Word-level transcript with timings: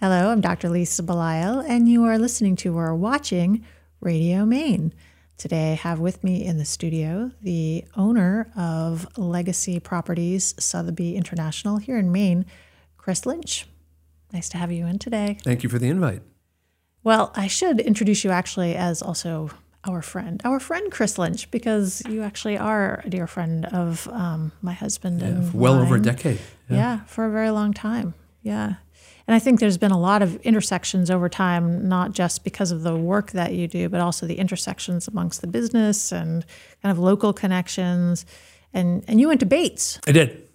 Hello, 0.00 0.30
I'm 0.30 0.40
Dr. 0.40 0.68
Lisa 0.68 1.02
Belisle, 1.02 1.64
and 1.68 1.88
you 1.88 2.04
are 2.04 2.18
listening 2.18 2.54
to 2.56 2.76
or 2.78 2.94
watching 2.94 3.64
Radio 4.00 4.44
Maine. 4.44 4.92
Today, 5.36 5.72
I 5.72 5.74
have 5.76 5.98
with 6.00 6.22
me 6.24 6.44
in 6.44 6.58
the 6.58 6.64
studio 6.64 7.30
the 7.42 7.84
owner 7.96 8.50
of 8.56 9.06
Legacy 9.18 9.80
Properties 9.80 10.54
Sotheby 10.58 11.16
International 11.16 11.78
here 11.78 11.98
in 11.98 12.12
Maine, 12.12 12.46
Chris 12.96 13.26
Lynch. 13.26 13.66
Nice 14.32 14.48
to 14.50 14.58
have 14.58 14.70
you 14.70 14.86
in 14.86 14.98
today. 14.98 15.38
Thank 15.42 15.62
you 15.62 15.68
for 15.68 15.78
the 15.78 15.88
invite. 15.88 16.22
Well, 17.02 17.32
I 17.34 17.46
should 17.46 17.80
introduce 17.80 18.24
you 18.24 18.30
actually 18.30 18.74
as 18.76 19.00
also 19.02 19.50
our 19.84 20.02
friend, 20.02 20.40
our 20.44 20.60
friend 20.60 20.90
Chris 20.92 21.18
Lynch, 21.18 21.50
because 21.50 22.02
you 22.08 22.22
actually 22.22 22.58
are 22.58 23.00
a 23.04 23.10
dear 23.10 23.26
friend 23.26 23.64
of 23.66 24.06
um, 24.08 24.52
my 24.60 24.72
husband 24.72 25.20
Yeah, 25.20 25.28
and 25.28 25.54
well 25.54 25.74
over 25.74 25.94
a 25.94 25.98
mine. 25.98 26.02
decade. 26.02 26.40
Yeah. 26.68 27.00
for 27.06 27.24
a 27.26 27.30
very 27.30 27.50
long 27.50 27.72
time. 27.72 28.14
Yeah. 28.42 28.74
And 29.28 29.34
I 29.34 29.38
think 29.38 29.60
there's 29.60 29.76
been 29.78 29.90
a 29.92 30.00
lot 30.00 30.22
of 30.22 30.36
intersections 30.40 31.10
over 31.10 31.28
time, 31.28 31.86
not 31.86 32.12
just 32.12 32.44
because 32.44 32.70
of 32.72 32.82
the 32.82 32.96
work 32.96 33.32
that 33.32 33.52
you 33.52 33.68
do, 33.68 33.90
but 33.90 34.00
also 34.00 34.26
the 34.26 34.36
intersections 34.38 35.06
amongst 35.06 35.42
the 35.42 35.46
business 35.46 36.10
and 36.12 36.46
kind 36.82 36.90
of 36.90 36.98
local 36.98 37.34
connections. 37.34 38.24
And 38.72 39.04
and 39.06 39.20
you 39.20 39.28
went 39.28 39.40
to 39.40 39.46
Bates. 39.46 40.00
I 40.06 40.12
did. 40.12 40.48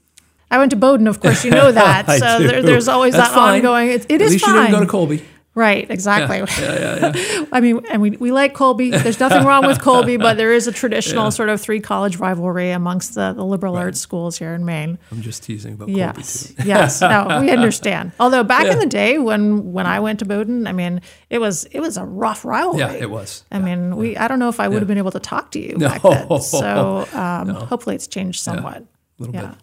I 0.49 0.57
went 0.57 0.71
to 0.71 0.75
Bowdoin, 0.75 1.07
of 1.07 1.19
course, 1.19 1.45
you 1.45 1.51
know 1.51 1.71
that. 1.83 2.07
So 2.19 2.39
there, 2.39 2.61
there's 2.63 2.87
always 2.87 3.13
That's 3.13 3.29
that 3.29 3.35
fine. 3.35 3.55
ongoing. 3.57 3.89
It, 3.89 4.05
it 4.09 4.13
At 4.15 4.21
is 4.21 4.31
least 4.33 4.45
fine. 4.45 4.55
you 4.55 4.61
didn't 4.63 4.73
go 4.73 4.79
to 4.81 4.87
Colby. 4.87 5.23
Right, 5.55 5.85
exactly. 5.91 6.41
I 7.51 7.59
mean, 7.61 7.85
and 7.91 8.01
we, 8.01 8.11
we 8.11 8.31
like 8.31 8.55
Colby. 8.55 8.89
There's 8.89 9.19
nothing 9.19 9.43
wrong 9.45 9.67
with 9.67 9.79
Colby, 9.79 10.17
but 10.17 10.35
there 10.35 10.51
is 10.51 10.65
a 10.67 10.71
traditional 10.81 11.29
sort 11.29 11.49
of 11.49 11.61
three 11.61 11.79
college 11.79 12.17
rivalry 12.17 12.71
amongst 12.71 13.13
the, 13.13 13.33
the 13.33 13.45
liberal 13.45 13.75
arts 13.75 13.99
schools 13.99 14.37
here 14.39 14.55
in 14.55 14.65
Maine. 14.65 14.97
I'm 15.11 15.21
just 15.21 15.43
teasing 15.43 15.73
about 15.75 15.89
Yes, 15.89 16.47
Colby 16.47 16.63
too. 16.63 16.67
yes. 16.67 17.01
No, 17.13 17.37
we 17.41 17.51
understand. 17.51 18.13
Although 18.19 18.43
back 18.43 18.65
in 18.65 18.79
the 18.79 18.87
day 18.87 19.19
when 19.19 19.71
when 19.73 19.85
I 19.85 19.99
went 19.99 20.19
to 20.19 20.25
Bowdoin, 20.25 20.65
I 20.65 20.71
mean, 20.71 21.01
it 21.29 21.37
was 21.37 21.65
it 21.65 21.81
was 21.81 21.97
a 21.97 22.03
rough 22.05 22.43
rivalry. 22.43 22.79
Yeah, 22.79 22.91
it 22.93 23.11
was. 23.11 23.43
I 23.51 23.59
mean, 23.59 23.95
we 23.95 24.17
I 24.17 24.27
don't 24.27 24.39
know 24.39 24.49
if 24.49 24.59
I 24.59 24.67
would 24.67 24.79
have 24.79 24.87
been 24.87 24.97
able 24.97 25.11
to 25.11 25.19
talk 25.19 25.51
to 25.51 25.59
you 25.59 25.75
No. 25.77 25.87
back 25.89 26.01
then. 26.01 26.41
So 26.41 27.07
um, 27.13 27.49
hopefully 27.49 27.95
it's 27.95 28.07
changed 28.07 28.41
somewhat. 28.41 28.77
A 28.77 28.85
little 29.19 29.35
Yeah. 29.35 29.47
bit. 29.49 29.57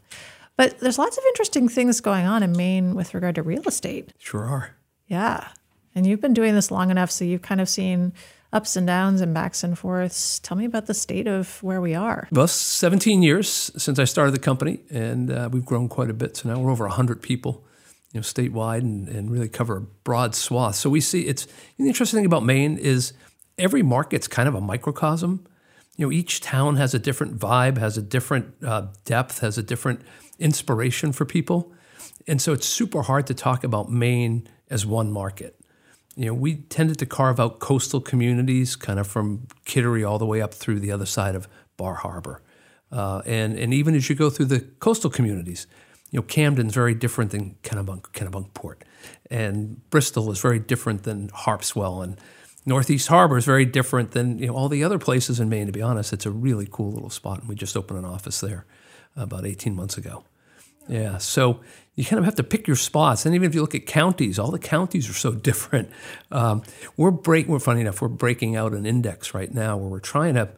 But 0.56 0.78
there's 0.78 0.98
lots 0.98 1.18
of 1.18 1.24
interesting 1.30 1.68
things 1.68 2.00
going 2.00 2.27
on 2.27 2.44
in 2.44 2.52
Maine 2.52 2.94
with 2.94 3.12
regard 3.14 3.34
to 3.36 3.42
real 3.42 3.62
estate. 3.66 4.12
Sure 4.18 4.44
are. 4.46 4.77
Yeah. 5.08 5.48
And 5.94 6.06
you've 6.06 6.20
been 6.20 6.34
doing 6.34 6.55
this 6.55 6.70
long 6.70 6.91
enough, 6.91 7.10
so 7.10 7.24
you've 7.24 7.42
kind 7.42 7.60
of 7.60 7.69
seen 7.69 8.12
ups 8.52 8.77
and 8.77 8.86
downs 8.86 9.20
and 9.20 9.33
backs 9.33 9.62
and 9.62 9.78
forths. 9.78 10.38
Tell 10.41 10.56
me 10.56 10.64
about 10.64 10.86
the 10.86 10.94
state 10.94 11.27
of 11.27 11.62
where 11.62 11.80
we 11.80 11.94
are. 11.94 12.28
Well, 12.33 12.48
17 12.48 13.22
years 13.22 13.48
since 13.77 13.98
I 13.98 14.05
started 14.05 14.33
the 14.33 14.41
company, 14.41 14.80
and 14.91 15.30
uh, 15.30 15.48
we've 15.52 15.64
grown 15.64 15.88
quite 15.88 16.11
a 16.11 16.14
bit. 16.14 16.36
So 16.36 16.48
now 16.48 16.58
we're 16.58 16.70
over 16.70 16.86
100 16.86 17.22
people, 17.22 17.64
you 18.12 18.20
know, 18.20 18.24
statewide, 18.24 18.80
and, 18.80 19.08
and 19.08 19.30
really 19.30 19.48
cover 19.48 19.77
a 19.77 19.80
broad 19.80 20.34
swath. 20.34 20.77
So 20.77 20.91
we 20.91 21.00
see 21.00 21.27
it's 21.27 21.46
the 21.77 21.86
interesting 21.86 22.18
thing 22.18 22.27
about 22.27 22.44
Maine 22.44 22.77
is 22.78 23.12
every 23.58 23.83
market's 23.83 24.28
kind 24.28 24.48
of 24.48 24.55
a 24.55 24.61
microcosm. 24.61 25.46
You 25.96 26.06
know, 26.06 26.12
each 26.12 26.41
town 26.41 26.77
has 26.77 26.94
a 26.94 26.98
different 26.98 27.38
vibe, 27.38 27.78
has 27.78 27.98
a 27.98 28.02
different 28.02 28.55
uh, 28.64 28.86
depth, 29.05 29.41
has 29.41 29.58
a 29.58 29.62
different 29.62 30.00
inspiration 30.38 31.12
for 31.12 31.24
people, 31.24 31.72
and 32.27 32.41
so 32.41 32.52
it's 32.52 32.66
super 32.66 33.02
hard 33.02 33.27
to 33.27 33.34
talk 33.34 33.64
about 33.64 33.91
Maine 33.91 34.48
as 34.70 34.86
one 34.86 35.12
market. 35.12 35.59
You 36.20 36.26
know, 36.26 36.34
we 36.34 36.56
tended 36.56 36.98
to 36.98 37.06
carve 37.06 37.40
out 37.40 37.60
coastal 37.60 37.98
communities, 37.98 38.76
kind 38.76 38.98
of 38.98 39.06
from 39.06 39.46
Kittery 39.64 40.04
all 40.04 40.18
the 40.18 40.27
way 40.27 40.42
up 40.42 40.52
through 40.52 40.78
the 40.78 40.92
other 40.92 41.06
side 41.06 41.34
of 41.34 41.48
Bar 41.78 41.94
Harbor, 41.94 42.42
uh, 42.92 43.22
and 43.24 43.58
and 43.58 43.72
even 43.72 43.94
as 43.94 44.10
you 44.10 44.14
go 44.14 44.28
through 44.28 44.44
the 44.44 44.60
coastal 44.80 45.08
communities, 45.08 45.66
you 46.10 46.18
know, 46.18 46.22
Camden's 46.22 46.74
very 46.74 46.92
different 46.92 47.30
than 47.30 47.56
Kennebunk, 47.62 48.10
Kennebunkport, 48.12 48.82
and 49.30 49.80
Bristol 49.88 50.30
is 50.30 50.38
very 50.38 50.58
different 50.58 51.04
than 51.04 51.30
Harpswell, 51.30 52.04
and 52.04 52.20
Northeast 52.66 53.08
Harbor 53.08 53.38
is 53.38 53.46
very 53.46 53.64
different 53.64 54.10
than 54.10 54.38
you 54.40 54.48
know 54.48 54.55
all 54.55 54.68
the 54.68 54.84
other 54.84 54.98
places 54.98 55.40
in 55.40 55.48
Maine. 55.48 55.68
To 55.68 55.72
be 55.72 55.80
honest, 55.80 56.12
it's 56.12 56.27
a 56.27 56.30
really 56.30 56.68
cool 56.70 56.92
little 56.92 57.08
spot, 57.08 57.40
and 57.40 57.48
we 57.48 57.55
just 57.55 57.78
opened 57.78 57.98
an 57.98 58.05
office 58.05 58.42
there 58.42 58.66
about 59.16 59.46
18 59.46 59.74
months 59.74 59.96
ago. 59.96 60.24
Yeah, 60.90 61.18
so 61.18 61.61
you 61.95 62.05
kind 62.05 62.18
of 62.18 62.24
have 62.24 62.34
to 62.34 62.42
pick 62.42 62.67
your 62.67 62.77
spots, 62.77 63.24
and 63.24 63.34
even 63.34 63.48
if 63.48 63.55
you 63.55 63.61
look 63.61 63.77
at 63.77 63.86
counties, 63.86 64.40
all 64.40 64.51
the 64.51 64.58
counties 64.58 65.08
are 65.08 65.14
so 65.14 65.33
different. 65.48 65.89
Um, 66.33 66.62
we're 66.96 67.12
break. 67.12 67.46
We're 67.46 67.61
funny 67.61 67.83
enough. 67.83 68.02
We're 68.02 68.08
breaking 68.08 68.56
out 68.56 68.73
an 68.73 68.86
index 68.86 69.33
right 69.33 69.52
now 69.55 69.77
where 69.77 69.89
we're 69.89 70.01
trying 70.01 70.34
to 70.34 70.48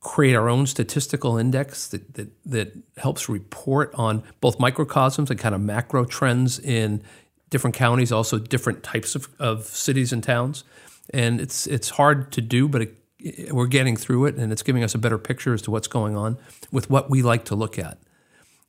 create 0.00 0.36
our 0.36 0.48
own 0.48 0.66
statistical 0.66 1.36
index 1.36 1.88
that 1.88 2.14
that, 2.14 2.28
that 2.44 2.72
helps 2.96 3.28
report 3.28 3.92
on 3.94 4.22
both 4.40 4.60
microcosms 4.60 5.30
and 5.30 5.40
kind 5.40 5.54
of 5.54 5.60
macro 5.60 6.04
trends 6.04 6.60
in 6.60 7.02
different 7.50 7.74
counties, 7.74 8.12
also 8.12 8.38
different 8.38 8.84
types 8.84 9.16
of, 9.16 9.28
of 9.40 9.64
cities 9.64 10.12
and 10.12 10.22
towns. 10.22 10.62
And 11.10 11.40
it's 11.40 11.66
it's 11.66 11.90
hard 11.90 12.30
to 12.32 12.40
do, 12.40 12.68
but 12.68 12.82
it, 12.82 13.52
we're 13.52 13.66
getting 13.66 13.96
through 13.96 14.26
it, 14.26 14.36
and 14.36 14.52
it's 14.52 14.62
giving 14.62 14.84
us 14.84 14.94
a 14.94 14.98
better 14.98 15.18
picture 15.18 15.54
as 15.54 15.62
to 15.62 15.72
what's 15.72 15.88
going 15.88 16.16
on 16.16 16.38
with 16.70 16.88
what 16.88 17.10
we 17.10 17.22
like 17.22 17.44
to 17.46 17.56
look 17.56 17.80
at. 17.80 17.98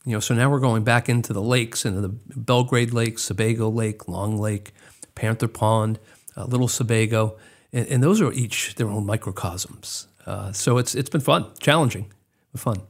You 0.05 0.13
know, 0.13 0.19
so 0.19 0.33
now 0.33 0.49
we're 0.49 0.59
going 0.59 0.83
back 0.83 1.09
into 1.09 1.33
the 1.33 1.41
lakes, 1.41 1.85
into 1.85 2.01
the 2.01 2.09
Belgrade 2.09 2.93
Lake, 2.93 3.19
Sebago 3.19 3.69
Lake, 3.69 4.07
Long 4.07 4.37
Lake, 4.37 4.71
Panther 5.15 5.47
Pond, 5.49 5.99
uh, 6.37 6.45
Little 6.45 6.67
Sebago, 6.67 7.37
and, 7.73 7.87
and 7.87 8.03
those 8.03 8.21
are 8.21 8.31
each 8.31 8.75
their 8.75 8.87
own 8.87 9.05
microcosms. 9.05 10.07
Uh, 10.25 10.51
so 10.51 10.77
it's 10.77 10.95
it's 10.95 11.09
been 11.09 11.21
fun, 11.21 11.45
challenging, 11.59 12.11
but 12.51 12.61
fun. 12.61 12.81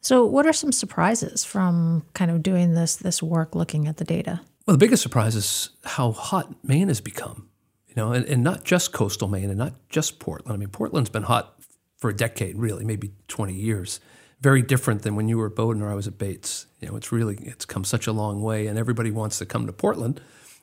So, 0.00 0.24
what 0.24 0.46
are 0.46 0.52
some 0.52 0.72
surprises 0.72 1.44
from 1.44 2.04
kind 2.14 2.30
of 2.30 2.42
doing 2.42 2.74
this 2.74 2.96
this 2.96 3.22
work, 3.22 3.54
looking 3.54 3.86
at 3.88 3.96
the 3.96 4.04
data? 4.04 4.40
Well, 4.66 4.74
the 4.74 4.78
biggest 4.78 5.02
surprise 5.02 5.34
is 5.34 5.70
how 5.84 6.12
hot 6.12 6.54
Maine 6.62 6.88
has 6.88 7.00
become. 7.00 7.48
You 7.86 7.94
know, 7.96 8.12
and, 8.12 8.24
and 8.26 8.44
not 8.44 8.64
just 8.64 8.92
coastal 8.92 9.28
Maine, 9.28 9.50
and 9.50 9.58
not 9.58 9.74
just 9.88 10.18
Portland. 10.18 10.54
I 10.54 10.56
mean, 10.58 10.68
Portland's 10.68 11.10
been 11.10 11.24
hot 11.24 11.60
for 11.96 12.10
a 12.10 12.16
decade, 12.16 12.56
really, 12.56 12.84
maybe 12.84 13.12
twenty 13.28 13.54
years. 13.54 14.00
Very 14.40 14.62
different 14.62 15.02
than 15.02 15.16
when 15.16 15.28
you 15.28 15.38
were 15.38 15.46
at 15.46 15.56
Bowdoin 15.56 15.82
or 15.82 15.90
I 15.90 15.94
was 15.94 16.06
at 16.06 16.18
Bates. 16.18 16.66
You 16.80 16.88
know, 16.88 16.96
it's 16.96 17.10
really 17.10 17.38
it's 17.42 17.64
come 17.64 17.84
such 17.84 18.06
a 18.06 18.12
long 18.12 18.42
way, 18.42 18.66
and 18.66 18.78
everybody 18.78 19.10
wants 19.10 19.38
to 19.38 19.46
come 19.46 19.66
to 19.66 19.72
Portland, 19.72 20.20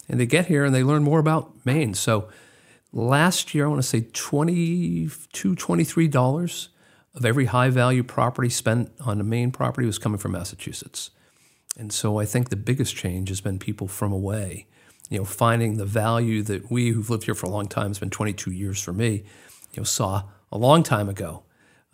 and 0.07 0.19
they 0.19 0.25
get 0.25 0.45
here 0.45 0.63
and 0.63 0.73
they 0.73 0.83
learn 0.83 1.03
more 1.03 1.19
about 1.19 1.51
Maine. 1.65 1.93
So, 1.93 2.29
last 2.93 3.53
year 3.53 3.65
I 3.65 3.69
want 3.69 3.81
to 3.81 3.87
say 3.87 4.07
22 4.13 5.55
23 5.55 6.07
dollars 6.07 6.69
of 7.15 7.25
every 7.25 7.45
high 7.45 7.69
value 7.69 8.03
property 8.03 8.49
spent 8.49 8.91
on 8.99 9.19
a 9.19 9.23
Maine 9.23 9.51
property 9.51 9.87
was 9.87 9.97
coming 9.97 10.17
from 10.17 10.33
Massachusetts. 10.33 11.11
And 11.77 11.91
so 11.91 12.19
I 12.19 12.25
think 12.25 12.49
the 12.49 12.55
biggest 12.55 12.95
change 12.95 13.29
has 13.29 13.41
been 13.41 13.59
people 13.59 13.87
from 13.87 14.11
away, 14.11 14.67
you 15.09 15.17
know, 15.17 15.25
finding 15.25 15.77
the 15.77 15.85
value 15.85 16.41
that 16.43 16.69
we 16.69 16.89
who've 16.89 17.09
lived 17.09 17.23
here 17.23 17.35
for 17.35 17.47
a 17.47 17.49
long 17.49 17.67
time, 17.67 17.91
it's 17.91 17.99
been 17.99 18.09
22 18.09 18.51
years 18.51 18.81
for 18.81 18.93
me, 18.93 19.23
you 19.73 19.77
know, 19.77 19.83
saw 19.83 20.23
a 20.51 20.57
long 20.57 20.83
time 20.83 21.09
ago. 21.09 21.43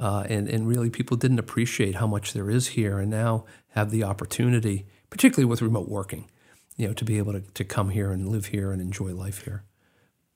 Uh, 0.01 0.25
and, 0.29 0.49
and 0.49 0.67
really 0.67 0.89
people 0.89 1.15
didn't 1.15 1.37
appreciate 1.37 1.95
how 1.95 2.07
much 2.07 2.33
there 2.33 2.49
is 2.49 2.69
here 2.69 2.97
and 2.97 3.11
now 3.11 3.45
have 3.69 3.91
the 3.91 4.03
opportunity, 4.03 4.87
particularly 5.11 5.45
with 5.45 5.61
remote 5.61 5.87
working, 5.87 6.27
you 6.75 6.87
know, 6.87 6.93
to 6.93 7.05
be 7.05 7.19
able 7.19 7.31
to, 7.33 7.41
to 7.53 7.63
come 7.63 7.91
here 7.91 8.11
and 8.11 8.27
live 8.27 8.47
here 8.47 8.71
and 8.71 8.81
enjoy 8.81 9.13
life 9.13 9.43
here. 9.43 9.63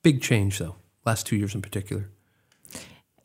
Big 0.04 0.22
change 0.22 0.60
though, 0.60 0.76
last 1.04 1.26
two 1.26 1.36
years 1.36 1.56
in 1.56 1.64
particular. 1.64 2.12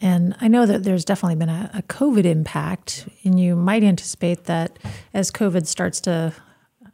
And 0.00 0.34
I 0.40 0.48
know 0.48 0.64
that 0.64 0.82
there's 0.82 1.04
definitely 1.04 1.36
been 1.36 1.50
a, 1.50 1.70
a 1.74 1.82
COVID 1.82 2.24
impact, 2.24 3.06
and 3.22 3.38
you 3.38 3.54
might 3.54 3.84
anticipate 3.84 4.44
that 4.44 4.78
as 5.12 5.30
COVID 5.30 5.66
starts 5.66 6.00
to, 6.02 6.32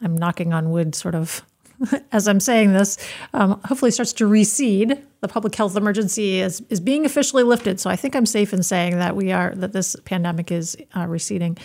I'm 0.01 0.17
knocking 0.17 0.53
on 0.53 0.73
wood 0.73 0.97
sort 0.97 1.15
of 1.15 1.47
as 2.13 2.29
I'm 2.29 2.41
saying 2.41 2.73
this, 2.73 2.99
um, 3.33 3.61
hopefully 3.65 3.91
starts 3.91 4.13
to 4.15 4.27
recede. 4.27 5.03
The 5.27 5.33
public 5.33 5.57
health 5.57 5.77
emergency 5.77 6.39
is, 6.39 6.63
is 6.71 6.79
being 6.79 7.05
officially 7.05 7.43
lifted. 7.43 7.81
So 7.81 7.91
I 7.91 7.97
think 7.97 8.15
I'm 8.15 8.27
safe 8.27 8.53
in 8.53 8.63
saying 8.63 8.99
that 8.99 9.17
we 9.17 9.33
are, 9.33 9.53
that 9.57 9.73
this 9.73 9.97
pandemic 10.05 10.53
is 10.53 10.77
uh, 10.97 11.09
receding. 11.09 11.59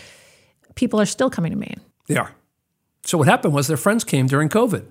People 0.74 1.00
are 1.00 1.06
still 1.06 1.30
coming 1.30 1.52
to 1.52 1.58
Maine. 1.60 1.80
They 2.08 2.18
are. 2.18 2.34
So 3.06 3.20
what 3.20 3.28
happened 3.28 3.54
was 3.54 3.68
their 3.68 3.78
friends 3.78 4.04
came 4.04 4.26
during 4.26 4.50
COVID. 4.50 4.88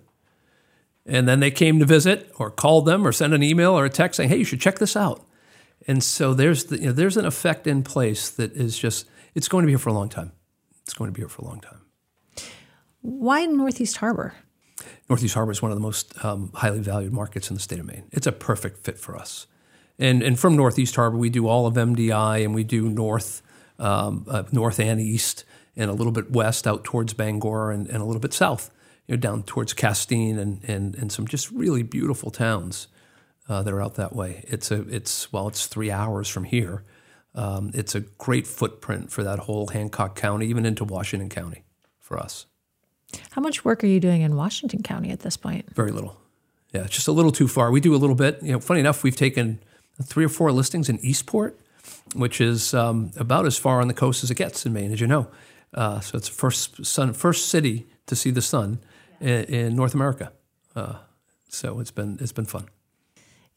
And 1.04 1.26
then 1.26 1.40
they 1.40 1.50
came 1.50 1.80
to 1.80 1.84
visit 1.84 2.30
or 2.38 2.48
called 2.48 2.86
them 2.86 3.04
or 3.04 3.10
sent 3.10 3.34
an 3.34 3.42
email 3.42 3.72
or 3.72 3.86
a 3.86 3.90
text 3.90 4.18
saying, 4.18 4.28
hey, 4.28 4.36
you 4.36 4.44
should 4.44 4.60
check 4.60 4.78
this 4.78 4.94
out. 4.94 5.26
And 5.88 6.00
so 6.00 6.32
there's, 6.32 6.66
the, 6.66 6.78
you 6.78 6.86
know, 6.86 6.92
there's 6.92 7.16
an 7.16 7.24
effect 7.24 7.66
in 7.66 7.82
place 7.82 8.30
that 8.30 8.52
is 8.52 8.78
just, 8.78 9.08
it's 9.34 9.48
going 9.48 9.62
to 9.64 9.66
be 9.66 9.72
here 9.72 9.78
for 9.78 9.90
a 9.90 9.94
long 9.94 10.08
time. 10.08 10.30
It's 10.82 10.94
going 10.94 11.08
to 11.08 11.12
be 11.12 11.22
here 11.22 11.28
for 11.28 11.42
a 11.42 11.46
long 11.46 11.60
time. 11.60 11.80
Why 13.00 13.46
Northeast 13.46 13.96
Harbor? 13.96 14.34
Northeast 15.08 15.34
Harbor 15.34 15.52
is 15.52 15.62
one 15.62 15.70
of 15.70 15.76
the 15.76 15.82
most 15.82 16.24
um, 16.24 16.50
highly 16.54 16.80
valued 16.80 17.12
markets 17.12 17.50
in 17.50 17.54
the 17.54 17.60
state 17.60 17.78
of 17.78 17.86
Maine. 17.86 18.04
It's 18.12 18.26
a 18.26 18.32
perfect 18.32 18.78
fit 18.78 18.98
for 18.98 19.16
us. 19.16 19.46
And, 19.98 20.22
and 20.22 20.38
from 20.38 20.56
Northeast 20.56 20.96
Harbor, 20.96 21.18
we 21.18 21.28
do 21.28 21.46
all 21.46 21.66
of 21.66 21.74
MDI 21.74 22.44
and 22.44 22.54
we 22.54 22.64
do 22.64 22.88
north, 22.88 23.42
um, 23.78 24.24
uh, 24.28 24.44
north 24.50 24.80
and 24.80 25.00
east, 25.00 25.44
and 25.76 25.90
a 25.90 25.94
little 25.94 26.12
bit 26.12 26.30
west 26.30 26.66
out 26.66 26.84
towards 26.84 27.12
Bangor 27.12 27.70
and, 27.70 27.86
and 27.88 27.98
a 27.98 28.04
little 28.04 28.20
bit 28.20 28.32
south, 28.32 28.70
you 29.06 29.16
know, 29.16 29.20
down 29.20 29.42
towards 29.42 29.72
Castine 29.74 30.38
and, 30.38 30.64
and, 30.64 30.94
and 30.94 31.12
some 31.12 31.26
just 31.26 31.50
really 31.50 31.82
beautiful 31.82 32.30
towns 32.30 32.88
uh, 33.50 33.62
that 33.62 33.74
are 33.74 33.82
out 33.82 33.96
that 33.96 34.14
way. 34.14 34.44
It's 34.46 34.70
a 34.70 34.82
it's 34.88 35.32
well, 35.32 35.48
it's 35.48 35.66
three 35.66 35.90
hours 35.90 36.28
from 36.28 36.44
here. 36.44 36.84
Um, 37.34 37.72
it's 37.74 37.94
a 37.94 38.00
great 38.00 38.46
footprint 38.46 39.10
for 39.12 39.22
that 39.22 39.40
whole 39.40 39.68
Hancock 39.68 40.16
County, 40.16 40.46
even 40.46 40.64
into 40.64 40.84
Washington 40.84 41.28
County, 41.28 41.64
for 41.98 42.18
us. 42.18 42.46
How 43.30 43.40
much 43.40 43.64
work 43.64 43.84
are 43.84 43.86
you 43.86 44.00
doing 44.00 44.22
in 44.22 44.36
Washington 44.36 44.82
County 44.82 45.10
at 45.10 45.20
this 45.20 45.36
point? 45.36 45.64
Very 45.74 45.92
little. 45.92 46.16
Yeah, 46.72 46.86
just 46.86 47.08
a 47.08 47.12
little 47.12 47.32
too 47.32 47.48
far. 47.48 47.70
We 47.70 47.80
do 47.80 47.94
a 47.94 47.98
little 47.98 48.16
bit. 48.16 48.42
You 48.42 48.52
know, 48.52 48.60
funny 48.60 48.80
enough, 48.80 49.02
we've 49.02 49.16
taken 49.16 49.60
three 50.02 50.24
or 50.24 50.28
four 50.28 50.52
listings 50.52 50.88
in 50.88 50.98
Eastport, 51.00 51.58
which 52.14 52.40
is 52.40 52.74
um, 52.74 53.10
about 53.16 53.46
as 53.46 53.56
far 53.56 53.80
on 53.80 53.88
the 53.88 53.94
coast 53.94 54.24
as 54.24 54.30
it 54.30 54.36
gets 54.36 54.66
in 54.66 54.72
Maine, 54.72 54.92
as 54.92 55.00
you 55.00 55.06
know. 55.06 55.28
Uh, 55.74 56.00
so 56.00 56.16
it's 56.18 56.28
the 56.28 56.34
first 56.34 56.84
sun, 56.84 57.12
first 57.12 57.48
city 57.48 57.86
to 58.06 58.16
see 58.16 58.30
the 58.30 58.42
sun 58.42 58.80
in, 59.20 59.44
in 59.44 59.76
North 59.76 59.94
America. 59.94 60.32
Uh, 60.74 60.94
so 61.48 61.80
it's 61.80 61.90
been 61.90 62.18
it's 62.20 62.32
been 62.32 62.46
fun. 62.46 62.66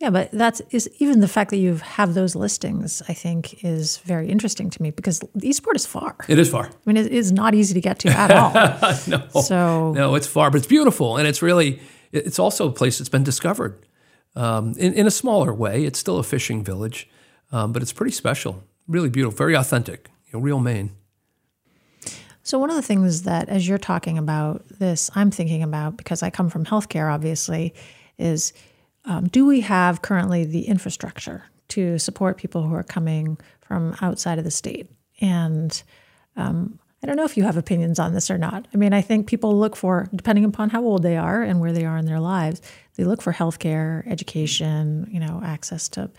Yeah, 0.04 0.10
but 0.10 0.32
that's 0.34 0.62
is 0.72 0.90
even 1.00 1.22
the 1.22 1.30
fact 1.30 1.50
that 1.52 1.60
you 1.60 1.76
have 1.76 2.14
those 2.14 2.36
listings. 2.36 3.02
I 3.08 3.14
think 3.14 3.64
is 3.64 4.00
very 4.00 4.28
interesting 4.28 4.70
to 4.70 4.82
me 4.82 4.92
because 4.92 5.22
Eastport 5.42 5.78
is 5.78 5.86
far. 5.86 6.18
It 6.28 6.38
is 6.38 6.50
far. 6.50 6.66
I 6.66 6.72
mean, 6.86 6.98
it 6.98 7.10
is 7.10 7.32
not 7.32 7.56
easy 7.56 7.74
to 7.74 7.80
get 7.80 8.00
to 8.00 8.10
at 8.24 8.30
all. 8.30 8.52
no, 9.08 9.42
so 9.42 9.94
no, 9.94 10.16
it's 10.16 10.28
far, 10.28 10.52
but 10.52 10.58
it's 10.58 10.68
beautiful, 10.68 11.16
and 11.16 11.26
it's 11.26 11.42
really 11.42 11.80
it's 12.12 12.38
also 12.38 12.68
a 12.68 12.72
place 12.74 12.98
that's 12.98 13.08
been 13.08 13.24
discovered 13.24 13.80
um, 14.36 14.74
in 14.78 14.94
in 14.94 15.08
a 15.08 15.12
smaller 15.12 15.54
way. 15.54 15.86
It's 15.86 16.00
still 16.00 16.18
a 16.18 16.24
fishing 16.24 16.66
village, 16.66 17.10
um, 17.54 17.72
but 17.72 17.82
it's 17.82 17.94
pretty 17.94 18.12
special, 18.12 18.62
really 18.90 19.10
beautiful, 19.10 19.38
very 19.38 19.56
authentic, 19.56 20.10
you 20.26 20.34
know, 20.34 20.44
real 20.44 20.60
Maine. 20.60 20.92
So, 22.44 22.60
one 22.60 22.70
of 22.70 22.76
the 22.76 22.82
things 22.82 23.22
that, 23.22 23.48
as 23.48 23.70
you're 23.70 23.78
talking 23.78 24.18
about 24.18 24.66
this, 24.68 25.10
I'm 25.16 25.32
thinking 25.32 25.64
about 25.64 25.96
because 25.96 26.22
I 26.22 26.30
come 26.30 26.50
from 26.50 26.66
healthcare, 26.66 27.10
obviously, 27.10 27.74
is 28.18 28.52
um, 29.06 29.28
do 29.28 29.46
we 29.46 29.62
have 29.62 30.02
currently 30.02 30.46
the 30.46 30.68
infrastructure 30.68 31.44
to 31.70 31.98
support 32.00 32.38
people 32.38 32.64
who 32.64 32.74
are 32.74 32.84
coming 32.84 33.38
from 33.62 33.96
outside 34.02 34.38
of 34.38 34.44
the 34.44 34.52
state? 34.52 34.90
And 35.20 35.82
um, 36.36 36.80
I 37.04 37.08
don't 37.08 37.18
know 37.18 37.26
if 37.26 37.36
you 37.36 37.44
have 37.44 37.58
opinions 37.58 38.00
on 38.00 38.14
this 38.14 38.32
or 38.32 38.38
not. 38.38 38.66
I 38.74 38.78
mean, 38.78 38.94
I 38.94 39.02
think 39.02 39.28
people 39.28 39.58
look 39.58 39.76
for, 39.76 40.08
depending 40.16 40.46
upon 40.46 40.70
how 40.70 40.84
old 40.84 41.04
they 41.04 41.18
are 41.18 41.44
and 41.44 41.60
where 41.60 41.74
they 41.74 41.86
are 41.86 41.98
in 41.98 42.06
their 42.06 42.22
lives, 42.22 42.62
they 42.96 43.04
look 43.04 43.22
for 43.22 43.34
healthcare, 43.34 44.08
education, 44.08 45.10
you 45.12 45.20
know, 45.20 45.42
access 45.44 45.90
to 45.90 46.10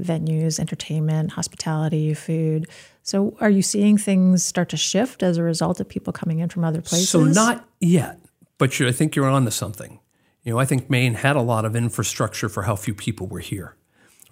venues, 0.00 0.58
entertainment, 0.58 1.32
hospitality, 1.32 2.14
food. 2.14 2.66
So, 3.02 3.36
are 3.40 3.50
you 3.50 3.60
seeing 3.60 3.98
things 3.98 4.42
start 4.42 4.70
to 4.70 4.76
shift 4.78 5.22
as 5.22 5.36
a 5.36 5.42
result 5.42 5.80
of 5.80 5.88
people 5.88 6.14
coming 6.14 6.38
in 6.38 6.48
from 6.48 6.64
other 6.64 6.80
places? 6.80 7.10
So, 7.10 7.24
not 7.24 7.68
yet, 7.80 8.18
but 8.56 8.80
I 8.80 8.92
think 8.92 9.14
you're 9.14 9.28
on 9.28 9.44
to 9.44 9.50
something. 9.50 10.00
You 10.42 10.52
know, 10.52 10.58
I 10.58 10.64
think 10.64 10.90
Maine 10.90 11.14
had 11.14 11.36
a 11.36 11.40
lot 11.40 11.64
of 11.64 11.76
infrastructure 11.76 12.48
for 12.48 12.62
how 12.62 12.74
few 12.74 12.94
people 12.94 13.26
were 13.26 13.40
here, 13.40 13.76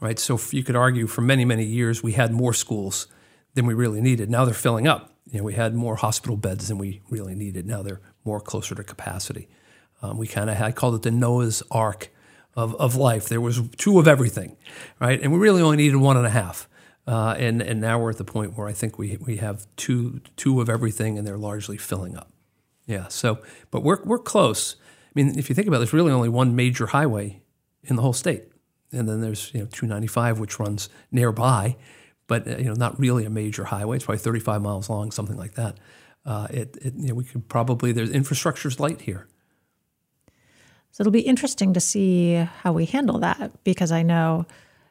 right? 0.01 0.19
So, 0.19 0.39
you 0.51 0.65
could 0.65 0.77
argue 0.77 1.07
for 1.07 1.21
many, 1.21 1.45
many 1.45 1.65
years 1.65 2.03
we 2.03 2.13
had 2.13 2.33
more 2.33 2.53
schools 2.53 3.07
than 3.55 3.67
we 3.67 3.75
really 3.75 4.01
needed. 4.01 4.31
Now 4.31 4.45
they're 4.45 4.55
filling 4.55 4.89
up. 4.89 5.15
You 5.31 5.39
know, 5.39 5.45
we 5.45 5.55
had 5.55 5.75
more 5.75 5.97
hospital 5.97 6.37
beds 6.37 6.69
than 6.69 6.79
we 6.79 7.03
really 7.11 7.35
needed. 7.35 7.67
Now 7.67 7.83
they're 7.83 8.01
more 8.25 8.41
closer 8.41 8.75
to 8.75 8.83
capacity. 8.83 9.49
Um, 10.03 10.19
we 10.19 10.27
kind 10.27 10.51
of 10.51 10.57
had, 10.57 10.67
I 10.67 10.73
called 10.73 10.95
it 10.97 11.03
the 11.03 11.11
Noah's 11.11 11.63
Ark 11.71 12.11
of, 12.55 12.75
of 12.77 12.97
life. 12.97 13.29
There 13.29 13.41
was 13.41 13.61
two 13.77 13.99
of 13.99 14.09
everything, 14.09 14.57
right? 14.99 15.21
And 15.21 15.33
we 15.33 15.39
really 15.39 15.63
only 15.63 15.77
needed 15.77 15.97
one 15.97 16.17
and 16.17 16.27
a 16.27 16.31
half. 16.31 16.69
Uh, 17.07 17.35
and, 17.39 17.63
and 17.63 17.81
now 17.81 17.99
we're 17.99 18.11
at 18.11 18.19
the 18.19 18.25
point 18.25 18.57
where 18.57 18.67
I 18.67 18.73
think 18.73 18.99
we, 18.99 19.17
we 19.21 19.37
have 19.37 19.67
two, 19.77 20.21
two 20.37 20.61
of 20.61 20.69
everything 20.69 21.19
and 21.19 21.27
they're 21.27 21.39
largely 21.39 21.77
filling 21.77 22.17
up. 22.17 22.31
Yeah, 22.87 23.09
so, 23.09 23.39
but 23.71 23.83
we're, 23.83 24.03
we're 24.05 24.19
close. 24.19 24.77
I 25.11 25.13
mean, 25.15 25.39
if 25.39 25.49
you 25.49 25.55
think 25.55 25.67
about 25.67 25.79
it, 25.79 25.81
there's 25.81 25.93
really 25.93 26.13
only 26.13 26.29
one 26.29 26.55
major 26.55 26.87
highway 26.87 27.43
in 27.83 27.97
the 27.97 28.03
whole 28.03 28.13
state. 28.13 28.45
And 28.93 29.09
then 29.09 29.21
there's, 29.21 29.51
you 29.53 29.61
know, 29.61 29.67
295, 29.67 30.39
which 30.39 30.59
runs 30.61 30.89
nearby, 31.11 31.77
but, 32.27 32.47
uh, 32.47 32.57
you 32.59 32.65
know, 32.65 32.75
not 32.75 32.99
really 32.99 33.25
a 33.25 33.31
major 33.31 33.65
highway. 33.65 33.97
It's 33.97 34.05
probably 34.05 34.19
35 34.19 34.63
miles 34.63 34.89
long, 34.89 35.11
something 35.11 35.37
like 35.37 35.55
that. 35.55 35.79
Uh, 36.25 36.47
it, 36.51 36.77
it, 36.81 36.95
you 36.97 37.09
know, 37.09 37.15
we 37.15 37.25
could 37.25 37.49
probably, 37.49 37.93
there's 37.93 38.11
infrastructure's 38.11 38.79
light 38.79 39.03
here. 39.03 39.27
So 40.93 41.03
it'll 41.03 41.13
be 41.13 41.21
interesting 41.21 41.73
to 41.75 41.81
see 41.81 42.35
how 42.35 42.73
we 42.73 42.85
handle 42.85 43.19
that 43.21 43.53
because 43.65 43.93
I 43.93 44.03
know, 44.03 44.47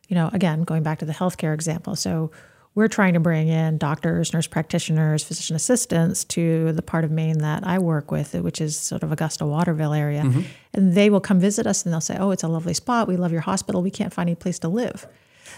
you 0.07 0.15
know, 0.15 0.29
again, 0.33 0.63
going 0.63 0.83
back 0.83 0.99
to 0.99 1.05
the 1.05 1.13
healthcare 1.13 1.53
example. 1.53 1.95
So 1.95 2.31
we're 2.75 2.87
trying 2.87 3.13
to 3.15 3.19
bring 3.19 3.47
in 3.47 3.77
doctors, 3.77 4.31
nurse 4.31 4.47
practitioners, 4.47 5.23
physician 5.23 5.55
assistants 5.55 6.23
to 6.25 6.71
the 6.73 6.81
part 6.81 7.03
of 7.03 7.11
Maine 7.11 7.39
that 7.39 7.65
I 7.65 7.79
work 7.79 8.11
with, 8.11 8.33
which 8.35 8.61
is 8.61 8.79
sort 8.79 9.03
of 9.03 9.11
Augusta 9.11 9.45
Waterville 9.45 9.93
area. 9.93 10.21
Mm-hmm. 10.21 10.41
And 10.73 10.93
they 10.93 11.09
will 11.09 11.19
come 11.19 11.39
visit 11.39 11.65
us 11.67 11.83
and 11.83 11.91
they'll 11.91 12.01
say, 12.01 12.17
Oh, 12.17 12.31
it's 12.31 12.43
a 12.43 12.47
lovely 12.47 12.73
spot. 12.73 13.07
We 13.07 13.17
love 13.17 13.31
your 13.31 13.41
hospital. 13.41 13.81
We 13.81 13.91
can't 13.91 14.13
find 14.13 14.29
any 14.29 14.35
place 14.35 14.59
to 14.59 14.67
live. 14.67 15.07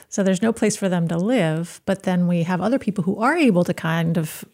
So 0.10 0.24
there's 0.24 0.42
no 0.42 0.54
place 0.54 0.76
for 0.76 0.90
them 0.90 1.08
to 1.10 1.18
live. 1.18 1.82
But 1.86 2.04
then 2.04 2.28
we 2.28 2.44
have 2.44 2.62
other 2.62 2.80
people 2.80 3.04
who 3.04 3.20
are 3.20 3.36
able 3.36 3.64
to 3.66 3.74
kind 3.74 4.18
of 4.18 4.46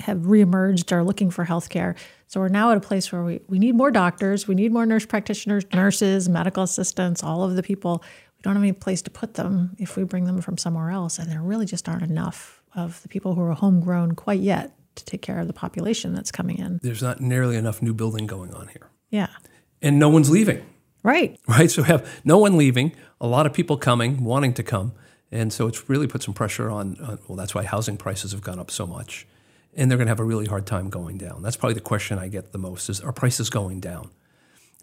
have 0.00 0.18
reemerged 0.18 0.92
or 0.92 1.04
looking 1.04 1.30
for 1.30 1.44
healthcare. 1.44 1.96
So 2.26 2.40
we're 2.40 2.48
now 2.48 2.70
at 2.72 2.76
a 2.76 2.80
place 2.80 3.12
where 3.12 3.22
we, 3.22 3.40
we 3.48 3.58
need 3.58 3.74
more 3.74 3.90
doctors, 3.90 4.48
we 4.48 4.54
need 4.54 4.72
more 4.72 4.86
nurse 4.86 5.06
practitioners, 5.06 5.64
nurses, 5.72 6.28
medical 6.28 6.62
assistants, 6.62 7.22
all 7.22 7.42
of 7.42 7.56
the 7.56 7.62
people. 7.62 8.02
We 8.38 8.42
don't 8.42 8.54
have 8.54 8.62
any 8.62 8.72
place 8.72 9.02
to 9.02 9.10
put 9.10 9.34
them 9.34 9.76
if 9.78 9.96
we 9.96 10.04
bring 10.04 10.24
them 10.24 10.40
from 10.40 10.56
somewhere 10.56 10.90
else. 10.90 11.18
And 11.18 11.30
there 11.30 11.42
really 11.42 11.66
just 11.66 11.88
aren't 11.88 12.02
enough 12.02 12.62
of 12.74 13.02
the 13.02 13.08
people 13.08 13.34
who 13.34 13.42
are 13.42 13.52
homegrown 13.52 14.12
quite 14.12 14.40
yet 14.40 14.72
to 14.94 15.04
take 15.04 15.22
care 15.22 15.38
of 15.38 15.46
the 15.46 15.52
population 15.52 16.14
that's 16.14 16.30
coming 16.30 16.58
in. 16.58 16.80
There's 16.82 17.02
not 17.02 17.20
nearly 17.20 17.56
enough 17.56 17.82
new 17.82 17.94
building 17.94 18.26
going 18.26 18.54
on 18.54 18.68
here. 18.68 18.88
Yeah. 19.10 19.28
And 19.82 19.98
no 19.98 20.08
one's 20.08 20.30
leaving. 20.30 20.64
Right. 21.02 21.38
Right. 21.46 21.70
So 21.70 21.82
we 21.82 21.88
have 21.88 22.20
no 22.24 22.38
one 22.38 22.56
leaving, 22.56 22.92
a 23.20 23.26
lot 23.26 23.46
of 23.46 23.52
people 23.52 23.76
coming, 23.76 24.24
wanting 24.24 24.54
to 24.54 24.62
come. 24.62 24.92
And 25.30 25.52
so 25.52 25.66
it's 25.66 25.88
really 25.88 26.06
put 26.06 26.22
some 26.22 26.34
pressure 26.34 26.70
on, 26.70 26.96
on 27.00 27.18
well, 27.28 27.36
that's 27.36 27.54
why 27.54 27.64
housing 27.64 27.96
prices 27.96 28.32
have 28.32 28.40
gone 28.40 28.58
up 28.58 28.70
so 28.70 28.86
much 28.86 29.26
and 29.78 29.90
they're 29.90 29.96
going 29.96 30.06
to 30.06 30.10
have 30.10 30.20
a 30.20 30.24
really 30.24 30.46
hard 30.46 30.66
time 30.66 30.90
going 30.90 31.18
down. 31.18 31.42
That's 31.42 31.56
probably 31.56 31.74
the 31.74 31.80
question 31.80 32.18
I 32.18 32.28
get 32.28 32.52
the 32.52 32.58
most: 32.58 32.88
is 32.90 33.00
are 33.00 33.12
prices 33.12 33.48
going 33.48 33.80
down? 33.80 34.10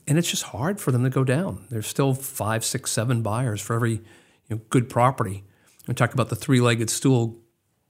And 0.08 0.18
it's 0.18 0.30
just 0.30 0.44
hard 0.44 0.80
for 0.80 0.92
them 0.92 1.04
to 1.04 1.10
go 1.10 1.24
down. 1.24 1.66
There's 1.70 1.88
still 1.88 2.14
five, 2.14 2.64
six, 2.64 2.92
seven 2.92 3.22
buyers 3.22 3.60
for 3.60 3.76
every 3.76 3.94
you 3.94 4.02
know, 4.52 4.62
good 4.70 4.90
property. 4.90 5.44
We 5.88 5.94
talk 5.94 6.14
about 6.14 6.30
the 6.30 6.36
three-legged 6.36 6.90
stool: 6.90 7.38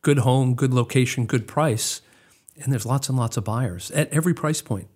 good 0.01 0.19
home, 0.19 0.55
good 0.55 0.73
location, 0.73 1.25
good 1.25 1.47
price, 1.47 2.01
and 2.61 2.71
there's 2.71 2.85
lots 2.85 3.09
and 3.09 3.17
lots 3.17 3.37
of 3.37 3.43
buyers 3.43 3.91
at 3.91 4.11
every 4.13 4.33
price 4.33 4.61
point, 4.61 4.87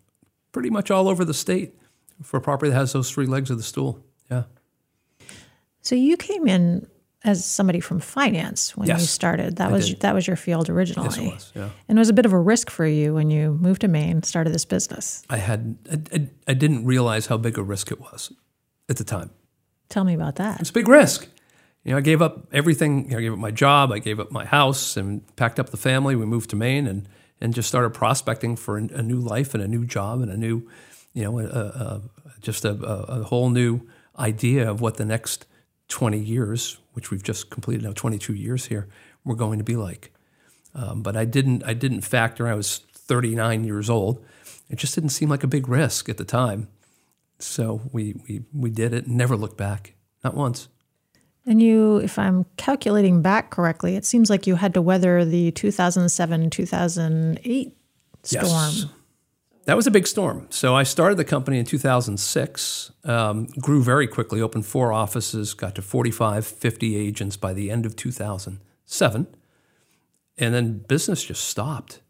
pretty 0.51 0.69
much 0.69 0.89
all 0.91 1.09
over 1.09 1.25
the 1.25 1.33
state 1.33 1.75
for 2.21 2.37
a 2.37 2.41
property 2.41 2.69
that 2.71 2.77
has 2.77 2.93
those 2.93 3.11
three 3.11 3.25
legs 3.25 3.49
of 3.49 3.57
the 3.57 3.63
stool. 3.63 4.03
Yeah. 4.29 4.43
So 5.81 5.95
you 5.95 6.17
came 6.17 6.47
in 6.47 6.87
as 7.23 7.43
somebody 7.43 7.79
from 7.79 7.99
finance 7.99 8.77
when 8.77 8.87
yes, 8.87 9.01
you 9.01 9.07
started. 9.07 9.57
That 9.57 9.69
I 9.69 9.71
was 9.71 9.89
did. 9.89 9.99
that 10.01 10.13
was 10.13 10.25
your 10.25 10.37
field 10.37 10.69
originally. 10.69 11.09
Yes, 11.09 11.17
it 11.17 11.25
was. 11.25 11.51
Yeah. 11.55 11.69
And 11.87 11.97
it 11.97 12.01
was 12.01 12.09
a 12.09 12.13
bit 12.13 12.25
of 12.25 12.33
a 12.33 12.39
risk 12.39 12.69
for 12.69 12.85
you 12.85 13.13
when 13.13 13.29
you 13.29 13.57
moved 13.59 13.81
to 13.81 13.87
Maine, 13.87 14.23
started 14.23 14.53
this 14.53 14.65
business. 14.65 15.23
I 15.29 15.37
had 15.37 15.77
I, 15.91 16.15
I, 16.15 16.29
I 16.49 16.53
didn't 16.53 16.85
realize 16.85 17.27
how 17.27 17.37
big 17.37 17.57
a 17.57 17.63
risk 17.63 17.91
it 17.91 17.99
was 17.99 18.31
at 18.87 18.97
the 18.97 19.03
time. 19.03 19.31
Tell 19.89 20.03
me 20.03 20.13
about 20.13 20.35
that. 20.35 20.61
It's 20.61 20.69
a 20.69 20.73
big 20.73 20.87
risk. 20.87 21.27
You 21.83 21.91
know, 21.91 21.97
I 21.97 22.01
gave 22.01 22.21
up 22.21 22.47
everything. 22.53 23.05
You 23.05 23.11
know, 23.11 23.17
I 23.17 23.21
gave 23.21 23.33
up 23.33 23.39
my 23.39 23.51
job. 23.51 23.91
I 23.91 23.99
gave 23.99 24.19
up 24.19 24.31
my 24.31 24.45
house 24.45 24.95
and 24.95 25.23
packed 25.35 25.59
up 25.59 25.69
the 25.69 25.77
family. 25.77 26.15
We 26.15 26.25
moved 26.25 26.49
to 26.51 26.55
Maine 26.55 26.87
and 26.87 27.07
and 27.41 27.53
just 27.53 27.67
started 27.67 27.91
prospecting 27.91 28.55
for 28.55 28.77
a, 28.77 28.83
a 28.93 29.01
new 29.01 29.19
life 29.19 29.53
and 29.53 29.63
a 29.63 29.67
new 29.67 29.85
job 29.85 30.21
and 30.21 30.31
a 30.31 30.37
new, 30.37 30.69
you 31.13 31.23
know, 31.23 31.39
a, 31.39 31.45
a, 31.45 32.01
just 32.41 32.65
a, 32.65 32.71
a 32.71 33.23
whole 33.23 33.49
new 33.49 33.81
idea 34.17 34.69
of 34.69 34.81
what 34.81 34.97
the 34.97 35.05
next 35.05 35.45
20 35.87 36.19
years, 36.19 36.77
which 36.99 37.11
we've 37.11 37.23
just 37.23 37.49
completed 37.49 37.85
now 37.85 37.93
22 37.93 38.33
years 38.33 38.65
here, 38.65 38.89
were 39.23 39.33
going 39.33 39.57
to 39.57 39.63
be 39.63 39.77
like. 39.77 40.11
Um, 40.75 41.01
but 41.01 41.15
I 41.15 41.23
didn't 41.23 41.63
I 41.63 41.73
didn't 41.73 42.01
factor. 42.01 42.45
I 42.45 42.55
was 42.55 42.79
39 42.93 43.63
years 43.63 43.89
old. 43.89 44.21
It 44.69 44.75
just 44.75 44.95
didn't 44.95 45.11
seem 45.11 45.29
like 45.29 45.41
a 45.41 45.47
big 45.47 45.69
risk 45.69 46.09
at 46.09 46.17
the 46.17 46.25
time. 46.25 46.67
So 47.39 47.83
we 47.93 48.15
we 48.27 48.43
we 48.53 48.69
did 48.69 48.93
it 48.93 49.07
and 49.07 49.15
never 49.15 49.37
looked 49.37 49.55
back, 49.55 49.93
not 50.25 50.35
once. 50.35 50.67
And 51.45 51.61
you, 51.61 51.97
if 51.99 52.19
I'm 52.19 52.45
calculating 52.57 53.21
back 53.21 53.49
correctly, 53.49 53.95
it 53.95 54.03
seems 54.03 54.29
like 54.29 54.45
you 54.45 54.55
had 54.55 54.73
to 54.73 54.81
weather 54.81 55.23
the 55.23 55.51
2007 55.51 56.49
2008 56.49 57.77
storm. 58.23 58.45
Yes. 58.45 58.85
That 59.69 59.75
was 59.75 59.85
a 59.85 59.91
big 59.91 60.07
storm. 60.07 60.47
So 60.49 60.75
I 60.75 60.81
started 60.81 61.19
the 61.19 61.23
company 61.23 61.59
in 61.59 61.65
2006, 61.65 62.91
um, 63.03 63.45
grew 63.59 63.83
very 63.83 64.07
quickly, 64.07 64.41
opened 64.41 64.65
four 64.65 64.91
offices, 64.91 65.53
got 65.53 65.75
to 65.75 65.83
45, 65.83 66.47
50 66.47 66.95
agents 66.95 67.37
by 67.37 67.53
the 67.53 67.69
end 67.69 67.85
of 67.85 67.95
2007. 67.95 69.27
And 70.39 70.53
then 70.55 70.79
business 70.79 71.23
just 71.23 71.43
stopped. 71.43 72.01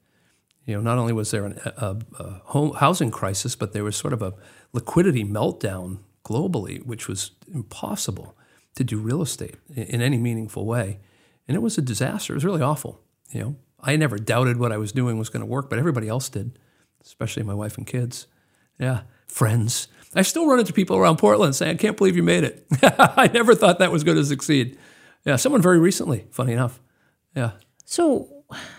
You 0.66 0.76
know, 0.76 0.82
not 0.82 0.98
only 0.98 1.12
was 1.12 1.32
there 1.32 1.48
an, 1.48 1.60
a, 1.66 1.98
a 2.18 2.30
home, 2.46 2.76
housing 2.76 3.12
crisis, 3.12 3.58
but 3.58 3.74
there 3.74 3.84
was 3.84 3.98
sort 3.98 4.14
of 4.14 4.22
a 4.22 4.36
liquidity 4.72 5.26
meltdown 5.26 5.98
globally, 6.24 6.82
which 6.86 7.10
was 7.10 7.32
impossible 7.54 8.38
to 8.76 8.86
do 8.86 8.98
real 8.98 9.22
estate 9.22 9.58
in, 9.76 9.84
in 9.84 10.02
any 10.02 10.18
meaningful 10.18 10.66
way. 10.66 11.00
And 11.46 11.56
it 11.58 11.60
was 11.60 11.78
a 11.78 11.82
disaster. 11.82 12.32
It 12.32 12.38
was 12.38 12.46
really 12.46 12.62
awful. 12.62 13.02
You 13.32 13.42
know, 13.42 13.56
I 13.82 13.98
never 13.98 14.18
doubted 14.18 14.60
what 14.60 14.72
I 14.72 14.78
was 14.78 14.94
doing 14.94 15.18
was 15.18 15.28
going 15.28 15.42
to 15.42 15.46
work, 15.46 15.70
but 15.70 15.78
everybody 15.78 16.08
else 16.08 16.30
did 16.30 16.58
especially 17.04 17.44
my 17.44 17.54
wife 17.54 17.78
and 17.78 17.86
kids. 17.86 18.28
Yeah, 18.80 19.02
friends. 19.28 19.88
I 20.16 20.24
still 20.24 20.48
run 20.48 20.60
into 20.60 20.74
people 20.74 20.98
around 20.98 21.18
Portland 21.18 21.56
saying, 21.56 21.76
I 21.76 21.78
can't 21.78 21.98
believe 21.98 22.16
you 22.16 22.24
made 22.24 22.44
it. 22.44 22.66
I 22.84 23.30
never 23.34 23.54
thought 23.54 23.80
that 23.80 23.92
was 23.92 24.04
going 24.04 24.18
to 24.18 24.26
succeed. 24.26 24.78
Yeah, 25.26 25.36
someone 25.36 25.62
very 25.62 25.80
recently, 25.80 26.26
funny 26.32 26.54
enough. 26.54 26.80
Yeah. 27.36 27.52
So, 27.86 28.28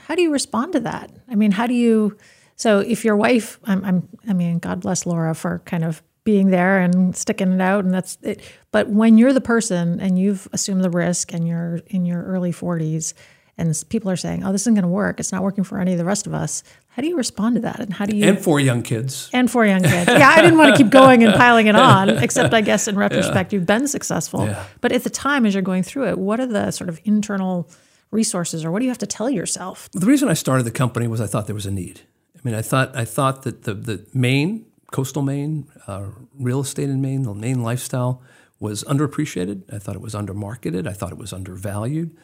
how 0.06 0.14
do 0.16 0.22
you 0.22 0.32
respond 0.32 0.72
to 0.72 0.80
that? 0.80 1.12
I 1.28 1.34
mean, 1.34 1.52
how 1.52 1.66
do 1.66 1.74
you? 1.74 2.16
So, 2.56 2.80
if 2.80 3.04
your 3.04 3.16
wife, 3.16 3.60
I'm, 3.64 3.84
I'm 3.84 4.08
I 4.28 4.32
mean, 4.32 4.58
God 4.58 4.80
bless 4.80 5.06
Laura 5.06 5.34
for 5.34 5.60
kind 5.64 5.84
of 5.84 6.02
being 6.24 6.50
there 6.50 6.80
and 6.80 7.16
sticking 7.16 7.52
it 7.52 7.60
out 7.60 7.84
and 7.84 7.94
that's 7.94 8.18
it 8.22 8.42
but 8.72 8.88
when 8.88 9.16
you're 9.16 9.32
the 9.32 9.40
person 9.40 9.98
and 10.00 10.18
you've 10.18 10.46
assumed 10.52 10.84
the 10.84 10.90
risk 10.90 11.32
and 11.32 11.48
you're 11.48 11.80
in 11.86 12.04
your 12.04 12.22
early 12.24 12.52
40s 12.52 13.14
and 13.60 13.82
people 13.88 14.10
are 14.10 14.16
saying 14.16 14.44
oh 14.44 14.52
this 14.52 14.62
isn't 14.62 14.74
going 14.74 14.82
to 14.82 14.88
work 14.88 15.20
it's 15.20 15.32
not 15.32 15.42
working 15.42 15.64
for 15.64 15.78
any 15.78 15.92
of 15.92 15.98
the 15.98 16.04
rest 16.04 16.26
of 16.26 16.34
us 16.34 16.62
how 16.88 17.02
do 17.02 17.08
you 17.08 17.16
respond 17.16 17.54
to 17.54 17.60
that 17.60 17.78
and 17.80 17.92
how 17.92 18.06
do 18.06 18.16
you 18.16 18.26
and 18.26 18.38
for 18.38 18.58
young 18.58 18.82
kids 18.82 19.30
and 19.32 19.50
for 19.50 19.64
young 19.64 19.82
kids 19.82 20.08
yeah 20.08 20.28
i 20.28 20.40
didn't 20.40 20.58
want 20.58 20.74
to 20.74 20.82
keep 20.82 20.90
going 20.90 21.22
and 21.22 21.34
piling 21.34 21.66
it 21.66 21.76
on 21.76 22.08
except 22.24 22.52
i 22.54 22.60
guess 22.60 22.88
in 22.88 22.96
retrospect 22.96 23.52
yeah. 23.52 23.58
you've 23.58 23.66
been 23.66 23.86
successful 23.86 24.46
yeah. 24.46 24.64
but 24.80 24.90
at 24.92 25.04
the 25.04 25.10
time 25.10 25.46
as 25.46 25.54
you're 25.54 25.62
going 25.62 25.82
through 25.82 26.08
it 26.08 26.18
what 26.18 26.40
are 26.40 26.46
the 26.46 26.70
sort 26.70 26.88
of 26.88 27.00
internal 27.04 27.68
resources 28.10 28.64
or 28.64 28.70
what 28.70 28.80
do 28.80 28.84
you 28.84 28.90
have 28.90 28.98
to 28.98 29.06
tell 29.06 29.30
yourself 29.30 29.88
the 29.92 30.06
reason 30.06 30.28
i 30.28 30.34
started 30.34 30.64
the 30.64 30.70
company 30.70 31.06
was 31.06 31.20
i 31.20 31.26
thought 31.26 31.46
there 31.46 31.54
was 31.54 31.66
a 31.66 31.70
need 31.70 32.00
i 32.36 32.40
mean 32.42 32.54
i 32.54 32.62
thought 32.62 32.94
i 32.96 33.04
thought 33.04 33.42
that 33.42 33.62
the, 33.62 33.74
the 33.74 34.04
maine 34.14 34.64
coastal 34.90 35.22
Maine, 35.22 35.66
uh, 35.86 36.06
real 36.38 36.60
estate 36.60 36.88
in 36.88 37.00
Maine, 37.00 37.22
the 37.22 37.34
Maine 37.34 37.62
lifestyle 37.62 38.22
was 38.58 38.84
underappreciated. 38.84 39.62
I 39.72 39.78
thought 39.78 39.94
it 39.94 40.02
was 40.02 40.14
undermarketed. 40.14 40.86
I 40.86 40.92
thought 40.92 41.12
it 41.12 41.18
was 41.18 41.32
undervalued. 41.32 42.16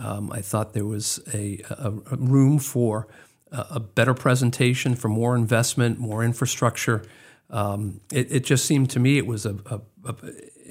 Um, 0.00 0.32
I 0.32 0.40
thought 0.40 0.72
there 0.72 0.86
was 0.86 1.20
a, 1.34 1.62
a, 1.68 1.92
a 2.10 2.16
room 2.16 2.58
for 2.58 3.06
a, 3.52 3.66
a, 3.72 3.80
better 3.80 4.14
presentation, 4.14 4.94
for 4.94 5.08
more 5.08 5.36
investment, 5.36 5.98
more 5.98 6.24
infrastructure. 6.24 7.02
Um, 7.50 8.00
it, 8.10 8.32
it, 8.32 8.44
just 8.44 8.64
seemed 8.64 8.88
to 8.90 9.00
me 9.00 9.18
it 9.18 9.26
was 9.26 9.44
a, 9.44 9.56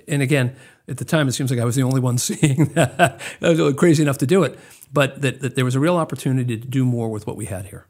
and 0.07 0.23
again, 0.23 0.55
at 0.87 0.97
the 0.97 1.05
time, 1.05 1.27
it 1.27 1.33
seems 1.33 1.51
like 1.51 1.59
I 1.59 1.65
was 1.65 1.75
the 1.75 1.83
only 1.83 2.01
one 2.01 2.17
seeing 2.29 2.65
that. 2.73 3.21
I 3.41 3.49
was 3.49 3.75
crazy 3.75 4.01
enough 4.01 4.17
to 4.19 4.25
do 4.25 4.43
it, 4.43 4.57
but 4.91 5.21
that, 5.21 5.41
that 5.41 5.55
there 5.55 5.65
was 5.65 5.75
a 5.75 5.79
real 5.79 5.97
opportunity 5.97 6.57
to 6.57 6.67
do 6.67 6.83
more 6.83 7.09
with 7.09 7.27
what 7.27 7.35
we 7.35 7.45
had 7.45 7.67
here. 7.67 7.85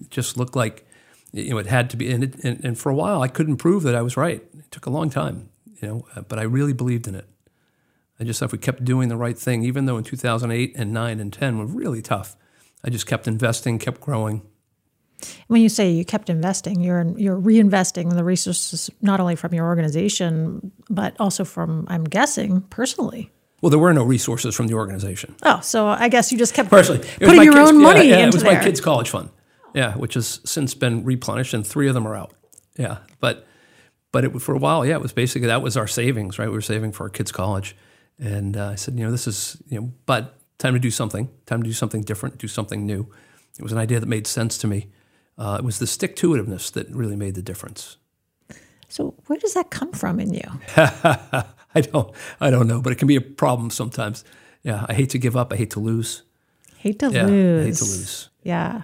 It 0.00 0.10
just 0.10 0.38
looked 0.38 0.56
like 0.56 0.86
you 1.32 1.50
know, 1.50 1.58
it 1.58 1.66
had 1.66 1.90
to 1.90 1.98
be, 1.98 2.10
and, 2.10 2.24
it, 2.24 2.44
and, 2.44 2.64
and, 2.64 2.78
for 2.78 2.88
a 2.88 2.94
while 2.94 3.20
I 3.20 3.28
couldn't 3.28 3.58
prove 3.58 3.82
that 3.82 3.94
I 3.94 4.00
was 4.00 4.16
right. 4.16 4.42
It 4.58 4.70
took 4.70 4.86
a 4.86 4.90
long 4.90 5.10
time, 5.10 5.50
you 5.82 5.88
know, 5.88 6.22
but 6.28 6.38
I 6.38 6.42
really 6.42 6.72
believed 6.72 7.06
in 7.06 7.14
it. 7.14 7.26
I 8.18 8.24
just 8.24 8.40
thought 8.40 8.46
if 8.46 8.52
we 8.52 8.58
kept 8.58 8.84
doing 8.84 9.08
the 9.08 9.16
right 9.16 9.38
thing, 9.38 9.62
even 9.62 9.86
though 9.86 9.98
in 9.98 10.04
2008 10.04 10.72
and 10.76 10.92
9 10.92 11.20
and 11.20 11.32
10 11.32 11.58
were 11.58 11.66
really 11.66 12.02
tough, 12.02 12.36
I 12.82 12.90
just 12.90 13.06
kept 13.06 13.28
investing, 13.28 13.78
kept 13.78 14.00
growing. 14.00 14.42
When 15.48 15.62
you 15.62 15.68
say 15.68 15.90
you 15.90 16.04
kept 16.04 16.28
investing, 16.28 16.82
you're 16.82 17.04
you're 17.16 17.40
reinvesting 17.40 18.14
the 18.14 18.22
resources 18.22 18.90
not 19.00 19.18
only 19.18 19.34
from 19.34 19.54
your 19.54 19.66
organization 19.66 20.72
but 20.90 21.16
also 21.18 21.44
from, 21.44 21.86
I'm 21.88 22.04
guessing, 22.04 22.60
personally. 22.68 23.30
Well, 23.62 23.70
there 23.70 23.78
were 23.78 23.94
no 23.94 24.04
resources 24.04 24.54
from 24.54 24.66
the 24.66 24.74
organization. 24.74 25.34
Oh, 25.42 25.60
so 25.60 25.86
I 25.86 26.08
guess 26.08 26.30
you 26.30 26.36
just 26.36 26.52
kept 26.52 26.68
personally 26.68 27.08
putting 27.18 27.42
your 27.42 27.54
kids, 27.54 27.70
own 27.70 27.80
money 27.80 28.08
yeah, 28.08 28.18
yeah, 28.18 28.24
into 28.24 28.28
it 28.28 28.34
was 28.34 28.42
there. 28.42 28.58
my 28.58 28.62
kids' 28.62 28.80
college 28.80 29.08
fund 29.08 29.30
yeah, 29.76 29.92
which 29.94 30.14
has 30.14 30.40
since 30.44 30.74
been 30.74 31.04
replenished, 31.04 31.52
and 31.52 31.64
three 31.64 31.86
of 31.86 31.94
them 31.94 32.08
are 32.08 32.16
out. 32.16 32.32
Yeah, 32.78 32.98
but 33.20 33.46
but 34.10 34.24
it, 34.24 34.30
for 34.40 34.54
a 34.54 34.58
while, 34.58 34.86
yeah, 34.86 34.94
it 34.94 35.02
was 35.02 35.12
basically 35.12 35.48
that 35.48 35.60
was 35.60 35.76
our 35.76 35.86
savings, 35.86 36.38
right? 36.38 36.48
We 36.48 36.54
were 36.54 36.62
saving 36.62 36.92
for 36.92 37.04
our 37.04 37.10
kids' 37.10 37.30
college, 37.30 37.76
and 38.18 38.56
uh, 38.56 38.70
I 38.70 38.74
said, 38.76 38.98
you 38.98 39.04
know, 39.04 39.10
this 39.10 39.26
is 39.26 39.60
you 39.68 39.80
know, 39.80 39.92
but 40.06 40.38
time 40.58 40.74
to 40.74 40.80
do 40.80 40.90
something, 40.90 41.28
time 41.46 41.62
to 41.62 41.68
do 41.68 41.72
something 41.72 42.02
different, 42.02 42.38
do 42.38 42.48
something 42.48 42.86
new. 42.86 43.08
It 43.58 43.62
was 43.62 43.72
an 43.72 43.78
idea 43.78 44.00
that 44.00 44.06
made 44.06 44.26
sense 44.26 44.58
to 44.58 44.66
me. 44.66 44.88
Uh, 45.38 45.56
it 45.58 45.64
was 45.64 45.78
the 45.78 45.86
stick 45.86 46.16
to 46.16 46.30
itiveness 46.30 46.72
that 46.72 46.88
really 46.90 47.16
made 47.16 47.34
the 47.34 47.42
difference. 47.42 47.98
So 48.88 49.14
where 49.26 49.38
does 49.38 49.54
that 49.54 49.70
come 49.70 49.92
from 49.92 50.20
in 50.20 50.32
you? 50.32 50.60
I 50.76 51.80
don't 51.82 52.14
I 52.40 52.50
don't 52.50 52.66
know, 52.66 52.80
but 52.80 52.92
it 52.92 52.96
can 52.96 53.08
be 53.08 53.16
a 53.16 53.20
problem 53.20 53.70
sometimes. 53.70 54.24
Yeah, 54.62 54.86
I 54.88 54.94
hate 54.94 55.10
to 55.10 55.18
give 55.18 55.36
up. 55.36 55.52
I 55.52 55.56
hate 55.56 55.70
to 55.70 55.80
lose. 55.80 56.22
Hate 56.78 56.98
to 57.00 57.10
yeah, 57.10 57.26
lose. 57.26 57.62
I 57.62 57.66
hate 57.66 57.74
to 57.76 57.84
lose. 57.84 58.30
Yeah. 58.42 58.82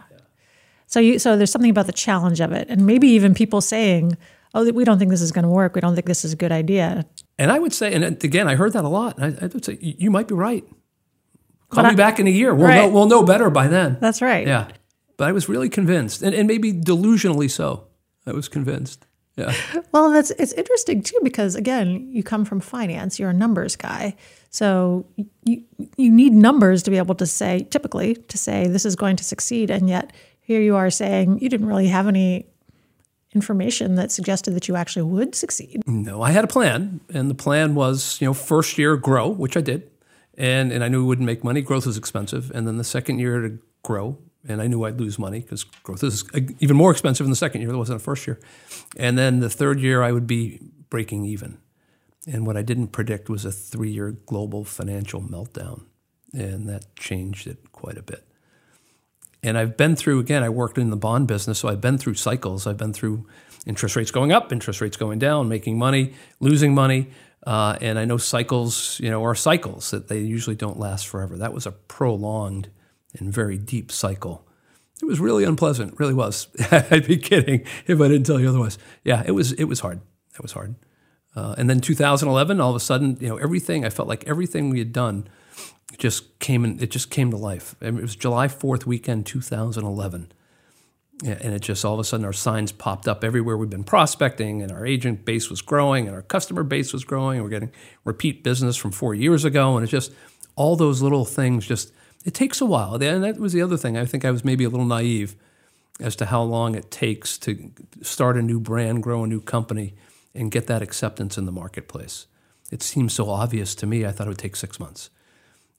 So 0.87 1.01
you 1.01 1.19
so 1.19 1.37
there's 1.37 1.51
something 1.51 1.71
about 1.71 1.87
the 1.87 1.93
challenge 1.93 2.41
of 2.41 2.53
it, 2.53 2.69
and 2.69 2.85
maybe 2.87 3.09
even 3.09 3.33
people 3.33 3.61
saying, 3.61 4.19
"Oh, 4.55 4.71
we 4.71 4.85
don't 4.85 4.99
think 4.99 5.11
this 5.11 5.23
is 5.23 5.33
going 5.33 5.45
to 5.45 5.49
work. 5.49 5.75
We 5.75 5.81
don't 5.81 5.95
think 5.95 6.07
this 6.07 6.25
is 6.25 6.33
a 6.33 6.37
good 6.37 6.53
idea." 6.53 7.07
And 7.43 7.51
I 7.51 7.59
would 7.59 7.73
say, 7.73 7.93
and 7.93 8.05
again, 8.05 8.47
I 8.47 8.55
heard 8.55 8.73
that 8.75 8.85
a 8.85 8.89
lot. 8.89 9.21
I, 9.21 9.27
I 9.27 9.47
would 9.47 9.65
say, 9.65 9.77
you 9.81 10.13
might 10.13 10.29
be 10.29 10.35
right. 10.35 10.63
Call 11.71 11.83
but 11.83 11.89
me 11.89 11.95
I, 11.95 11.97
back 11.97 12.21
in 12.21 12.29
a 12.29 12.31
year. 12.31 12.55
We'll 12.55 12.69
right. 12.69 12.77
know. 12.77 12.89
We'll 12.89 13.09
know 13.09 13.25
better 13.25 13.51
by 13.51 13.67
then. 13.67 13.99
That's 14.01 14.23
right. 14.23 14.47
Yeah, 14.47 14.69
but 15.17 15.29
I 15.29 15.33
was 15.33 15.49
really 15.49 15.69
convinced, 15.69 16.23
and, 16.23 16.37
and 16.37 16.47
maybe 16.47 16.73
delusionally 16.73 17.51
so. 17.51 17.89
I 18.29 18.31
was 18.31 18.49
convinced. 18.49 19.07
Yeah. 19.37 19.53
Well, 19.91 20.13
that's 20.13 20.31
it's 20.31 20.53
interesting 20.53 21.03
too 21.03 21.19
because 21.25 21.57
again, 21.57 22.09
you 22.13 22.23
come 22.23 22.45
from 22.45 22.61
finance. 22.61 23.19
You're 23.19 23.31
a 23.31 23.35
numbers 23.35 23.75
guy, 23.75 24.15
so 24.51 25.05
you 25.45 25.65
you 25.97 26.13
need 26.13 26.33
numbers 26.33 26.85
to 26.85 26.93
be 26.93 26.99
able 26.99 27.17
to 27.17 27.27
say 27.27 27.67
typically 27.71 28.15
to 28.15 28.39
say 28.39 28.69
this 28.69 28.85
is 28.85 28.95
going 28.95 29.17
to 29.17 29.25
succeed, 29.25 29.69
and 29.69 29.89
yet 29.89 30.13
here 30.41 30.61
you 30.61 30.77
are 30.77 30.91
saying 30.91 31.41
you 31.41 31.49
didn't 31.49 31.67
really 31.67 31.89
have 31.89 32.07
any 32.07 32.47
information 33.35 33.95
that 33.97 34.11
suggested 34.11 34.53
that 34.55 34.69
you 34.69 34.77
actually 34.77 35.03
would 35.03 35.35
succeed. 35.35 35.83
No, 35.87 36.23
I 36.23 36.31
had 36.31 36.45
a 36.45 36.49
plan, 36.49 37.01
and 37.13 37.31
the 37.31 37.35
plan 37.35 37.75
was, 37.75 38.21
you 38.21 38.27
know, 38.27 38.35
first 38.35 38.79
year 38.79 38.97
grow, 38.97 39.29
which 39.29 39.57
I 39.57 39.61
did, 39.61 39.91
and 40.37 40.73
and 40.73 40.85
I 40.85 40.89
knew 40.89 41.03
we 41.03 41.09
wouldn't 41.09 41.27
make 41.27 41.43
money. 41.45 41.63
Growth 41.63 41.87
is 41.87 41.97
expensive, 41.97 42.51
and 42.55 42.67
then 42.67 42.77
the 42.77 42.85
second 42.85 43.19
year 43.19 43.41
to 43.41 43.59
grow, 43.83 44.19
and 44.47 44.61
I 44.61 44.67
knew 44.67 44.85
I'd 44.85 45.01
lose 45.01 45.19
money 45.19 45.41
because 45.41 45.65
growth 45.65 46.03
is 46.05 46.25
even 46.61 46.77
more 46.77 46.91
expensive 46.91 47.25
in 47.27 47.31
the 47.31 47.37
second 47.37 47.61
year 47.61 47.69
than 47.69 47.77
it 47.77 47.81
was 47.81 47.91
in 47.91 47.97
the 47.97 48.03
first 48.03 48.27
year, 48.27 48.39
and 48.97 49.17
then 49.17 49.41
the 49.41 49.51
third 49.51 49.81
year 49.81 50.03
I 50.03 50.13
would 50.13 50.27
be 50.27 50.61
breaking 50.91 51.25
even. 51.25 51.59
And 52.25 52.47
what 52.47 52.57
I 52.57 52.63
didn't 52.63 52.89
predict 52.89 53.29
was 53.29 53.45
a 53.45 53.51
three-year 53.51 54.13
global 54.27 54.63
financial 54.63 55.21
meltdown, 55.21 55.87
and 56.33 56.69
that 56.69 56.95
changed 56.95 57.49
it 57.49 57.73
quite 57.73 57.99
a 57.99 58.03
bit. 58.03 58.25
And 59.43 59.59
I've 59.59 59.77
been 59.77 59.97
through, 59.97 60.21
again, 60.21 60.43
I 60.43 60.49
worked 60.49 60.79
in 60.79 60.91
the 60.91 60.97
bond 60.97 61.27
business, 61.27 61.59
so 61.59 61.69
I've 61.69 61.81
been 61.81 61.99
through 61.99 62.15
cycles. 62.15 62.67
I've 62.67 62.77
been 62.77 62.93
through 62.93 63.27
interest 63.67 63.97
rates 63.97 64.11
going 64.11 64.33
up, 64.33 64.53
interest 64.53 64.81
rates 64.81 64.97
going 64.97 65.19
down, 65.19 65.49
making 65.49 65.79
money, 65.79 66.15
losing 66.41 66.75
money. 66.75 67.11
Uh, 67.45 67.77
and 67.81 67.99
I 67.99 68.05
know 68.05 68.19
cycles, 68.19 69.01
you 69.01 69.11
know, 69.11 69.25
are 69.25 69.35
cycles 69.35 69.91
that 69.91 70.09
they 70.09 70.21
usually 70.21 70.55
don't 70.55 70.79
last 70.79 71.09
forever. 71.09 71.37
That 71.37 71.53
was 71.53 71.67
a 71.67 71.73
prolonged 71.73 72.71
and 73.19 73.33
very 73.33 73.59
deep 73.59 73.91
cycle. 73.91 74.47
It 75.03 75.07
was 75.07 75.19
really 75.19 75.43
unpleasant, 75.43 75.99
really 75.99 76.15
was. 76.15 76.47
I'd 76.71 77.09
be 77.09 77.17
kidding 77.17 77.67
if 77.89 78.01
I 78.01 78.07
didn't 78.07 78.27
tell 78.27 78.39
you 78.39 78.49
otherwise. 78.49 78.79
Yeah, 79.03 79.25
it 79.27 79.33
was. 79.33 79.53
It 79.53 79.65
was 79.65 79.81
hard. 79.81 80.01
It 80.35 80.41
was 80.41 80.53
hard. 80.53 80.77
Uh, 81.35 81.57
and 81.59 81.69
then 81.69 81.81
2011, 81.81 82.61
all 82.61 82.71
of 82.71 82.77
a 82.77 82.81
sudden, 82.81 83.17
you 83.21 83.29
know, 83.29 83.39
everything 83.39 83.85
I 83.85 83.91
felt 83.91 84.07
like 84.07 84.25
everything 84.29 84.71
we 84.71 84.79
had 84.79 84.93
done 84.93 85.27
just 85.99 86.39
came 86.39 86.65
in, 86.65 86.81
it 86.81 86.91
just 86.91 87.11
came 87.11 87.31
to 87.31 87.37
life. 87.37 87.75
it 87.81 87.95
was 87.95 88.17
July 88.17 88.49
4th 88.49 88.87
weekend, 88.87 89.27
2011. 89.27 90.33
And 91.25 91.55
it 91.55 91.63
just 91.63 91.85
all 91.85 91.95
of 91.95 92.01
a 92.01 92.05
sudden 92.05 92.27
our 92.27 92.33
signs 92.33 92.73
popped 92.73 93.07
up 93.07 93.23
everywhere. 93.23 93.57
We've 93.57 93.71
been 93.71 93.85
prospecting, 93.85 94.61
and 94.61 94.73
our 94.73 94.85
agent 94.85 95.25
base 95.25 95.51
was 95.51 95.63
growing, 95.63 96.07
and 96.09 96.17
our 96.17 96.23
customer 96.23 96.65
base 96.65 96.93
was 96.93 97.05
growing. 97.05 97.41
We're 97.41 97.49
getting 97.49 97.71
repeat 98.05 98.43
business 98.43 98.77
from 98.77 98.91
four 98.91 99.15
years 99.15 99.45
ago, 99.45 99.77
and 99.77 99.85
it's 99.85 99.93
just 99.93 100.13
all 100.57 100.75
those 100.75 101.01
little 101.01 101.25
things. 101.25 101.65
Just 101.65 101.93
it 102.25 102.35
takes 102.35 102.61
a 102.61 102.67
while, 102.67 102.95
and 102.95 103.23
that 103.23 103.39
was 103.39 103.53
the 103.53 103.63
other 103.63 103.77
thing. 103.77 103.97
I 103.97 104.05
think 104.05 104.25
I 104.25 104.33
was 104.33 104.45
maybe 104.45 104.65
a 104.65 104.69
little 104.69 104.87
naive 104.87 105.37
as 106.01 106.17
to 106.17 106.27
how 106.27 106.43
long 106.43 106.75
it 106.75 106.91
takes 106.91 107.39
to 107.39 107.71
start 108.01 108.37
a 108.37 108.43
new 108.43 108.59
brand, 108.59 109.05
grow 109.05 109.23
a 109.23 109.27
new 109.29 109.41
company, 109.41 109.95
and 110.35 110.51
get 110.51 110.67
that 110.67 110.83
acceptance 110.83 111.39
in 111.39 111.47
the 111.47 111.53
marketplace. 111.53 112.27
It 112.73 112.83
seems 112.83 113.13
so 113.13 113.31
obvious 113.31 113.77
to 113.77 113.87
me. 113.87 114.05
I 114.05 114.11
thought 114.11 114.27
it 114.27 114.31
would 114.31 114.39
take 114.39 114.57
six 114.57 114.81
months 114.81 115.11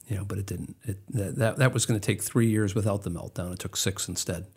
you 0.08 0.18
know, 0.18 0.26
but 0.26 0.38
it 0.38 0.46
didn't. 0.46 0.76
It, 0.84 0.98
that, 1.10 1.58
that 1.58 1.74
was 1.74 1.86
going 1.86 2.00
to 2.00 2.06
take 2.06 2.22
three 2.22 2.48
years 2.48 2.76
without 2.76 3.04
the 3.04 3.12
meltdown. 3.12 3.54
It 3.54 3.60
took 3.60 3.78
six 3.78 4.08
instead. 4.08 4.48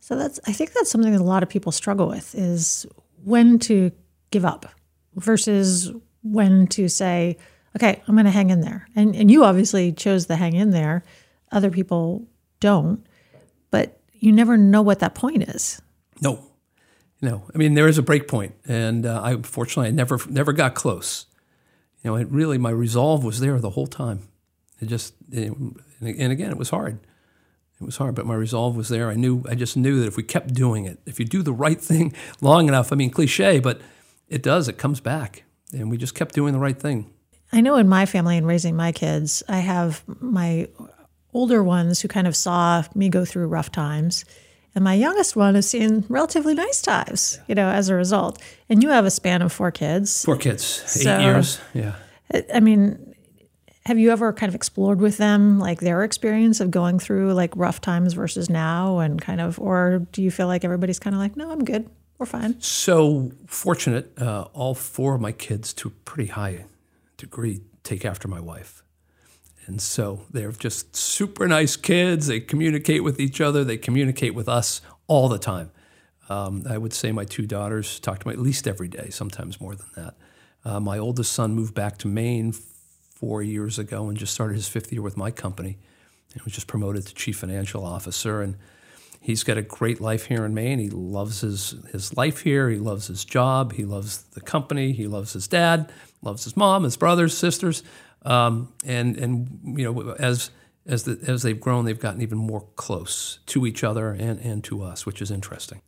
So 0.00 0.16
that's 0.16 0.38
I 0.46 0.52
think 0.52 0.72
that's 0.72 0.90
something 0.90 1.12
that 1.12 1.20
a 1.20 1.24
lot 1.24 1.42
of 1.42 1.48
people 1.48 1.72
struggle 1.72 2.08
with 2.08 2.34
is 2.34 2.86
when 3.22 3.58
to 3.60 3.90
give 4.30 4.44
up 4.44 4.66
versus 5.14 5.92
when 6.22 6.66
to 6.68 6.88
say, 6.88 7.38
okay, 7.76 8.02
I'm 8.06 8.14
going 8.14 8.26
to 8.26 8.30
hang 8.30 8.50
in 8.50 8.60
there. 8.60 8.86
And 8.94 9.16
and 9.16 9.30
you 9.30 9.44
obviously 9.44 9.92
chose 9.92 10.26
the 10.26 10.36
hang 10.36 10.54
in 10.54 10.70
there. 10.70 11.04
Other 11.52 11.70
people 11.70 12.26
don't, 12.60 13.06
but 13.70 14.00
you 14.12 14.32
never 14.32 14.56
know 14.56 14.82
what 14.82 14.98
that 14.98 15.14
point 15.14 15.44
is. 15.44 15.80
No, 16.20 16.38
no. 17.22 17.44
I 17.54 17.58
mean, 17.58 17.74
there 17.74 17.88
is 17.88 17.96
a 17.96 18.02
break 18.02 18.28
point, 18.28 18.54
and 18.66 19.06
uh, 19.06 19.22
I 19.22 19.36
fortunately 19.42 19.88
I 19.88 19.92
never 19.92 20.18
never 20.28 20.52
got 20.52 20.74
close 20.74 21.26
you 22.04 22.10
know, 22.10 22.16
it 22.16 22.28
really 22.30 22.58
my 22.58 22.70
resolve 22.70 23.24
was 23.24 23.40
there 23.40 23.58
the 23.58 23.70
whole 23.70 23.86
time. 23.86 24.28
It 24.80 24.86
just, 24.86 25.14
it, 25.32 25.52
and 26.00 26.32
again, 26.32 26.50
it 26.50 26.58
was 26.58 26.70
hard. 26.70 26.98
It 27.80 27.84
was 27.84 27.96
hard, 27.96 28.14
but 28.14 28.26
my 28.26 28.34
resolve 28.34 28.76
was 28.76 28.88
there. 28.90 29.10
I 29.10 29.14
knew, 29.14 29.42
I 29.48 29.54
just 29.54 29.76
knew 29.76 29.98
that 30.00 30.06
if 30.06 30.16
we 30.16 30.22
kept 30.22 30.52
doing 30.52 30.84
it, 30.84 30.98
if 31.06 31.18
you 31.18 31.24
do 31.24 31.42
the 31.42 31.52
right 31.52 31.80
thing 31.80 32.14
long 32.40 32.68
enough, 32.68 32.92
I 32.92 32.96
mean, 32.96 33.10
cliche, 33.10 33.58
but 33.58 33.80
it 34.28 34.42
does, 34.42 34.68
it 34.68 34.78
comes 34.78 35.00
back. 35.00 35.44
And 35.72 35.90
we 35.90 35.96
just 35.96 36.14
kept 36.14 36.34
doing 36.34 36.52
the 36.52 36.58
right 36.58 36.78
thing. 36.78 37.10
I 37.52 37.60
know 37.60 37.76
in 37.76 37.88
my 37.88 38.06
family 38.06 38.36
and 38.36 38.46
raising 38.46 38.76
my 38.76 38.92
kids, 38.92 39.42
I 39.48 39.58
have 39.58 40.02
my 40.20 40.68
older 41.32 41.64
ones 41.64 42.00
who 42.00 42.08
kind 42.08 42.26
of 42.26 42.36
saw 42.36 42.84
me 42.94 43.08
go 43.08 43.24
through 43.24 43.46
rough 43.46 43.72
times. 43.72 44.24
And 44.74 44.82
my 44.82 44.94
youngest 44.94 45.36
one 45.36 45.54
has 45.54 45.68
seen 45.68 46.04
relatively 46.08 46.54
nice 46.54 46.82
times, 46.82 47.38
you 47.46 47.54
know, 47.54 47.68
as 47.68 47.88
a 47.88 47.94
result. 47.94 48.42
And 48.68 48.82
you 48.82 48.88
have 48.88 49.04
a 49.04 49.10
span 49.10 49.40
of 49.42 49.52
four 49.52 49.70
kids. 49.70 50.24
Four 50.24 50.36
kids, 50.36 50.96
eight 51.00 51.22
years. 51.22 51.60
Yeah. 51.72 51.94
I 52.52 52.60
mean, 52.60 53.14
have 53.86 53.98
you 53.98 54.10
ever 54.10 54.32
kind 54.32 54.48
of 54.48 54.54
explored 54.54 55.00
with 55.00 55.18
them 55.18 55.58
like 55.60 55.80
their 55.80 56.02
experience 56.02 56.60
of 56.60 56.70
going 56.70 56.98
through 56.98 57.34
like 57.34 57.54
rough 57.54 57.80
times 57.80 58.14
versus 58.14 58.50
now 58.50 58.98
and 58.98 59.20
kind 59.20 59.40
of, 59.40 59.60
or 59.60 60.06
do 60.10 60.22
you 60.22 60.30
feel 60.30 60.48
like 60.48 60.64
everybody's 60.64 60.98
kind 60.98 61.14
of 61.14 61.20
like, 61.20 61.36
no, 61.36 61.50
I'm 61.50 61.64
good? 61.64 61.88
we're 62.18 62.26
fine. 62.26 62.60
So 62.60 63.32
fortunate, 63.46 64.12
uh, 64.18 64.46
all 64.52 64.74
four 64.74 65.14
of 65.14 65.20
my 65.20 65.32
kids, 65.32 65.72
to 65.74 65.88
a 65.88 65.90
pretty 65.90 66.30
high 66.30 66.64
degree, 67.16 67.60
take 67.82 68.04
after 68.04 68.28
my 68.28 68.40
wife. 68.40 68.83
And 69.66 69.80
so 69.80 70.22
they're 70.30 70.52
just 70.52 70.94
super 70.94 71.48
nice 71.48 71.76
kids. 71.76 72.26
They 72.26 72.40
communicate 72.40 73.02
with 73.02 73.20
each 73.20 73.40
other, 73.40 73.64
they 73.64 73.78
communicate 73.78 74.34
with 74.34 74.48
us 74.48 74.80
all 75.06 75.28
the 75.28 75.38
time. 75.38 75.70
Um, 76.28 76.64
I 76.68 76.78
would 76.78 76.92
say 76.92 77.12
my 77.12 77.24
two 77.24 77.46
daughters 77.46 78.00
talk 78.00 78.20
to 78.20 78.28
me 78.28 78.34
at 78.34 78.40
least 78.40 78.66
every 78.66 78.88
day, 78.88 79.10
sometimes 79.10 79.60
more 79.60 79.74
than 79.74 79.86
that. 79.96 80.14
Uh, 80.64 80.80
my 80.80 80.98
oldest 80.98 81.32
son 81.32 81.54
moved 81.54 81.74
back 81.74 81.98
to 81.98 82.08
Maine 82.08 82.52
four 82.52 83.42
years 83.42 83.78
ago 83.78 84.08
and 84.08 84.16
just 84.16 84.32
started 84.32 84.54
his 84.54 84.68
fifth 84.68 84.92
year 84.92 85.02
with 85.02 85.16
my 85.16 85.30
company. 85.30 85.78
He 86.32 86.40
was 86.42 86.52
just 86.52 86.66
promoted 86.66 87.06
to 87.06 87.14
chief 87.14 87.38
financial 87.38 87.84
officer. 87.84 88.40
And 88.40 88.56
he's 89.20 89.44
got 89.44 89.56
a 89.56 89.62
great 89.62 90.00
life 90.00 90.26
here 90.26 90.44
in 90.44 90.54
Maine. 90.54 90.78
He 90.78 90.90
loves 90.90 91.42
his, 91.42 91.76
his 91.92 92.16
life 92.16 92.40
here. 92.40 92.70
He 92.70 92.78
loves 92.78 93.06
his 93.06 93.24
job. 93.24 93.74
He 93.74 93.84
loves 93.84 94.22
the 94.32 94.40
company. 94.40 94.92
He 94.92 95.06
loves 95.06 95.34
his 95.34 95.46
dad, 95.46 95.92
loves 96.22 96.44
his 96.44 96.56
mom, 96.56 96.84
his 96.84 96.96
brothers, 96.96 97.36
sisters. 97.36 97.82
Um, 98.24 98.72
and, 98.84 99.16
and, 99.16 99.78
you 99.78 99.92
know, 99.92 100.12
as, 100.12 100.50
as, 100.86 101.04
the, 101.04 101.18
as 101.26 101.42
they've 101.42 101.60
grown, 101.60 101.84
they've 101.84 101.98
gotten 101.98 102.22
even 102.22 102.38
more 102.38 102.66
close 102.76 103.38
to 103.46 103.66
each 103.66 103.84
other 103.84 104.10
and, 104.10 104.40
and 104.40 104.64
to 104.64 104.82
us, 104.82 105.04
which 105.04 105.20
is 105.20 105.30
interesting. 105.30 105.80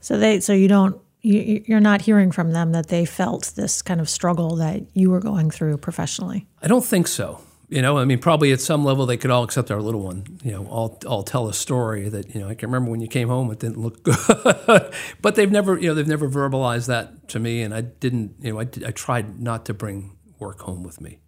So 0.00 0.18
they, 0.18 0.40
so 0.40 0.52
you 0.52 0.68
don't, 0.68 1.00
you, 1.20 1.64
you're 1.66 1.80
not 1.80 2.02
hearing 2.02 2.30
from 2.30 2.52
them 2.52 2.72
that 2.72 2.88
they 2.88 3.04
felt 3.04 3.52
this 3.56 3.82
kind 3.82 4.00
of 4.00 4.08
struggle 4.08 4.56
that 4.56 4.82
you 4.94 5.10
were 5.10 5.20
going 5.20 5.50
through 5.50 5.78
professionally. 5.78 6.46
I 6.62 6.68
don't 6.68 6.84
think 6.84 7.08
so. 7.08 7.40
You 7.70 7.82
know, 7.82 7.98
I 7.98 8.06
mean, 8.06 8.18
probably 8.18 8.50
at 8.52 8.62
some 8.62 8.82
level 8.82 9.04
they 9.04 9.18
could 9.18 9.30
all, 9.30 9.44
except 9.44 9.70
our 9.70 9.82
little 9.82 10.00
one, 10.00 10.38
you 10.42 10.52
know, 10.52 10.66
all, 10.68 10.98
all 11.06 11.22
tell 11.22 11.48
a 11.48 11.54
story 11.54 12.08
that, 12.08 12.34
you 12.34 12.40
know, 12.40 12.48
I 12.48 12.54
can 12.54 12.70
remember 12.70 12.90
when 12.90 13.00
you 13.00 13.08
came 13.08 13.28
home, 13.28 13.50
it 13.50 13.58
didn't 13.58 13.78
look 13.78 14.02
good. 14.04 14.94
but 15.20 15.34
they've 15.34 15.50
never, 15.50 15.78
you 15.78 15.88
know, 15.88 15.94
they've 15.94 16.08
never 16.08 16.28
verbalized 16.30 16.86
that 16.86 17.28
to 17.28 17.38
me. 17.38 17.60
And 17.60 17.74
I 17.74 17.82
didn't, 17.82 18.36
you 18.40 18.54
know, 18.54 18.60
I, 18.60 18.68
I 18.86 18.90
tried 18.92 19.40
not 19.40 19.66
to 19.66 19.74
bring 19.74 20.16
work 20.38 20.60
home 20.60 20.82
with 20.82 21.00
me. 21.00 21.18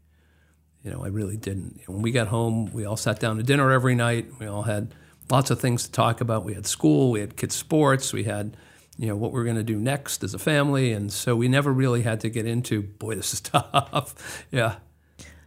You 0.83 0.91
know, 0.91 1.05
I 1.05 1.09
really 1.09 1.37
didn't. 1.37 1.81
When 1.87 2.03
we 2.03 2.11
got 2.11 2.29
home, 2.29 2.73
we 2.73 2.85
all 2.85 2.97
sat 2.97 3.21
down 3.21 3.37
to 3.37 3.43
dinner 3.43 3.71
every 3.71 3.95
night. 3.95 4.31
We 4.39 4.47
all 4.47 4.63
had 4.63 4.95
lots 5.31 5.51
of 5.51 5.61
things 5.61 5.85
to 5.85 5.93
talk 5.93 6.21
about. 6.21 6.45
We 6.45 6.55
had 6.55 6.67
school, 6.67 7.11
we 7.11 7.21
had 7.21 7.37
kids' 7.37 7.55
sports, 7.55 8.13
we 8.13 8.25
had, 8.25 8.57
you 8.97 9.07
know, 9.07 9.17
what 9.17 9.33
we 9.33 9.41
are 9.41 9.45
going 9.45 9.57
to 9.57 9.63
do 9.63 9.77
next 9.77 10.25
as 10.25 10.35
a 10.35 10.39
family. 10.39 10.93
And 10.93 11.13
so 11.13 11.37
we 11.37 11.49
never 11.49 11.73
really 11.73 12.03
had 12.03 12.21
to 12.21 12.31
get 12.31 12.47
into, 12.47 12.83
boy, 12.83 13.15
this 13.15 13.35
is 13.35 13.41
tough. 13.41 14.47
yeah. 14.51 14.77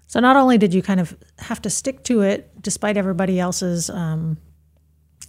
So 0.07 0.19
not 0.19 0.35
only 0.35 0.57
did 0.57 0.73
you 0.73 0.83
kind 0.83 0.99
of 0.99 1.17
have 1.39 1.61
to 1.63 1.69
stick 1.69 2.03
to 2.03 2.21
it 2.21 2.61
despite 2.61 2.97
everybody 2.97 3.39
else's 3.39 3.89
um, 3.89 4.37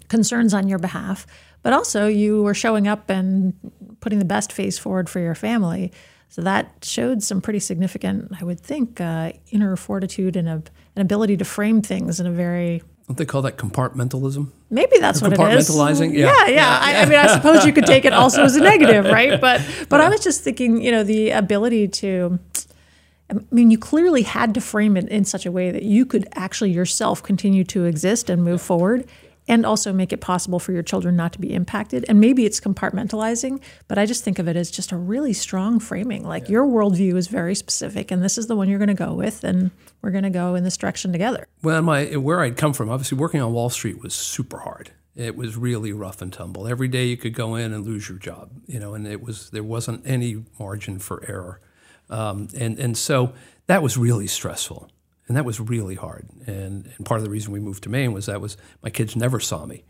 concerns 0.08 0.52
on 0.52 0.68
your 0.68 0.78
behalf, 0.78 1.26
but 1.62 1.72
also 1.72 2.06
you 2.06 2.42
were 2.42 2.52
showing 2.52 2.86
up 2.86 3.08
and 3.08 3.54
putting 4.00 4.18
the 4.18 4.26
best 4.26 4.52
face 4.52 4.76
forward 4.76 5.08
for 5.08 5.20
your 5.20 5.34
family. 5.34 5.90
So 6.34 6.42
that 6.42 6.84
showed 6.84 7.22
some 7.22 7.40
pretty 7.40 7.60
significant, 7.60 8.32
I 8.40 8.42
would 8.42 8.58
think, 8.58 9.00
uh, 9.00 9.34
inner 9.52 9.76
fortitude 9.76 10.34
and 10.34 10.48
a, 10.48 10.64
an 10.96 11.02
ability 11.02 11.36
to 11.36 11.44
frame 11.44 11.80
things 11.80 12.18
in 12.18 12.26
a 12.26 12.32
very 12.32 12.82
don't 13.06 13.16
they 13.16 13.24
call 13.24 13.42
that 13.42 13.56
compartmentalism? 13.56 14.50
Maybe 14.68 14.98
that's 14.98 15.22
what 15.22 15.32
it 15.32 15.38
is. 15.38 15.70
Compartmentalizing, 15.70 16.12
yeah, 16.12 16.26
yeah. 16.26 16.46
yeah. 16.46 16.54
yeah. 16.54 16.78
I, 16.80 17.02
I, 17.02 17.04
mean, 17.04 17.18
I 17.20 17.28
suppose 17.28 17.64
you 17.64 17.72
could 17.72 17.86
take 17.86 18.04
it 18.04 18.12
also 18.12 18.42
as 18.42 18.56
a 18.56 18.60
negative, 18.60 19.04
right? 19.04 19.40
But 19.40 19.62
but 19.88 20.00
I 20.00 20.08
was 20.08 20.24
just 20.24 20.42
thinking, 20.42 20.82
you 20.82 20.90
know, 20.90 21.04
the 21.04 21.30
ability 21.30 21.86
to. 22.02 22.40
I 23.30 23.34
mean, 23.52 23.70
you 23.70 23.78
clearly 23.78 24.22
had 24.22 24.54
to 24.54 24.60
frame 24.60 24.96
it 24.96 25.08
in 25.08 25.24
such 25.24 25.46
a 25.46 25.52
way 25.52 25.70
that 25.70 25.84
you 25.84 26.04
could 26.04 26.26
actually 26.34 26.72
yourself 26.72 27.22
continue 27.22 27.62
to 27.64 27.84
exist 27.84 28.28
and 28.28 28.42
move 28.42 28.60
forward 28.60 29.06
and 29.46 29.66
also 29.66 29.92
make 29.92 30.12
it 30.12 30.20
possible 30.20 30.58
for 30.58 30.72
your 30.72 30.82
children 30.82 31.16
not 31.16 31.32
to 31.34 31.40
be 31.40 31.52
impacted. 31.52 32.04
And 32.08 32.20
maybe 32.20 32.44
it's 32.44 32.60
compartmentalizing, 32.60 33.60
but 33.88 33.98
I 33.98 34.06
just 34.06 34.24
think 34.24 34.38
of 34.38 34.48
it 34.48 34.56
as 34.56 34.70
just 34.70 34.92
a 34.92 34.96
really 34.96 35.32
strong 35.32 35.78
framing. 35.78 36.26
Like 36.26 36.44
yeah. 36.44 36.52
your 36.52 36.66
worldview 36.66 37.16
is 37.16 37.28
very 37.28 37.54
specific, 37.54 38.10
and 38.10 38.22
this 38.22 38.38
is 38.38 38.46
the 38.46 38.56
one 38.56 38.68
you're 38.68 38.78
going 38.78 38.88
to 38.88 38.94
go 38.94 39.12
with, 39.12 39.44
and 39.44 39.70
we're 40.02 40.10
going 40.10 40.24
to 40.24 40.30
go 40.30 40.54
in 40.54 40.64
this 40.64 40.76
direction 40.76 41.12
together. 41.12 41.46
Well, 41.62 41.82
my 41.82 42.16
where 42.16 42.40
I'd 42.40 42.56
come 42.56 42.72
from, 42.72 42.90
obviously 42.90 43.18
working 43.18 43.40
on 43.40 43.52
Wall 43.52 43.70
Street 43.70 44.02
was 44.02 44.14
super 44.14 44.58
hard. 44.58 44.92
It 45.16 45.36
was 45.36 45.56
really 45.56 45.92
rough 45.92 46.20
and 46.22 46.32
tumble. 46.32 46.66
Every 46.66 46.88
day 46.88 47.06
you 47.06 47.16
could 47.16 47.34
go 47.34 47.54
in 47.54 47.72
and 47.72 47.86
lose 47.86 48.08
your 48.08 48.18
job, 48.18 48.50
you 48.66 48.80
know, 48.80 48.94
and 48.94 49.06
it 49.06 49.22
was 49.22 49.50
there 49.50 49.62
wasn't 49.62 50.02
any 50.04 50.44
margin 50.58 50.98
for 50.98 51.22
error, 51.28 51.60
um, 52.10 52.48
and 52.56 52.78
and 52.78 52.96
so 52.96 53.32
that 53.66 53.82
was 53.82 53.96
really 53.96 54.26
stressful 54.26 54.90
and 55.26 55.36
that 55.36 55.44
was 55.44 55.60
really 55.60 55.94
hard. 55.94 56.28
And, 56.46 56.90
and 56.96 57.06
part 57.06 57.18
of 57.18 57.24
the 57.24 57.30
reason 57.30 57.52
we 57.52 57.60
moved 57.60 57.82
to 57.84 57.88
Maine 57.88 58.12
was 58.12 58.26
that 58.26 58.40
was 58.40 58.56
my 58.82 58.90
kids 58.90 59.16
never 59.16 59.40
saw 59.40 59.64
me. 59.64 59.84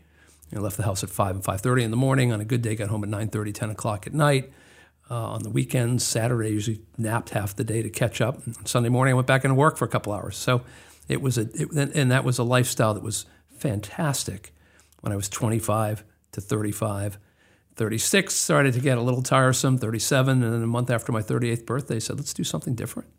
I 0.55 0.59
left 0.59 0.77
the 0.77 0.83
house 0.83 1.03
at 1.03 1.09
five 1.09 1.35
and 1.35 1.43
five 1.43 1.61
thirty 1.61 1.83
in 1.83 1.91
the 1.91 1.97
morning. 1.97 2.31
On 2.31 2.39
a 2.39 2.45
good 2.45 2.61
day, 2.61 2.75
got 2.75 2.89
home 2.89 3.03
at 3.03 3.09
9:30, 3.09 3.53
10 3.53 3.69
o'clock 3.71 4.07
at 4.07 4.13
night. 4.13 4.51
Uh, 5.09 5.15
on 5.15 5.43
the 5.43 5.49
weekends, 5.49 6.03
Saturday, 6.03 6.47
I 6.47 6.51
usually 6.51 6.81
napped 6.97 7.31
half 7.31 7.55
the 7.55 7.63
day 7.63 7.83
to 7.83 7.89
catch 7.89 8.21
up. 8.21 8.43
And 8.45 8.67
Sunday 8.67 8.89
morning, 8.89 9.11
I 9.11 9.15
went 9.15 9.27
back 9.27 9.43
into 9.43 9.53
work 9.53 9.77
for 9.77 9.85
a 9.85 9.87
couple 9.87 10.13
hours. 10.13 10.35
So 10.35 10.61
it 11.07 11.21
was 11.21 11.37
a, 11.37 11.41
it, 11.53 11.71
and 11.73 12.09
that 12.09 12.23
was 12.23 12.39
a 12.39 12.43
lifestyle 12.43 12.93
that 12.95 13.03
was 13.03 13.25
fantastic 13.57 14.53
when 15.01 15.11
I 15.11 15.15
was 15.15 15.29
25 15.29 16.03
to 16.31 16.41
35. 16.41 17.19
36 17.75 18.33
started 18.33 18.73
to 18.73 18.79
get 18.79 18.97
a 18.97 19.01
little 19.01 19.21
tiresome, 19.21 19.77
37, 19.77 20.41
and 20.41 20.53
then 20.53 20.63
a 20.63 20.67
month 20.67 20.89
after 20.89 21.11
my 21.11 21.21
38th 21.21 21.65
birthday, 21.65 21.97
I 21.97 21.99
said, 21.99 22.17
let's 22.17 22.33
do 22.33 22.43
something 22.43 22.73
different. 22.73 23.09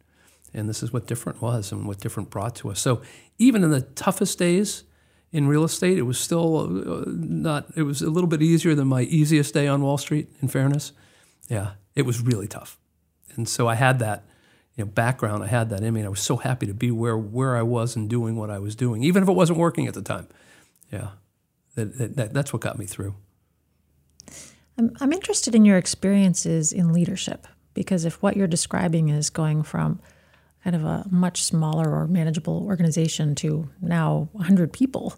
And 0.55 0.69
this 0.69 0.83
is 0.83 0.93
what 0.93 1.07
different 1.07 1.43
was 1.43 1.73
and 1.73 1.87
what 1.87 2.01
different 2.01 2.31
brought 2.31 2.57
to 2.57 2.71
us. 2.71 2.81
So 2.81 3.03
even 3.39 3.63
in 3.63 3.71
the 3.71 3.83
toughest 3.83 4.39
days 4.39 4.85
in 5.33 5.49
real 5.49 5.65
estate, 5.65 5.99
it 5.99 6.03
was 6.03 6.19
still 6.19 6.59
uh, 6.61 7.05
not, 7.07 7.67
it 7.77 7.83
was 7.83 8.01
a 8.01 8.11
little 8.11 8.29
bit 8.29 8.43
easier 8.43 8.75
than 8.75 8.89
my 8.89 9.03
easiest 9.03 9.53
day 9.53 9.67
on 9.67 9.83
Wall 9.83 9.99
Street, 9.99 10.29
in 10.41 10.49
fairness. 10.49 10.93
Yeah, 11.49 11.73
it 11.95 12.03
was 12.03 12.21
really 12.21 12.49
tough. 12.49 12.79
And 13.35 13.49
so 13.49 13.69
I 13.69 13.75
had 13.75 13.99
that 13.99 14.25
you 14.77 14.85
know, 14.85 14.91
background, 14.91 15.43
I 15.43 15.47
had 15.47 15.71
that 15.71 15.83
I 15.83 15.91
mean, 15.91 16.05
I 16.05 16.09
was 16.09 16.21
so 16.21 16.37
happy 16.37 16.67
to 16.67 16.75
be 16.75 16.91
where, 16.91 17.17
where 17.17 17.57
I 17.57 17.63
was 17.63 17.97
and 17.97 18.09
doing 18.09 18.37
what 18.37 18.51
I 18.51 18.59
was 18.59 18.77
doing, 18.77 19.03
even 19.03 19.23
if 19.23 19.29
it 19.29 19.33
wasn't 19.33 19.59
working 19.59 19.87
at 19.87 19.95
the 19.95 20.03
time. 20.03 20.29
Yeah, 20.93 21.11
that, 21.75 22.17
that, 22.17 22.35
that's 22.35 22.53
what 22.53 22.63
got 22.63 22.79
me 22.79 22.87
through. 22.87 23.15
I'm, 24.79 24.95
I'm 25.01 25.13
interested 25.13 25.55
in 25.55 25.65
your 25.65 25.79
experiences 25.79 26.73
in 26.73 26.93
leadership 26.93 27.47
because 27.75 28.05
if 28.05 28.23
what 28.23 28.37
you're 28.37 28.47
describing 28.47 29.09
is 29.09 29.31
going 29.31 29.63
from 29.63 30.01
kind 30.67 30.75
of 30.75 30.85
a 30.85 31.07
much 31.13 31.45
smaller 31.45 31.95
or 31.95 32.09
manageable 32.09 32.65
organization 32.67 33.37
to 33.37 33.69
now 33.81 34.29
100 34.33 34.73
people. 34.73 35.15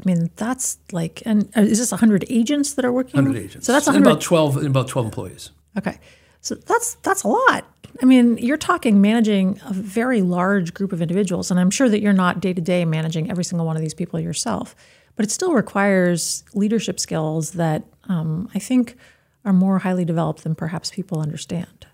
I 0.00 0.02
mean, 0.06 0.30
that's 0.36 0.78
like, 0.90 1.22
and 1.26 1.50
uh, 1.54 1.60
is 1.60 1.78
this 1.78 1.90
100 1.90 2.24
agents 2.30 2.72
that 2.74 2.84
are 2.86 2.92
working? 2.92 3.22
100 3.22 3.38
agents. 3.38 3.66
So 3.66 3.74
that's 3.74 3.84
100. 3.84 4.08
about 4.08 4.22
12, 4.22 4.64
about 4.64 4.88
12 4.88 5.04
employees. 5.04 5.50
Okay. 5.76 5.98
So 6.40 6.54
that's 6.54 6.94
that's 7.02 7.24
a 7.24 7.28
lot. 7.28 7.66
I 8.02 8.06
mean, 8.06 8.38
you're 8.38 8.56
talking 8.56 9.02
managing 9.02 9.60
a 9.66 9.74
very 9.74 10.22
large 10.22 10.72
group 10.72 10.94
of 10.94 11.02
individuals, 11.02 11.50
and 11.50 11.60
I'm 11.60 11.70
sure 11.70 11.90
that 11.90 12.00
you're 12.00 12.14
not 12.14 12.40
day 12.40 12.54
to 12.54 12.62
day 12.62 12.86
managing 12.86 13.30
every 13.30 13.44
single 13.44 13.66
one 13.66 13.76
of 13.76 13.82
these 13.82 13.94
people 13.94 14.18
yourself, 14.18 14.74
but 15.14 15.26
it 15.26 15.30
still 15.30 15.52
requires 15.52 16.42
leadership 16.54 16.98
skills 16.98 17.50
that 17.52 17.84
um, 18.08 18.48
I 18.54 18.60
think 18.60 18.96
are 19.44 19.52
more 19.52 19.80
highly 19.80 20.06
developed 20.06 20.42
than 20.42 20.54
perhaps 20.54 20.90
people 20.90 21.20
understand. 21.20 21.86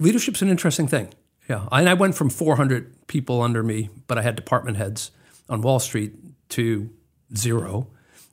Leadership's 0.00 0.42
an 0.42 0.48
interesting 0.48 0.88
thing. 0.88 1.12
Yeah, 1.50 1.66
and 1.72 1.88
I 1.88 1.94
went 1.94 2.14
from 2.14 2.30
400 2.30 3.08
people 3.08 3.42
under 3.42 3.64
me, 3.64 3.90
but 4.06 4.16
I 4.16 4.22
had 4.22 4.36
department 4.36 4.76
heads 4.76 5.10
on 5.48 5.62
Wall 5.62 5.80
Street 5.80 6.12
to 6.50 6.90
zero, 7.36 7.88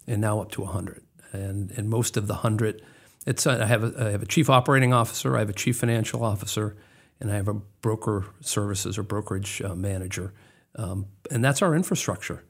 and 0.05 0.21
now 0.21 0.39
up 0.39 0.51
to 0.51 0.61
100. 0.61 1.01
And 1.31 1.71
and 1.71 1.89
most 1.89 2.15
of 2.15 2.27
the 2.27 2.35
hundred, 2.35 2.83
it's 3.25 3.47
I 3.47 3.65
have 3.65 3.83
a, 3.83 4.05
I 4.05 4.11
have 4.11 4.21
a 4.21 4.27
chief 4.27 4.51
operating 4.51 4.93
officer, 4.93 5.35
I 5.35 5.39
have 5.39 5.49
a 5.49 5.53
chief 5.53 5.77
financial 5.77 6.23
officer, 6.23 6.77
and 7.19 7.31
I 7.31 7.35
have 7.37 7.47
a 7.47 7.55
broker 7.55 8.27
services 8.41 8.99
or 8.99 9.03
brokerage 9.03 9.63
uh, 9.63 9.73
manager, 9.73 10.31
um, 10.75 11.07
and 11.31 11.43
that's 11.43 11.63
our 11.63 11.73
infrastructure. 11.75 12.45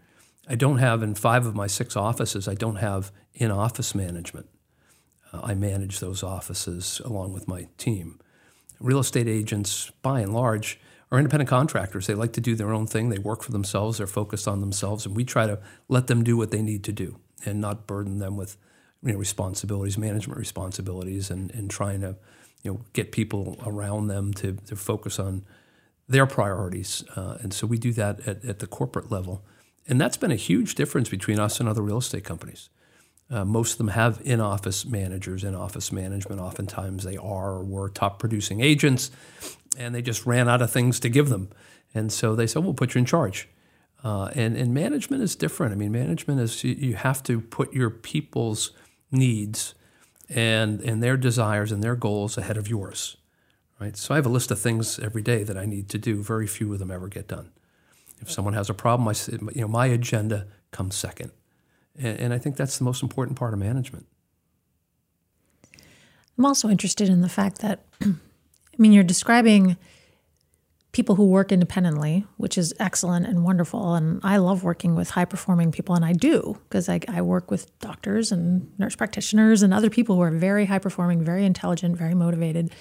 I 0.50 0.56
don't 0.56 0.80
have 0.80 1.02
in 1.02 1.16
five 1.16 1.46
of 1.46 1.56
my 1.56 1.68
six 1.68 1.96
offices. 1.96 2.46
I 2.46 2.56
don't 2.56 2.76
have 2.76 3.14
in 3.34 3.52
office 3.52 3.96
management. 3.96 4.50
Uh, 5.32 5.40
I 5.44 5.54
manage 5.54 6.02
those 6.02 6.24
offices 6.24 7.02
along 7.06 7.32
with 7.32 7.48
my 7.48 7.70
team 7.78 8.20
real 8.80 9.00
estate 9.00 9.28
agents, 9.28 9.92
by 10.02 10.22
and 10.22 10.34
large, 10.34 10.80
are 11.12 11.18
independent 11.18 11.50
contractors. 11.50 12.08
They 12.08 12.14
like 12.14 12.34
to 12.34 12.42
do 12.42 12.56
their 12.56 12.74
own 12.74 12.88
thing. 12.88 13.10
They 13.10 13.20
work 13.20 13.44
for 13.44 13.52
themselves. 13.52 13.98
They're 13.98 14.08
focused 14.08 14.48
on 14.48 14.60
themselves, 14.60 15.06
and 15.06 15.16
we 15.16 15.24
try 15.24 15.48
to 15.48 15.60
let 15.88 16.08
them 16.08 16.24
do 16.24 16.36
what 16.36 16.52
they 16.52 16.62
need 16.62 16.84
to 16.86 16.92
do 16.92 17.20
and 17.46 17.62
not 17.62 17.88
burden 17.88 18.20
them 18.20 18.36
with 18.36 18.58
you 19.04 19.14
know, 19.14 19.18
responsibilities, 19.18 19.98
management 19.98 20.40
responsibilities, 20.40 21.30
and, 21.30 21.52
and 21.52 21.70
trying 21.70 22.02
to 22.02 22.16
you 22.64 22.74
know 22.74 22.82
get 22.94 23.12
people 23.12 23.58
around 23.66 24.08
them 24.08 24.34
to, 24.34 24.54
to 24.54 24.76
focus 24.76 25.20
on 25.20 25.46
their 26.10 26.26
priorities. 26.26 27.04
Uh, 27.16 27.38
and 27.42 27.54
so 27.54 27.68
we 27.68 27.78
do 27.78 27.94
that 27.94 28.28
at, 28.28 28.44
at 28.44 28.60
the 28.60 28.68
corporate 28.68 29.12
level, 29.12 29.44
and 29.88 30.02
that's 30.02 30.18
been 30.18 30.32
a 30.32 30.36
huge 30.36 30.76
difference 30.76 31.10
between 31.10 31.40
us 31.40 31.60
and 31.60 31.70
other 31.70 31.82
real 31.82 32.00
estate 32.00 32.24
companies. 32.24 32.70
Uh, 33.30 33.44
most 33.44 33.74
of 33.74 33.78
them 33.78 33.90
have 33.90 34.22
in 34.24 34.40
office 34.40 34.86
managers, 34.86 35.44
in 35.44 35.54
office 35.54 35.92
management. 35.92 36.40
Oftentimes 36.40 37.04
they 37.04 37.18
are 37.18 37.56
or 37.56 37.64
were 37.64 37.90
top 37.90 38.20
producing 38.20 38.62
agents, 38.62 39.12
and 39.78 39.94
they 39.94 40.02
just 40.02 40.26
ran 40.26 40.48
out 40.48 40.62
of 40.62 40.72
things 40.72 41.00
to 41.02 41.10
give 41.10 41.30
them. 41.30 41.50
And 41.94 42.12
so 42.12 42.36
they 42.36 42.48
said, 42.48 42.64
we'll 42.64 42.74
put 42.74 42.96
you 42.96 43.00
in 43.00 43.06
charge. 43.06 43.50
Uh, 44.04 44.30
and, 44.36 44.56
and 44.56 44.74
management 44.74 45.24
is 45.24 45.36
different. 45.36 45.74
I 45.74 45.76
mean, 45.76 45.92
management 45.92 46.40
is 46.40 46.64
you, 46.64 46.74
you 46.74 46.96
have 46.96 47.24
to 47.24 47.42
put 47.42 47.74
your 47.74 47.90
people's 47.90 48.72
needs 49.12 49.74
and 50.30 50.82
and 50.82 51.02
their 51.02 51.18
desires 51.18 51.72
and 51.72 51.84
their 51.84 51.96
goals 51.96 52.38
ahead 52.38 52.58
of 52.58 52.68
yours, 52.68 53.18
right? 53.80 53.96
So 53.96 54.14
I 54.14 54.18
have 54.18 54.26
a 54.26 54.30
list 54.30 54.52
of 54.52 54.60
things 54.60 55.00
every 55.00 55.22
day 55.22 55.44
that 55.44 55.58
I 55.58 55.66
need 55.66 55.90
to 55.90 55.98
do. 55.98 56.22
Very 56.22 56.48
few 56.48 56.72
of 56.74 56.80
them 56.80 56.92
ever 56.92 57.08
get 57.08 57.28
done. 57.28 57.52
If 58.20 58.32
someone 58.32 58.54
has 58.54 58.70
a 58.70 58.74
problem, 58.74 59.08
I 59.08 59.14
you 59.54 59.62
know 59.62 59.68
my 59.68 59.86
agenda 59.88 60.48
comes 60.72 60.96
second, 60.96 61.32
and, 61.98 62.34
I 62.34 62.38
think 62.38 62.56
that's 62.56 62.78
the 62.78 62.84
most 62.84 63.02
important 63.02 63.38
part 63.38 63.54
of 63.54 63.60
management. 63.60 64.06
I'm 66.38 66.46
also 66.46 66.70
interested 66.70 67.10
in 67.10 67.22
the 67.22 67.30
fact 67.30 67.60
that, 67.60 67.84
I 68.02 68.14
mean, 68.78 68.92
you're 68.92 69.04
describing 69.04 69.78
people 70.92 71.16
who 71.16 71.26
work 71.26 71.52
independently, 71.52 72.26
which 72.38 72.58
is 72.58 72.74
excellent 72.80 73.28
and 73.28 73.44
wonderful. 73.44 73.94
And 73.96 74.20
I 74.24 74.38
love 74.38 74.64
working 74.64 74.96
with 74.96 75.12
high 75.12 75.26
performing 75.26 75.72
people, 75.72 75.96
and 75.96 76.04
I 76.04 76.14
do 76.14 76.58
because 76.64 76.90
I, 76.90 77.00
I, 77.08 77.22
work 77.22 77.52
with 77.52 77.78
doctors 77.80 78.32
and 78.32 78.72
nurse 78.80 78.96
practitioners 78.96 79.62
and 79.62 79.74
other 79.74 79.90
people 79.90 80.16
who 80.16 80.22
are 80.22 80.32
very 80.32 80.66
high 80.66 80.80
performing, 80.80 81.24
very 81.24 81.46
intelligent, 81.46 81.98
very 81.98 82.16
motivated. 82.16 82.74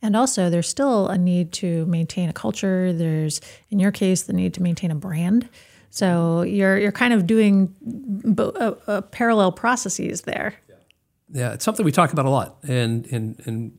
And 0.00 0.16
also, 0.16 0.50
there's 0.50 0.68
still 0.68 1.08
a 1.08 1.18
need 1.18 1.52
to 1.54 1.84
maintain 1.86 2.28
a 2.28 2.32
culture. 2.32 2.92
There's, 2.92 3.40
in 3.70 3.78
your 3.78 3.92
case, 3.92 4.22
the 4.22 4.32
need 4.32 4.54
to 4.54 4.62
maintain 4.62 4.90
a 4.90 4.96
brand. 4.96 5.48
So 5.92 6.40
you're 6.40 6.78
you're 6.78 6.90
kind 6.90 7.12
of 7.12 7.26
doing 7.26 7.74
bo- 7.82 8.54
uh, 8.56 8.74
uh, 8.86 9.00
parallel 9.02 9.52
processes 9.52 10.22
there. 10.22 10.54
Yeah, 11.30 11.52
it's 11.52 11.66
something 11.66 11.84
we 11.84 11.92
talk 11.92 12.14
about 12.14 12.24
a 12.24 12.30
lot, 12.30 12.56
and 12.66 13.04
and 13.12 13.38
and 13.44 13.78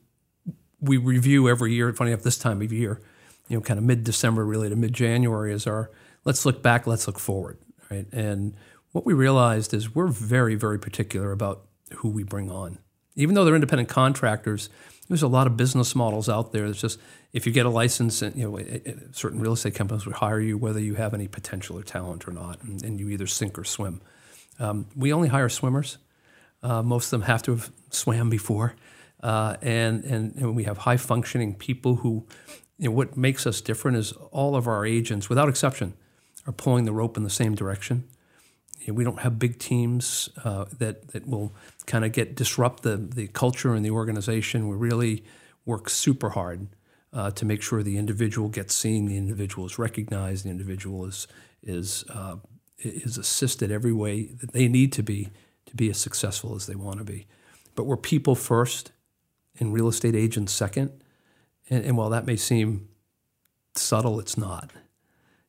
we 0.79 0.97
review 0.97 1.49
every 1.49 1.73
year. 1.73 1.91
Funny 1.91 2.11
enough, 2.11 2.23
this 2.23 2.37
time 2.37 2.61
of 2.61 2.71
year, 2.71 3.01
you 3.47 3.57
know, 3.57 3.61
kind 3.61 3.79
of 3.79 3.83
mid 3.83 4.03
December, 4.03 4.45
really 4.45 4.69
to 4.69 4.75
mid 4.75 4.93
January, 4.93 5.51
is 5.51 5.65
our 5.65 5.89
let's 6.23 6.45
look 6.45 6.61
back, 6.61 6.85
let's 6.85 7.07
look 7.07 7.17
forward, 7.17 7.57
right? 7.89 8.05
And 8.11 8.53
what 8.91 9.07
we 9.07 9.13
realized 9.13 9.73
is 9.73 9.95
we're 9.95 10.05
very 10.05 10.53
very 10.53 10.77
particular 10.77 11.31
about 11.31 11.65
who 11.95 12.09
we 12.09 12.21
bring 12.21 12.51
on, 12.51 12.77
even 13.15 13.35
though 13.35 13.45
they're 13.45 13.55
independent 13.55 13.89
contractors. 13.89 14.69
There's 15.09 15.23
a 15.23 15.27
lot 15.27 15.47
of 15.47 15.57
business 15.57 15.95
models 15.95 16.29
out 16.29 16.53
there. 16.53 16.65
It's 16.65 16.79
just 16.79 16.99
if 17.33 17.45
you 17.45 17.51
get 17.51 17.65
a 17.65 17.69
license, 17.69 18.21
and 18.21 18.35
you 18.35 18.49
know, 18.49 18.59
certain 19.11 19.39
real 19.39 19.53
estate 19.53 19.75
companies 19.75 20.05
will 20.05 20.13
hire 20.13 20.39
you 20.39 20.57
whether 20.57 20.79
you 20.79 20.95
have 20.95 21.13
any 21.13 21.27
potential 21.27 21.77
or 21.77 21.83
talent 21.83 22.27
or 22.27 22.31
not, 22.31 22.61
and, 22.63 22.81
and 22.83 22.99
you 22.99 23.09
either 23.09 23.27
sink 23.27 23.59
or 23.59 23.63
swim. 23.63 24.01
Um, 24.59 24.85
we 24.95 25.11
only 25.11 25.27
hire 25.27 25.49
swimmers. 25.49 25.97
Uh, 26.61 26.81
most 26.81 27.07
of 27.07 27.19
them 27.19 27.27
have 27.27 27.43
to 27.43 27.51
have 27.51 27.71
swam 27.89 28.29
before. 28.29 28.75
Uh, 29.21 29.55
and, 29.61 30.03
and, 30.03 30.35
and, 30.35 30.55
we 30.55 30.65
have 30.65 30.79
high 30.79 30.97
functioning 30.97 31.55
people 31.55 31.95
who, 31.95 32.25
you 32.77 32.89
know, 32.89 32.91
what 32.91 33.15
makes 33.15 33.47
us 33.47 33.61
different 33.61 33.95
is 33.95 34.11
all 34.31 34.53
of 34.53 34.67
our 34.67 34.85
agents, 34.85 35.29
without 35.29 35.47
exception, 35.47 35.93
are 36.45 36.51
pulling 36.51 36.83
the 36.83 36.91
rope 36.91 37.15
in 37.15 37.23
the 37.23 37.29
same 37.29 37.55
direction. 37.55 38.03
We 38.87 39.03
don't 39.03 39.19
have 39.21 39.39
big 39.39 39.59
teams 39.59 40.29
uh, 40.43 40.65
that, 40.77 41.09
that 41.09 41.27
will 41.27 41.53
kind 41.85 42.03
of 42.03 42.11
get 42.11 42.35
disrupt 42.35 42.83
the, 42.83 42.97
the 42.97 43.27
culture 43.27 43.73
and 43.73 43.85
the 43.85 43.91
organization. 43.91 44.67
We 44.67 44.75
really 44.75 45.23
work 45.65 45.89
super 45.89 46.31
hard 46.31 46.67
uh, 47.13 47.31
to 47.31 47.45
make 47.45 47.61
sure 47.61 47.83
the 47.83 47.97
individual 47.97 48.49
gets 48.49 48.75
seen, 48.75 49.05
the 49.05 49.17
individual 49.17 49.65
is 49.65 49.79
recognized, 49.79 50.45
the 50.45 50.49
individual 50.49 51.05
is, 51.05 51.27
is, 51.61 52.03
uh, 52.09 52.37
is 52.79 53.17
assisted 53.17 53.71
every 53.71 53.93
way 53.93 54.25
that 54.41 54.51
they 54.51 54.67
need 54.67 54.91
to 54.93 55.03
be 55.03 55.29
to 55.65 55.75
be 55.75 55.89
as 55.89 55.97
successful 55.97 56.55
as 56.55 56.67
they 56.67 56.75
want 56.75 56.99
to 56.99 57.03
be. 57.03 57.25
But 57.75 57.85
we're 57.85 57.97
people 57.97 58.35
first 58.35 58.91
and 59.59 59.73
real 59.73 59.87
estate 59.87 60.15
agents 60.15 60.53
second. 60.53 60.91
And, 61.69 61.83
and 61.83 61.97
while 61.97 62.09
that 62.09 62.25
may 62.25 62.35
seem 62.35 62.89
subtle, 63.75 64.19
it's 64.19 64.37
not. 64.37 64.71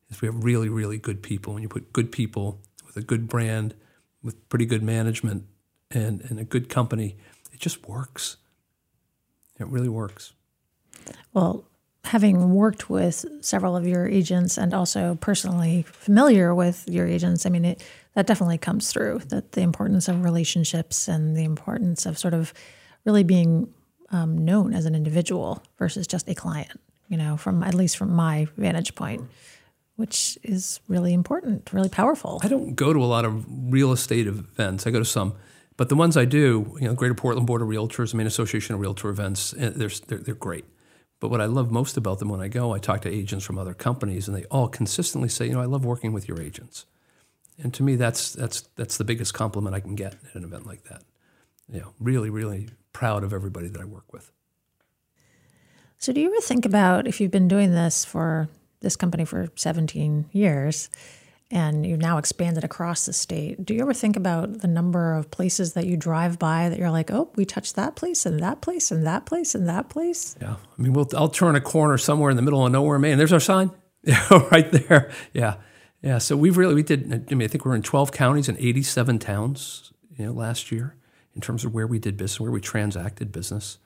Is 0.09 0.21
we 0.21 0.27
have 0.27 0.43
really, 0.43 0.69
really 0.69 0.97
good 0.97 1.21
people. 1.21 1.53
When 1.53 1.63
you 1.63 1.69
put 1.69 1.93
good 1.93 2.11
people 2.11 2.59
with 2.95 3.03
a 3.03 3.07
good 3.07 3.27
brand, 3.27 3.75
with 4.23 4.47
pretty 4.49 4.65
good 4.65 4.81
management, 4.81 5.43
and, 5.91 6.21
and 6.21 6.39
a 6.39 6.43
good 6.43 6.69
company, 6.69 7.17
it 7.53 7.59
just 7.59 7.87
works. 7.87 8.37
It 9.59 9.67
really 9.67 9.89
works. 9.89 10.33
Well, 11.33 11.65
having 12.05 12.53
worked 12.53 12.89
with 12.89 13.25
several 13.41 13.75
of 13.75 13.87
your 13.87 14.07
agents 14.07 14.57
and 14.57 14.73
also 14.73 15.15
personally 15.15 15.83
familiar 15.83 16.55
with 16.55 16.87
your 16.87 17.07
agents, 17.07 17.45
I 17.45 17.49
mean, 17.49 17.65
it, 17.65 17.83
that 18.13 18.27
definitely 18.27 18.57
comes 18.57 18.91
through 18.91 19.19
that 19.27 19.53
the 19.53 19.61
importance 19.61 20.07
of 20.07 20.23
relationships 20.23 21.07
and 21.07 21.35
the 21.35 21.43
importance 21.43 22.05
of 22.05 22.17
sort 22.17 22.33
of 22.33 22.53
really 23.05 23.23
being 23.23 23.73
um, 24.11 24.43
known 24.43 24.73
as 24.73 24.85
an 24.85 24.95
individual 24.95 25.61
versus 25.77 26.07
just 26.07 26.29
a 26.29 26.35
client, 26.35 26.79
you 27.09 27.17
know, 27.17 27.37
from 27.37 27.63
at 27.63 27.73
least 27.73 27.97
from 27.97 28.13
my 28.13 28.47
vantage 28.57 28.95
point, 28.95 29.23
which 29.95 30.37
is 30.43 30.79
really 30.87 31.13
important, 31.13 31.71
really 31.71 31.89
powerful. 31.89 32.39
I 32.43 32.47
don't 32.47 32.75
go 32.75 32.93
to 32.93 33.03
a 33.03 33.05
lot 33.05 33.25
of 33.25 33.45
real 33.71 33.91
estate 33.91 34.27
events. 34.27 34.85
I 34.85 34.91
go 34.91 34.99
to 34.99 35.05
some. 35.05 35.33
But 35.77 35.89
the 35.89 35.95
ones 35.95 36.15
I 36.15 36.25
do, 36.25 36.77
you 36.79 36.87
know, 36.87 36.93
Greater 36.93 37.13
Portland 37.13 37.47
Board 37.47 37.61
of 37.61 37.67
Realtors, 37.67 38.13
Maine 38.13 38.27
Association 38.27 38.75
of 38.75 38.81
Realtor 38.81 39.09
events, 39.09 39.53
eh, 39.57 39.71
they're, 39.75 39.89
they're, 40.07 40.17
they're 40.19 40.35
great. 40.35 40.65
But 41.19 41.29
what 41.29 41.41
I 41.41 41.45
love 41.45 41.71
most 41.71 41.97
about 41.97 42.19
them 42.19 42.29
when 42.29 42.41
I 42.41 42.47
go, 42.47 42.73
I 42.73 42.79
talk 42.79 43.01
to 43.01 43.09
agents 43.09 43.45
from 43.45 43.57
other 43.57 43.73
companies, 43.73 44.27
and 44.27 44.35
they 44.35 44.45
all 44.45 44.67
consistently 44.67 45.29
say, 45.29 45.47
you 45.47 45.53
know, 45.53 45.61
I 45.61 45.65
love 45.65 45.85
working 45.85 46.13
with 46.13 46.27
your 46.27 46.41
agents. 46.41 46.85
And 47.57 47.73
to 47.73 47.83
me, 47.83 47.95
that's 47.95 48.33
that's 48.33 48.61
that's 48.75 48.97
the 48.97 49.05
biggest 49.05 49.33
compliment 49.33 49.75
I 49.75 49.79
can 49.79 49.95
get 49.95 50.13
at 50.13 50.35
an 50.35 50.43
event 50.43 50.67
like 50.67 50.83
that. 50.83 51.03
You 51.71 51.79
know, 51.79 51.93
really, 51.99 52.29
really 52.29 52.67
proud 52.91 53.23
of 53.23 53.33
everybody 53.33 53.69
that 53.69 53.81
I 53.81 53.85
work 53.85 54.11
with. 54.11 54.29
So, 55.97 56.11
do 56.11 56.19
you 56.19 56.27
ever 56.27 56.41
think 56.41 56.65
about 56.65 57.07
if 57.07 57.21
you've 57.21 57.31
been 57.31 57.47
doing 57.47 57.71
this 57.71 58.03
for 58.03 58.49
this 58.81 58.95
company 58.95 59.25
for 59.25 59.47
17 59.55 60.29
years? 60.31 60.89
and 61.51 61.85
you've 61.85 62.01
now 62.01 62.17
expanded 62.17 62.63
across 62.63 63.05
the 63.05 63.13
state. 63.13 63.63
Do 63.63 63.73
you 63.73 63.81
ever 63.81 63.93
think 63.93 64.15
about 64.15 64.59
the 64.59 64.67
number 64.67 65.13
of 65.13 65.29
places 65.29 65.73
that 65.73 65.85
you 65.85 65.95
drive 65.95 66.39
by 66.39 66.69
that 66.69 66.79
you're 66.79 66.89
like, 66.89 67.11
oh, 67.11 67.29
we 67.35 67.45
touched 67.45 67.75
that 67.75 67.95
place 67.95 68.25
and 68.25 68.39
that 68.39 68.61
place 68.61 68.91
and 68.91 69.05
that 69.05 69.25
place 69.25 69.53
and 69.53 69.69
that 69.69 69.89
place? 69.89 70.35
Yeah. 70.41 70.55
I 70.55 70.81
mean, 70.81 70.93
we'll, 70.93 71.07
I'll 71.15 71.29
turn 71.29 71.55
a 71.55 71.61
corner 71.61 71.97
somewhere 71.97 72.31
in 72.31 72.35
the 72.35 72.41
middle 72.41 72.65
of 72.65 72.71
nowhere, 72.71 72.97
Maine. 72.97 73.17
There's 73.17 73.33
our 73.33 73.39
sign. 73.39 73.71
Yeah, 74.03 74.27
right 74.51 74.71
there. 74.71 75.11
Yeah. 75.33 75.55
Yeah. 76.01 76.17
So 76.17 76.35
we've 76.35 76.57
really, 76.57 76.75
we 76.75 76.83
did, 76.83 77.25
I 77.31 77.35
mean, 77.35 77.45
I 77.45 77.47
think 77.47 77.65
we're 77.65 77.75
in 77.75 77.83
12 77.83 78.11
counties 78.11 78.49
and 78.49 78.57
87 78.57 79.19
towns, 79.19 79.91
you 80.17 80.25
know, 80.25 80.31
last 80.31 80.71
year 80.71 80.95
in 81.35 81.41
terms 81.41 81.63
of 81.63 81.73
where 81.73 81.87
we 81.87 81.99
did 81.99 82.17
business, 82.17 82.39
where 82.39 82.51
we 82.51 82.61
transacted 82.61 83.31
business. 83.31 83.77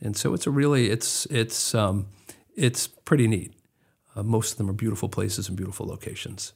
And 0.00 0.16
so 0.16 0.34
it's 0.34 0.46
a 0.46 0.50
really, 0.50 0.90
it's, 0.90 1.26
it's, 1.26 1.74
um, 1.74 2.06
it's 2.56 2.86
pretty 2.86 3.26
neat. 3.26 3.52
Uh, 4.14 4.22
most 4.22 4.52
of 4.52 4.58
them 4.58 4.70
are 4.70 4.74
beautiful 4.74 5.08
places 5.08 5.48
and 5.48 5.56
beautiful 5.56 5.86
locations. 5.86 6.52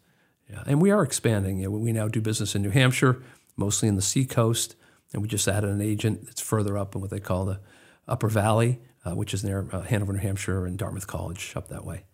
Yeah, 0.48 0.62
and 0.66 0.80
we 0.80 0.90
are 0.90 1.02
expanding. 1.02 1.58
You 1.58 1.64
know, 1.64 1.78
we 1.78 1.92
now 1.92 2.08
do 2.08 2.20
business 2.20 2.54
in 2.54 2.62
New 2.62 2.70
Hampshire, 2.70 3.22
mostly 3.56 3.88
in 3.88 3.96
the 3.96 4.02
Seacoast, 4.02 4.76
and 5.12 5.22
we 5.22 5.28
just 5.28 5.48
added 5.48 5.70
an 5.70 5.80
agent 5.80 6.24
that's 6.24 6.40
further 6.40 6.78
up 6.78 6.94
in 6.94 7.00
what 7.00 7.10
they 7.10 7.20
call 7.20 7.44
the 7.44 7.60
Upper 8.06 8.28
Valley, 8.28 8.80
uh, 9.04 9.14
which 9.14 9.34
is 9.34 9.44
near 9.44 9.68
uh, 9.72 9.82
Hanover, 9.82 10.14
New 10.14 10.20
Hampshire, 10.20 10.64
and 10.64 10.78
Dartmouth 10.78 11.06
College 11.06 11.52
up 11.54 11.68
that 11.68 11.84
way. 11.84 12.04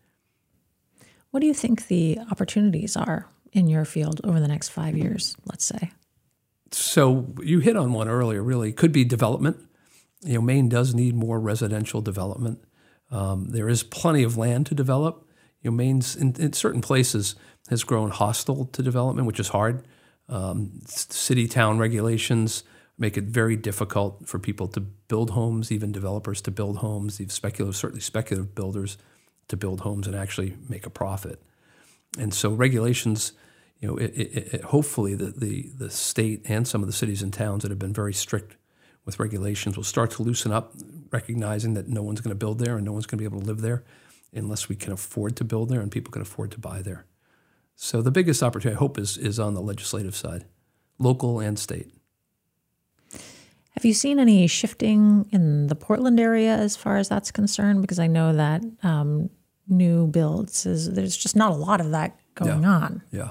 What 1.30 1.40
do 1.40 1.46
you 1.46 1.54
think 1.54 1.88
the 1.88 2.18
opportunities 2.30 2.96
are 2.96 3.28
in 3.52 3.68
your 3.68 3.84
field 3.84 4.20
over 4.24 4.40
the 4.40 4.48
next 4.48 4.68
five 4.70 4.96
years, 4.96 5.36
let's 5.44 5.64
say? 5.64 5.90
So 6.70 7.34
you 7.42 7.60
hit 7.60 7.76
on 7.76 7.92
one 7.92 8.08
earlier, 8.08 8.42
really. 8.42 8.72
Could 8.72 8.92
be 8.92 9.04
development. 9.04 9.58
You 10.22 10.34
know, 10.34 10.40
Maine 10.40 10.68
does 10.68 10.94
need 10.94 11.14
more 11.14 11.38
residential 11.38 12.00
development. 12.00 12.64
Um, 13.10 13.50
there 13.50 13.68
is 13.68 13.82
plenty 13.82 14.22
of 14.22 14.36
land 14.36 14.66
to 14.66 14.74
develop. 14.74 15.28
You 15.64 15.72
know, 15.72 15.76
Maine's 15.76 16.14
in, 16.14 16.36
in 16.38 16.52
certain 16.52 16.80
places– 16.80 17.34
has 17.70 17.84
grown 17.84 18.10
hostile 18.10 18.66
to 18.66 18.82
development, 18.82 19.26
which 19.26 19.40
is 19.40 19.48
hard. 19.48 19.84
Um, 20.28 20.80
city 20.86 21.48
town 21.48 21.78
regulations 21.78 22.64
make 22.98 23.16
it 23.16 23.24
very 23.24 23.56
difficult 23.56 24.28
for 24.28 24.38
people 24.38 24.68
to 24.68 24.80
build 24.80 25.30
homes, 25.30 25.72
even 25.72 25.90
developers 25.90 26.40
to 26.42 26.50
build 26.50 26.78
homes, 26.78 27.20
even 27.20 27.30
speculative, 27.30 27.76
certainly 27.76 28.00
speculative 28.00 28.54
builders 28.54 28.96
to 29.48 29.56
build 29.56 29.80
homes 29.80 30.06
and 30.06 30.14
actually 30.14 30.56
make 30.68 30.86
a 30.86 30.90
profit. 30.90 31.42
And 32.18 32.32
so 32.32 32.52
regulations, 32.52 33.32
you 33.80 33.88
know, 33.88 33.96
it, 33.96 34.12
it, 34.14 34.54
it, 34.54 34.62
hopefully 34.62 35.14
the, 35.14 35.26
the, 35.26 35.70
the 35.76 35.90
state 35.90 36.42
and 36.44 36.68
some 36.68 36.82
of 36.82 36.86
the 36.86 36.92
cities 36.92 37.22
and 37.22 37.32
towns 37.32 37.62
that 37.62 37.70
have 37.70 37.78
been 37.78 37.92
very 37.92 38.14
strict 38.14 38.56
with 39.04 39.18
regulations 39.18 39.76
will 39.76 39.84
start 39.84 40.12
to 40.12 40.22
loosen 40.22 40.52
up, 40.52 40.74
recognizing 41.10 41.74
that 41.74 41.88
no 41.88 42.02
one's 42.02 42.20
going 42.20 42.30
to 42.30 42.36
build 42.36 42.58
there 42.58 42.76
and 42.76 42.84
no 42.84 42.92
one's 42.92 43.06
going 43.06 43.18
to 43.18 43.22
be 43.22 43.26
able 43.26 43.40
to 43.40 43.46
live 43.46 43.60
there 43.60 43.84
unless 44.34 44.68
we 44.68 44.76
can 44.76 44.92
afford 44.92 45.36
to 45.36 45.44
build 45.44 45.68
there 45.68 45.80
and 45.80 45.90
people 45.90 46.10
can 46.10 46.22
afford 46.22 46.50
to 46.52 46.58
buy 46.58 46.82
there. 46.82 47.06
So 47.76 48.02
the 48.02 48.10
biggest 48.10 48.42
opportunity, 48.42 48.76
I 48.76 48.78
hope, 48.78 48.98
is 48.98 49.16
is 49.16 49.38
on 49.38 49.54
the 49.54 49.60
legislative 49.60 50.14
side, 50.14 50.44
local 50.98 51.40
and 51.40 51.58
state. 51.58 51.92
Have 53.70 53.84
you 53.84 53.94
seen 53.94 54.20
any 54.20 54.46
shifting 54.46 55.28
in 55.32 55.66
the 55.66 55.74
Portland 55.74 56.20
area 56.20 56.54
as 56.54 56.76
far 56.76 56.96
as 56.96 57.08
that's 57.08 57.32
concerned? 57.32 57.80
Because 57.80 57.98
I 57.98 58.06
know 58.06 58.32
that 58.32 58.62
um, 58.84 59.30
new 59.68 60.06
builds 60.06 60.64
is 60.64 60.92
there's 60.92 61.16
just 61.16 61.34
not 61.34 61.50
a 61.50 61.56
lot 61.56 61.80
of 61.80 61.90
that 61.90 62.16
going 62.36 62.62
yeah. 62.62 62.68
on. 62.68 63.02
Yeah. 63.10 63.30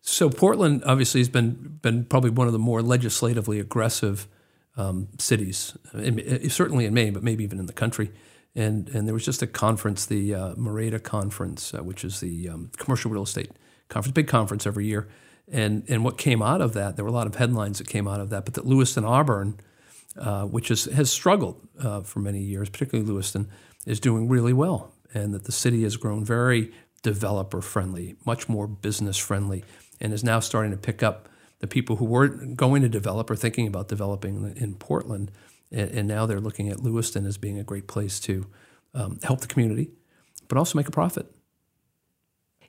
So 0.00 0.30
Portland 0.30 0.84
obviously 0.86 1.20
has 1.20 1.28
been 1.28 1.78
been 1.82 2.04
probably 2.04 2.30
one 2.30 2.46
of 2.46 2.52
the 2.52 2.58
more 2.58 2.80
legislatively 2.82 3.58
aggressive 3.58 4.28
um, 4.76 5.08
cities, 5.18 5.76
in, 5.92 6.48
certainly 6.50 6.84
in 6.84 6.94
Maine, 6.94 7.12
but 7.12 7.24
maybe 7.24 7.42
even 7.42 7.58
in 7.58 7.66
the 7.66 7.72
country 7.72 8.12
and 8.54 8.88
and 8.88 9.06
there 9.06 9.14
was 9.14 9.24
just 9.24 9.42
a 9.42 9.46
conference, 9.46 10.06
the 10.06 10.34
uh, 10.34 10.98
conference, 10.98 11.74
uh, 11.74 11.82
which 11.82 12.04
is 12.04 12.20
the 12.20 12.48
um, 12.48 12.70
commercial 12.76 13.10
real 13.10 13.22
estate 13.22 13.50
conference, 13.88 14.14
big 14.14 14.28
conference 14.28 14.66
every 14.66 14.86
year. 14.86 15.08
And 15.50 15.84
and 15.88 16.04
what 16.04 16.18
came 16.18 16.42
out 16.42 16.60
of 16.60 16.74
that, 16.74 16.96
there 16.96 17.04
were 17.04 17.10
a 17.10 17.14
lot 17.14 17.26
of 17.26 17.36
headlines 17.36 17.78
that 17.78 17.88
came 17.88 18.06
out 18.06 18.20
of 18.20 18.30
that, 18.30 18.44
but 18.44 18.54
that 18.54 18.66
Lewiston 18.66 19.04
Auburn 19.04 19.58
uh, 20.18 20.44
which 20.44 20.70
is, 20.70 20.86
has 20.86 21.10
struggled 21.12 21.60
uh, 21.80 22.00
for 22.00 22.18
many 22.18 22.40
years, 22.40 22.68
particularly 22.68 23.08
Lewiston, 23.08 23.48
is 23.86 24.00
doing 24.00 24.28
really 24.28 24.52
well, 24.52 24.92
and 25.14 25.32
that 25.32 25.44
the 25.44 25.52
city 25.52 25.84
has 25.84 25.96
grown 25.96 26.24
very 26.24 26.72
developer 27.02 27.60
friendly, 27.60 28.16
much 28.24 28.48
more 28.48 28.66
business 28.66 29.16
friendly, 29.16 29.64
and 30.00 30.12
is 30.12 30.24
now 30.24 30.40
starting 30.40 30.72
to 30.72 30.76
pick 30.76 31.02
up 31.02 31.28
the 31.60 31.66
people 31.66 31.96
who 31.96 32.04
weren't 32.04 32.56
going 32.56 32.82
to 32.82 32.88
develop 32.88 33.30
or 33.30 33.36
thinking 33.36 33.66
about 33.66 33.88
developing 33.88 34.54
in 34.56 34.74
Portland, 34.74 35.30
and, 35.70 35.90
and 35.90 36.08
now 36.08 36.26
they're 36.26 36.40
looking 36.40 36.68
at 36.68 36.82
Lewiston 36.82 37.26
as 37.26 37.38
being 37.38 37.58
a 37.58 37.64
great 37.64 37.86
place 37.86 38.20
to 38.20 38.46
um, 38.94 39.18
help 39.22 39.40
the 39.40 39.46
community, 39.46 39.90
but 40.48 40.58
also 40.58 40.78
make 40.78 40.88
a 40.88 40.92
profit. 40.92 41.26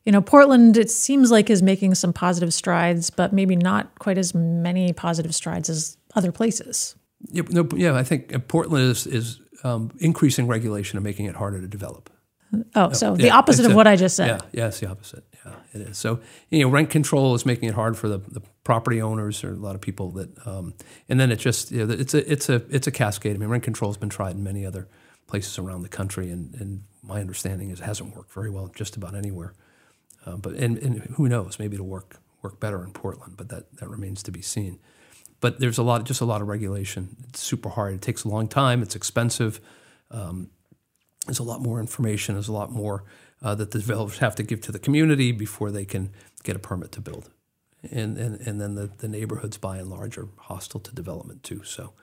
You 0.05 0.11
know, 0.11 0.21
Portland, 0.21 0.77
it 0.77 0.89
seems 0.89 1.29
like 1.29 1.49
is 1.49 1.61
making 1.61 1.95
some 1.95 2.13
positive 2.13 2.53
strides, 2.53 3.09
but 3.09 3.33
maybe 3.33 3.55
not 3.55 3.99
quite 3.99 4.17
as 4.17 4.33
many 4.33 4.93
positive 4.93 5.35
strides 5.35 5.69
as 5.69 5.97
other 6.15 6.31
places. 6.31 6.95
Yeah, 7.31 7.43
no, 7.49 7.67
yeah 7.75 7.95
I 7.95 8.03
think 8.03 8.47
Portland 8.47 8.85
is, 8.85 9.05
is 9.05 9.41
um, 9.63 9.91
increasing 9.99 10.47
regulation 10.47 10.97
and 10.97 11.03
making 11.03 11.25
it 11.25 11.35
harder 11.35 11.59
to 11.59 11.67
develop. 11.67 12.09
Oh, 12.75 12.93
so 12.93 13.15
the 13.15 13.29
opposite 13.29 13.65
of 13.65 13.75
what 13.75 13.85
I 13.85 13.95
just 13.95 14.15
said. 14.15 14.27
Yeah, 14.27 14.39
yeah, 14.51 14.67
it's 14.69 14.79
the 14.79 14.89
opposite. 14.89 15.23
Yeah, 15.45 15.55
it 15.73 15.81
is. 15.81 15.97
So 15.97 16.19
you 16.49 16.61
know, 16.61 16.69
rent 16.69 16.89
control 16.89 17.33
is 17.35 17.45
making 17.45 17.69
it 17.69 17.75
hard 17.75 17.97
for 17.97 18.07
the, 18.09 18.17
the 18.17 18.41
property 18.63 19.01
owners 19.01 19.43
or 19.43 19.51
a 19.51 19.55
lot 19.55 19.75
of 19.75 19.81
people 19.81 20.11
that, 20.11 20.47
um, 20.47 20.73
and 21.07 21.19
then 21.19 21.31
it 21.31 21.37
just 21.37 21.71
you 21.71 21.85
know, 21.85 21.93
it's 21.93 22.13
a 22.13 22.31
it's 22.31 22.49
a 22.49 22.61
it's 22.69 22.87
a 22.87 22.91
cascade. 22.91 23.35
I 23.35 23.39
mean, 23.39 23.49
rent 23.49 23.63
control 23.63 23.89
has 23.89 23.97
been 23.97 24.09
tried 24.09 24.35
in 24.35 24.43
many 24.43 24.65
other 24.65 24.87
places 25.27 25.57
around 25.57 25.83
the 25.83 25.89
country, 25.89 26.29
and, 26.29 26.53
and 26.55 26.83
my 27.03 27.21
understanding 27.21 27.69
is 27.69 27.79
it 27.79 27.85
hasn't 27.85 28.15
worked 28.15 28.33
very 28.33 28.49
well 28.49 28.67
just 28.75 28.97
about 28.97 29.15
anywhere. 29.15 29.53
Uh, 30.25 30.35
but 30.35 30.53
and, 30.53 30.77
and 30.79 31.01
who 31.15 31.29
knows? 31.29 31.57
Maybe 31.59 31.75
it'll 31.75 31.87
work 31.87 32.17
work 32.41 32.59
better 32.59 32.83
in 32.83 32.91
Portland, 32.91 33.35
but 33.37 33.49
that 33.49 33.77
that 33.77 33.89
remains 33.89 34.23
to 34.23 34.31
be 34.31 34.41
seen. 34.41 34.79
But 35.41 35.59
there's 35.59 35.77
a 35.77 35.83
lot, 35.83 36.03
just 36.03 36.21
a 36.21 36.25
lot 36.25 36.41
of 36.41 36.47
regulation. 36.47 37.15
It's 37.29 37.39
super 37.41 37.69
hard. 37.69 37.93
It 37.93 38.01
takes 38.01 38.25
a 38.25 38.27
long 38.27 38.47
time. 38.47 38.81
It's 38.81 38.95
expensive. 38.95 39.61
Um, 40.11 40.49
there's 41.25 41.39
a 41.39 41.43
lot 41.43 41.61
more 41.61 41.79
information. 41.79 42.35
There's 42.35 42.49
a 42.49 42.53
lot 42.53 42.71
more 42.71 43.05
uh, 43.41 43.55
that 43.55 43.71
the 43.71 43.79
developers 43.79 44.19
have 44.19 44.35
to 44.35 44.43
give 44.43 44.61
to 44.61 44.71
the 44.71 44.79
community 44.79 45.31
before 45.31 45.71
they 45.71 45.85
can 45.85 46.11
get 46.43 46.55
a 46.55 46.59
permit 46.59 46.91
to 46.93 47.01
build. 47.01 47.29
And, 47.91 48.17
and, 48.17 48.41
and 48.41 48.59
then 48.59 48.75
the, 48.75 48.89
the 48.97 49.07
neighborhoods, 49.07 49.57
by 49.57 49.77
and 49.77 49.89
large, 49.89 50.17
are 50.17 50.27
hostile 50.37 50.81
to 50.81 50.93
development 50.93 51.43
too. 51.43 51.63
So, 51.63 51.93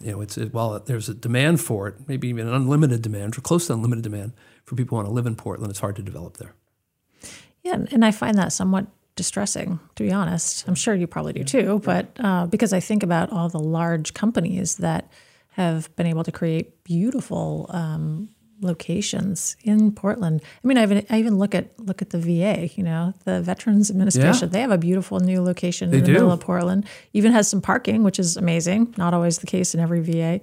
you 0.00 0.12
know, 0.12 0.20
it's 0.20 0.36
while 0.36 0.78
there's 0.80 1.08
a 1.08 1.14
demand 1.14 1.60
for 1.60 1.88
it, 1.88 2.08
maybe 2.08 2.28
even 2.28 2.48
an 2.48 2.54
unlimited 2.54 3.02
demand 3.02 3.38
or 3.38 3.40
close 3.40 3.68
to 3.68 3.74
unlimited 3.74 4.02
demand 4.02 4.32
for 4.64 4.74
people 4.74 4.96
who 4.96 5.04
want 5.04 5.08
to 5.08 5.14
live 5.14 5.26
in 5.26 5.36
Portland, 5.36 5.70
it's 5.70 5.80
hard 5.80 5.96
to 5.96 6.02
develop 6.02 6.38
there. 6.38 6.54
Yeah, 7.62 7.84
and 7.92 8.04
I 8.04 8.10
find 8.10 8.36
that 8.38 8.52
somewhat 8.52 8.86
distressing, 9.16 9.78
to 9.94 10.02
be 10.02 10.10
honest. 10.10 10.66
I'm 10.66 10.74
sure 10.74 10.94
you 10.94 11.06
probably 11.06 11.32
do 11.32 11.44
too, 11.44 11.80
but 11.84 12.08
uh, 12.18 12.46
because 12.46 12.72
I 12.72 12.80
think 12.80 13.02
about 13.02 13.30
all 13.30 13.48
the 13.48 13.60
large 13.60 14.14
companies 14.14 14.76
that 14.78 15.10
have 15.50 15.94
been 15.94 16.06
able 16.06 16.24
to 16.24 16.32
create 16.32 16.82
beautiful 16.82 17.66
um, 17.68 18.28
locations 18.60 19.56
in 19.62 19.92
Portland. 19.92 20.42
I 20.62 20.66
mean, 20.66 20.78
I 20.78 20.82
even, 20.82 21.06
I 21.10 21.18
even 21.18 21.38
look 21.38 21.54
at 21.54 21.78
look 21.78 22.02
at 22.02 22.10
the 22.10 22.18
VA. 22.18 22.68
You 22.76 22.82
know, 22.82 23.14
the 23.24 23.40
Veterans 23.40 23.90
Administration. 23.90 24.48
Yeah. 24.48 24.52
They 24.52 24.60
have 24.60 24.70
a 24.70 24.78
beautiful 24.78 25.20
new 25.20 25.42
location 25.42 25.90
they 25.90 25.98
in 25.98 26.04
the 26.04 26.08
do. 26.08 26.12
middle 26.14 26.32
of 26.32 26.40
Portland. 26.40 26.86
Even 27.12 27.32
has 27.32 27.48
some 27.48 27.60
parking, 27.60 28.02
which 28.02 28.18
is 28.18 28.36
amazing. 28.36 28.94
Not 28.96 29.14
always 29.14 29.38
the 29.38 29.46
case 29.46 29.74
in 29.74 29.80
every 29.80 30.00
VA. 30.00 30.40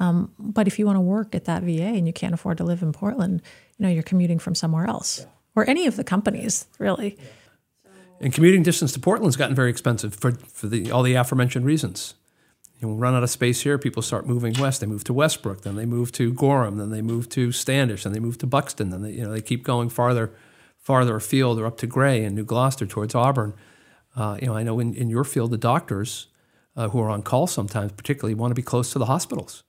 Um, 0.00 0.32
but 0.38 0.66
if 0.66 0.78
you 0.78 0.86
want 0.86 0.96
to 0.96 1.00
work 1.00 1.34
at 1.34 1.44
that 1.44 1.62
VA 1.62 1.84
and 1.84 2.06
you 2.06 2.12
can't 2.12 2.34
afford 2.34 2.58
to 2.58 2.64
live 2.64 2.82
in 2.82 2.92
Portland, 2.92 3.42
you 3.78 3.84
know, 3.84 3.88
you're 3.88 4.02
commuting 4.02 4.38
from 4.38 4.54
somewhere 4.54 4.86
else, 4.86 5.20
yeah. 5.20 5.26
or 5.54 5.68
any 5.70 5.86
of 5.86 5.96
the 5.96 6.04
companies, 6.04 6.66
really. 6.78 7.16
And 8.20 8.32
commuting 8.32 8.62
distance 8.62 8.92
to 8.92 9.00
Portland's 9.00 9.36
gotten 9.36 9.54
very 9.54 9.70
expensive 9.70 10.14
for, 10.14 10.32
for 10.32 10.66
the, 10.66 10.90
all 10.90 11.02
the 11.02 11.14
aforementioned 11.14 11.64
reasons. 11.64 12.14
You 12.84 12.90
know, 12.90 12.96
we 12.96 13.00
run 13.00 13.14
out 13.14 13.22
of 13.22 13.30
space 13.30 13.62
here, 13.62 13.78
people 13.78 14.02
start 14.02 14.26
moving 14.26 14.52
west. 14.60 14.82
They 14.82 14.86
move 14.86 15.04
to 15.04 15.14
Westbrook, 15.14 15.62
then 15.62 15.74
they 15.74 15.86
move 15.86 16.12
to 16.12 16.34
Gorham, 16.34 16.76
then 16.76 16.90
they 16.90 17.00
move 17.00 17.30
to 17.30 17.50
Standish, 17.50 18.04
then 18.04 18.12
they 18.12 18.18
move 18.18 18.36
to 18.38 18.46
Buxton, 18.46 18.90
then 18.90 19.00
they, 19.00 19.12
you 19.12 19.24
know, 19.24 19.32
they 19.32 19.40
keep 19.40 19.64
going 19.64 19.88
farther, 19.88 20.34
farther 20.76 21.16
afield 21.16 21.58
or 21.58 21.64
up 21.64 21.78
to 21.78 21.86
Gray 21.86 22.22
and 22.24 22.36
New 22.36 22.44
Gloucester 22.44 22.84
towards 22.84 23.14
Auburn. 23.14 23.54
Uh, 24.14 24.36
you 24.38 24.48
know, 24.48 24.54
I 24.54 24.64
know 24.64 24.78
in, 24.80 24.92
in 24.92 25.08
your 25.08 25.24
field, 25.24 25.50
the 25.50 25.56
doctors 25.56 26.26
uh, 26.76 26.90
who 26.90 27.00
are 27.00 27.08
on 27.08 27.22
call 27.22 27.46
sometimes, 27.46 27.92
particularly, 27.92 28.34
want 28.34 28.50
to 28.50 28.54
be 28.54 28.62
close 28.62 28.92
to 28.92 28.98
the 28.98 29.06
hospitals. 29.06 29.62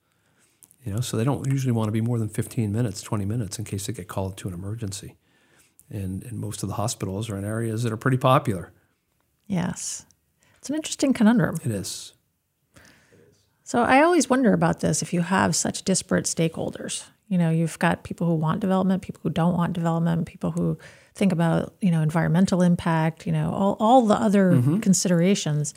You 0.84 0.92
know, 0.92 1.00
so 1.00 1.16
they 1.16 1.24
don't 1.24 1.50
usually 1.50 1.72
want 1.72 1.88
to 1.88 1.92
be 1.92 2.02
more 2.02 2.18
than 2.18 2.28
15 2.28 2.70
minutes, 2.70 3.00
20 3.00 3.24
minutes 3.24 3.58
in 3.58 3.64
case 3.64 3.86
they 3.86 3.94
get 3.94 4.08
called 4.08 4.36
to 4.36 4.48
an 4.48 4.52
emergency 4.54 5.16
and, 5.90 6.22
and 6.24 6.38
most 6.38 6.62
of 6.62 6.68
the 6.68 6.74
hospitals 6.74 7.30
are 7.30 7.38
in 7.38 7.44
areas 7.44 7.82
that 7.82 7.92
are 7.92 7.96
pretty 7.96 8.18
popular. 8.18 8.72
Yes. 9.46 10.04
It's 10.58 10.68
an 10.68 10.76
interesting 10.76 11.12
conundrum. 11.12 11.58
It 11.64 11.70
is. 11.70 12.12
So 13.66 13.82
I 13.82 14.02
always 14.02 14.30
wonder 14.30 14.52
about 14.52 14.78
this 14.78 15.02
if 15.02 15.12
you 15.12 15.22
have 15.22 15.56
such 15.56 15.82
disparate 15.82 16.26
stakeholders. 16.26 17.02
You 17.26 17.36
know, 17.36 17.50
you've 17.50 17.80
got 17.80 18.04
people 18.04 18.28
who 18.28 18.34
want 18.36 18.60
development, 18.60 19.02
people 19.02 19.18
who 19.24 19.30
don't 19.30 19.54
want 19.54 19.72
development, 19.72 20.28
people 20.28 20.52
who 20.52 20.78
think 21.16 21.32
about, 21.32 21.74
you 21.80 21.90
know, 21.90 22.00
environmental 22.00 22.62
impact, 22.62 23.26
you 23.26 23.32
know, 23.32 23.50
all, 23.50 23.76
all 23.80 24.02
the 24.02 24.14
other 24.14 24.52
mm-hmm. 24.52 24.78
considerations. 24.78 25.74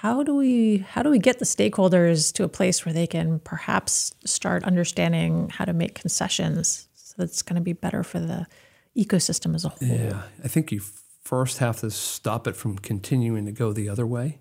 How 0.00 0.24
do 0.24 0.34
we 0.34 0.78
how 0.78 1.04
do 1.04 1.10
we 1.10 1.20
get 1.20 1.38
the 1.38 1.44
stakeholders 1.44 2.32
to 2.32 2.42
a 2.42 2.48
place 2.48 2.84
where 2.84 2.92
they 2.92 3.06
can 3.06 3.38
perhaps 3.38 4.12
start 4.24 4.64
understanding 4.64 5.50
how 5.50 5.64
to 5.66 5.72
make 5.72 5.94
concessions 5.94 6.88
so 6.94 7.14
that's 7.18 7.42
going 7.42 7.54
to 7.54 7.62
be 7.62 7.74
better 7.74 8.02
for 8.02 8.18
the 8.18 8.48
ecosystem 8.96 9.54
as 9.54 9.64
a 9.64 9.68
whole. 9.68 9.88
Yeah, 9.88 10.22
I 10.42 10.48
think 10.48 10.72
you 10.72 10.82
first 11.22 11.58
have 11.58 11.78
to 11.82 11.92
stop 11.92 12.48
it 12.48 12.56
from 12.56 12.76
continuing 12.76 13.44
to 13.46 13.52
go 13.52 13.72
the 13.72 13.88
other 13.88 14.04
way. 14.04 14.40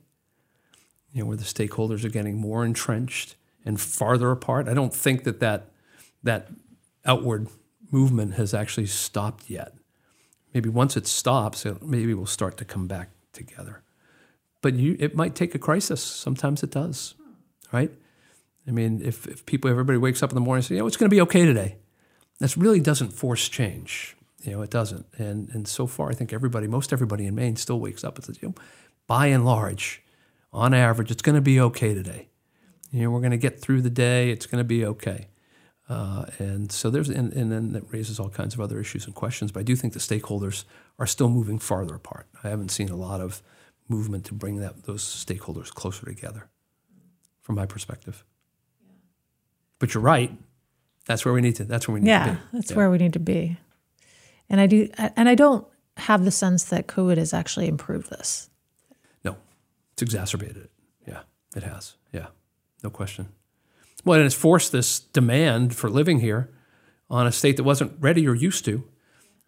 You 1.13 1.21
know, 1.21 1.27
where 1.27 1.37
the 1.37 1.43
stakeholders 1.43 2.03
are 2.03 2.09
getting 2.09 2.37
more 2.37 2.65
entrenched 2.65 3.35
and 3.65 3.79
farther 3.79 4.31
apart. 4.31 4.67
I 4.67 4.73
don't 4.73 4.93
think 4.93 5.23
that 5.23 5.39
that, 5.39 5.69
that 6.23 6.49
outward 7.05 7.47
movement 7.91 8.33
has 8.33 8.53
actually 8.53 8.87
stopped 8.87 9.49
yet. 9.49 9.73
Maybe 10.53 10.69
once 10.69 10.97
it 10.97 11.07
stops, 11.07 11.65
it, 11.65 11.81
maybe 11.81 12.13
we'll 12.13 12.25
start 12.25 12.57
to 12.57 12.65
come 12.65 12.87
back 12.87 13.09
together. 13.31 13.81
But 14.61 14.75
you, 14.75 14.95
it 14.99 15.15
might 15.15 15.35
take 15.35 15.53
a 15.55 15.59
crisis. 15.59 16.01
Sometimes 16.01 16.63
it 16.63 16.71
does, 16.71 17.15
right? 17.71 17.91
I 18.67 18.71
mean, 18.71 19.01
if, 19.03 19.27
if 19.27 19.45
people, 19.45 19.69
everybody 19.69 19.97
wakes 19.97 20.23
up 20.23 20.31
in 20.31 20.35
the 20.35 20.41
morning 20.41 20.59
and 20.59 20.65
says, 20.65 20.77
"Yeah, 20.77 20.85
it's 20.85 20.95
going 20.95 21.09
to 21.09 21.13
be 21.13 21.21
okay 21.21 21.45
today," 21.45 21.75
that 22.39 22.55
really 22.55 22.79
doesn't 22.79 23.11
force 23.11 23.49
change. 23.49 24.15
You 24.41 24.53
know, 24.53 24.61
it 24.61 24.69
doesn't. 24.69 25.05
And 25.17 25.49
and 25.49 25.67
so 25.67 25.87
far, 25.87 26.09
I 26.09 26.13
think 26.13 26.31
everybody, 26.31 26.67
most 26.67 26.93
everybody 26.93 27.25
in 27.25 27.35
Maine, 27.35 27.55
still 27.57 27.79
wakes 27.79 28.03
up 28.03 28.15
and 28.15 28.25
says, 28.25 28.41
you 28.41 28.49
know, 28.49 28.55
by 29.07 29.27
and 29.27 29.45
large, 29.45 30.01
on 30.53 30.73
average, 30.73 31.11
it's 31.11 31.21
going 31.21 31.35
to 31.35 31.41
be 31.41 31.59
okay 31.59 31.93
today. 31.93 32.29
You 32.91 33.03
know, 33.03 33.09
we're 33.09 33.21
going 33.21 33.31
to 33.31 33.37
get 33.37 33.59
through 33.59 33.81
the 33.81 33.89
day. 33.89 34.29
It's 34.29 34.45
going 34.45 34.59
to 34.59 34.63
be 34.67 34.85
okay. 34.85 35.27
Uh, 35.89 36.25
and 36.39 36.71
so 36.71 36.89
there's, 36.89 37.09
and, 37.09 37.33
and 37.33 37.51
then 37.51 37.73
that 37.73 37.83
raises 37.91 38.19
all 38.19 38.29
kinds 38.29 38.53
of 38.53 38.61
other 38.61 38.79
issues 38.79 39.05
and 39.05 39.15
questions. 39.15 39.51
But 39.51 39.61
I 39.61 39.63
do 39.63 39.75
think 39.75 39.93
the 39.93 39.99
stakeholders 39.99 40.63
are 40.99 41.07
still 41.07 41.29
moving 41.29 41.59
farther 41.59 41.95
apart. 41.95 42.27
I 42.43 42.49
haven't 42.49 42.69
seen 42.69 42.89
a 42.89 42.95
lot 42.95 43.19
of 43.19 43.41
movement 43.89 44.25
to 44.25 44.33
bring 44.33 44.57
that 44.57 44.83
those 44.83 45.03
stakeholders 45.03 45.69
closer 45.73 46.05
together, 46.05 46.49
from 47.41 47.55
my 47.55 47.65
perspective. 47.65 48.23
But 49.79 49.93
you're 49.93 50.03
right. 50.03 50.31
That's 51.05 51.25
where 51.25 51.33
we 51.33 51.41
need 51.41 51.55
to. 51.57 51.65
That's 51.65 51.87
where 51.87 51.93
we 51.93 51.99
need 51.99 52.07
yeah, 52.07 52.25
to 52.25 52.31
be. 52.31 52.39
That's 52.53 52.71
yeah. 52.71 52.77
where 52.77 52.89
we 52.89 52.97
need 52.97 53.13
to 53.13 53.19
be. 53.19 53.57
And 54.49 54.61
I 54.61 54.67
do, 54.67 54.87
and 54.97 55.27
I 55.27 55.35
don't 55.35 55.67
have 55.97 56.23
the 56.23 56.31
sense 56.31 56.63
that 56.65 56.87
COVID 56.87 57.17
has 57.17 57.33
actually 57.33 57.67
improved 57.67 58.09
this. 58.09 58.49
Exacerbated 60.03 60.57
it. 60.57 60.71
Yeah, 61.07 61.21
it 61.55 61.63
has. 61.63 61.95
Yeah, 62.11 62.27
no 62.83 62.89
question. 62.89 63.29
Well, 64.05 64.19
and 64.19 64.25
it's 64.25 64.35
forced 64.35 64.71
this 64.71 64.99
demand 64.99 65.75
for 65.75 65.89
living 65.89 66.19
here 66.19 66.51
on 67.09 67.25
a 67.25 67.31
state 67.31 67.57
that 67.57 67.63
wasn't 67.63 67.93
ready 67.99 68.27
or 68.27 68.35
used 68.35 68.65
to. 68.65 68.83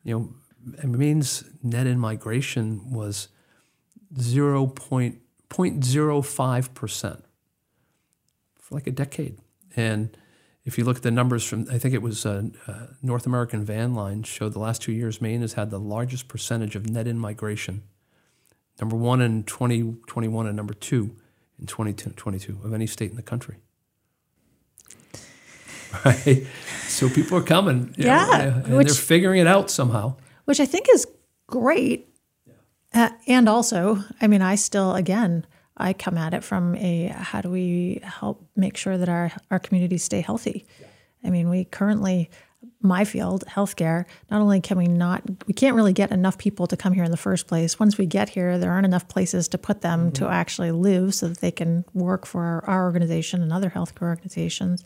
You 0.04 0.20
know, 0.20 0.30
it 0.82 0.88
means 0.88 1.44
net 1.62 1.86
in 1.88 2.00
migration 2.00 2.92
was 2.92 3.28
0.05 4.16 6.74
percent 6.74 7.26
for 8.56 8.76
like 8.76 8.88
a 8.88 8.92
decade, 8.92 9.38
and 9.76 10.18
if 10.66 10.80
you 10.80 10.84
look 10.84 10.98
at 10.98 11.04
the 11.04 11.12
numbers 11.12 11.46
from, 11.46 11.68
I 11.72 11.78
think 11.78 11.94
it 11.94 12.02
was 12.02 12.26
uh, 12.26 12.44
uh, 12.68 12.88
North 13.04 13.28
American 13.28 13.64
Van 13.64 13.94
Line 13.94 14.24
showed 14.24 14.54
the 14.54 14.60
last 14.60 14.82
two 14.82 14.92
years, 14.92 15.22
Maine 15.22 15.42
has 15.42 15.54
had 15.54 15.70
the 15.70 15.80
largest 15.80 16.28
percentage 16.28 16.76
of 16.76 16.90
net 16.90 17.08
in 17.08 17.20
migration. 17.20 17.84
Number 18.80 18.96
one 18.96 19.22
in 19.22 19.44
2021 19.44 20.48
and 20.48 20.56
number 20.56 20.74
two 20.74 21.16
in 21.60 21.66
2022 21.66 22.60
of 22.64 22.74
any 22.74 22.88
state 22.88 23.10
in 23.10 23.16
the 23.16 23.22
country. 23.22 23.58
Right? 26.04 26.46
So 26.88 27.10
people 27.10 27.38
are 27.38 27.44
coming. 27.44 27.96
Yeah. 27.98 28.26
Know, 28.26 28.62
and 28.66 28.78
which, 28.78 28.88
they're 28.88 28.96
figuring 28.96 29.40
it 29.40 29.48
out 29.48 29.72
somehow. 29.72 30.16
Which 30.44 30.60
I 30.60 30.66
think 30.66 30.88
is 30.94 31.08
great. 31.48 32.10
Yeah. 32.46 32.54
Uh, 33.06 33.10
and 33.28 33.48
also, 33.48 34.04
I 34.22 34.28
mean, 34.28 34.42
I 34.42 34.56
still, 34.56 34.94
again, 34.94 35.48
I 35.78 35.94
come 35.94 36.18
at 36.18 36.34
it 36.34 36.44
from 36.44 36.76
a 36.76 37.08
how 37.08 37.42
do 37.42 37.50
we 37.50 38.02
help 38.04 38.46
make 38.56 38.78
sure 38.78 38.98
that 38.98 39.10
our, 39.10 39.32
our 39.52 39.60
communities 39.60 40.04
stay 40.04 40.22
healthy? 40.22 40.66
Yeah. 40.82 40.88
I 41.24 41.30
mean, 41.30 41.50
we 41.50 41.66
currently, 41.66 42.30
my 42.82 43.06
field, 43.06 43.44
healthcare, 43.48 44.06
not 44.30 44.42
only 44.42 44.62
can 44.62 44.78
we 44.78 44.88
not, 44.88 45.24
we 45.48 45.54
can't 45.54 45.76
really 45.76 45.94
get 45.94 46.12
enough 46.12 46.38
people 46.38 46.68
to 46.68 46.78
come 46.78 46.94
here 46.94 47.04
in 47.04 47.12
the 47.12 47.18
first 47.18 47.48
place. 47.48 47.80
Once 47.80 47.98
we 47.98 48.06
get 48.06 48.30
here, 48.30 48.58
there 48.58 48.72
aren't 48.72 48.86
enough 48.86 49.08
places 49.08 49.48
to 49.50 49.58
put 49.58 49.82
them 49.82 50.06
mm-hmm. 50.06 50.14
to 50.14 50.28
actually 50.28 50.72
live 50.72 51.14
so 51.14 51.28
that 51.28 51.40
they 51.40 51.52
can 51.52 51.86
work 51.94 52.26
for 52.26 52.44
our, 52.44 52.66
our 52.66 52.84
organization 52.86 53.42
and 53.42 53.52
other 53.52 53.70
healthcare 53.70 54.04
organizations. 54.04 54.84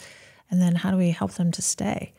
And 0.50 0.62
then 0.62 0.76
how 0.76 0.92
do 0.92 0.98
we 0.98 1.12
help 1.12 1.34
them 1.34 1.52
to 1.52 1.62
stay? 1.62 2.14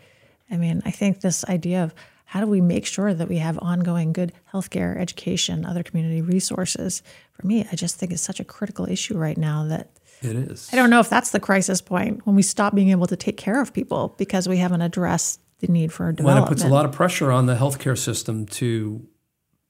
I 0.51 0.57
mean, 0.57 0.83
I 0.85 0.91
think 0.91 1.21
this 1.21 1.45
idea 1.45 1.85
of 1.85 1.95
how 2.27 2.41
do 2.41 2.47
we 2.47 2.61
make 2.61 2.87
sure 2.87 3.13
that 3.13 3.29
we 3.29 3.39
have 3.39 3.59
ongoing 3.59 4.13
good 4.13 4.33
healthcare, 4.53 4.97
education, 4.97 5.65
other 5.65 5.83
community 5.83 6.23
resources? 6.23 7.03
For 7.33 7.47
me, 7.47 7.67
I 7.73 7.77
just 7.77 7.97
think 7.97 8.13
it's 8.13 8.23
such 8.23 8.39
a 8.39 8.45
critical 8.45 8.89
issue 8.89 9.19
right 9.19 9.37
now 9.37 9.65
that 9.65 9.91
it 10.23 10.37
is. 10.37 10.69
I 10.73 10.77
don't 10.77 10.91
know 10.91 11.01
if 11.01 11.09
that's 11.09 11.31
the 11.31 11.41
crisis 11.41 11.81
point 11.81 12.27
when 12.27 12.37
we 12.37 12.43
stop 12.43 12.75
being 12.75 12.91
able 12.91 13.07
to 13.07 13.17
take 13.17 13.37
care 13.37 13.61
of 13.61 13.73
people 13.73 14.15
because 14.19 14.49
we 14.49 14.59
haven't 14.59 14.83
addressed 14.83 15.41
the 15.61 15.69
need 15.69 15.93
for 15.93 16.11
development. 16.13 16.43
Well, 16.43 16.47
it 16.47 16.49
puts 16.49 16.65
a 16.65 16.69
lot 16.69 16.85
of 16.85 16.93
pressure 16.93 17.31
on 17.31 17.47
the 17.47 17.55
healthcare 17.55 17.97
system 17.97 18.47
to 18.47 19.07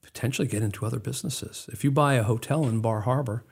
potentially 0.01 0.47
get 0.47 0.61
into 0.61 0.85
other 0.85 0.99
businesses. 0.99 1.69
If 1.71 1.83
you 1.83 1.91
buy 1.91 2.15
a 2.15 2.23
hotel 2.23 2.67
in 2.67 2.81
Bar 2.81 3.01
Harbor, 3.01 3.45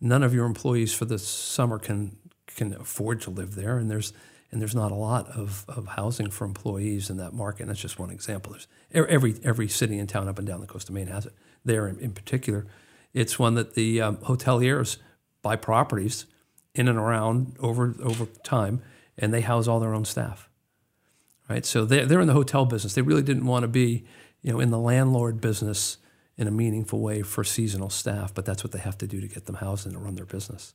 none 0.00 0.22
of 0.22 0.34
your 0.34 0.46
employees 0.46 0.92
for 0.94 1.04
the 1.04 1.18
summer 1.18 1.78
can 1.78 2.16
can 2.46 2.72
afford 2.74 3.20
to 3.22 3.30
live 3.30 3.54
there, 3.54 3.78
and 3.78 3.90
there's 3.90 4.12
and 4.52 4.60
there's 4.60 4.74
not 4.74 4.92
a 4.92 4.94
lot 4.94 5.28
of, 5.28 5.64
of 5.68 5.86
housing 5.88 6.30
for 6.30 6.44
employees 6.44 7.10
in 7.10 7.16
that 7.16 7.32
market. 7.32 7.62
And 7.62 7.70
that's 7.70 7.80
just 7.80 7.98
one 7.98 8.10
example. 8.10 8.52
There's 8.52 8.68
every 9.08 9.34
every 9.42 9.68
city 9.68 9.98
and 9.98 10.08
town 10.08 10.28
up 10.28 10.38
and 10.38 10.46
down 10.46 10.60
the 10.60 10.66
coast 10.66 10.88
of 10.88 10.94
Maine 10.94 11.08
has 11.08 11.26
it. 11.26 11.34
There 11.64 11.88
in, 11.88 11.98
in 11.98 12.12
particular, 12.12 12.66
it's 13.12 13.38
one 13.38 13.54
that 13.54 13.74
the 13.74 14.00
um, 14.00 14.16
hoteliers 14.18 14.98
buy 15.42 15.56
properties 15.56 16.26
in 16.74 16.88
and 16.88 16.98
around 16.98 17.56
over 17.60 17.94
over 18.02 18.26
time, 18.44 18.82
and 19.18 19.34
they 19.34 19.40
house 19.40 19.66
all 19.66 19.80
their 19.80 19.94
own 19.94 20.04
staff. 20.04 20.48
Right, 21.48 21.64
so 21.64 21.84
they're 21.84 22.06
they're 22.06 22.20
in 22.20 22.26
the 22.26 22.32
hotel 22.32 22.64
business. 22.64 22.94
They 22.94 23.02
really 23.02 23.22
didn't 23.22 23.46
want 23.46 23.62
to 23.62 23.68
be, 23.68 24.04
you 24.42 24.52
know, 24.52 24.60
in 24.60 24.70
the 24.70 24.78
landlord 24.78 25.40
business 25.40 25.98
in 26.36 26.46
a 26.46 26.50
meaningful 26.50 27.00
way 27.00 27.22
for 27.22 27.44
seasonal 27.44 27.88
staff, 27.88 28.34
but 28.34 28.44
that's 28.44 28.62
what 28.62 28.72
they 28.72 28.78
have 28.78 28.98
to 28.98 29.06
do 29.06 29.20
to 29.20 29.28
get 29.28 29.46
them 29.46 29.56
housed 29.56 29.86
and 29.86 29.94
to 29.94 29.98
run 29.98 30.16
their 30.16 30.26
business. 30.26 30.74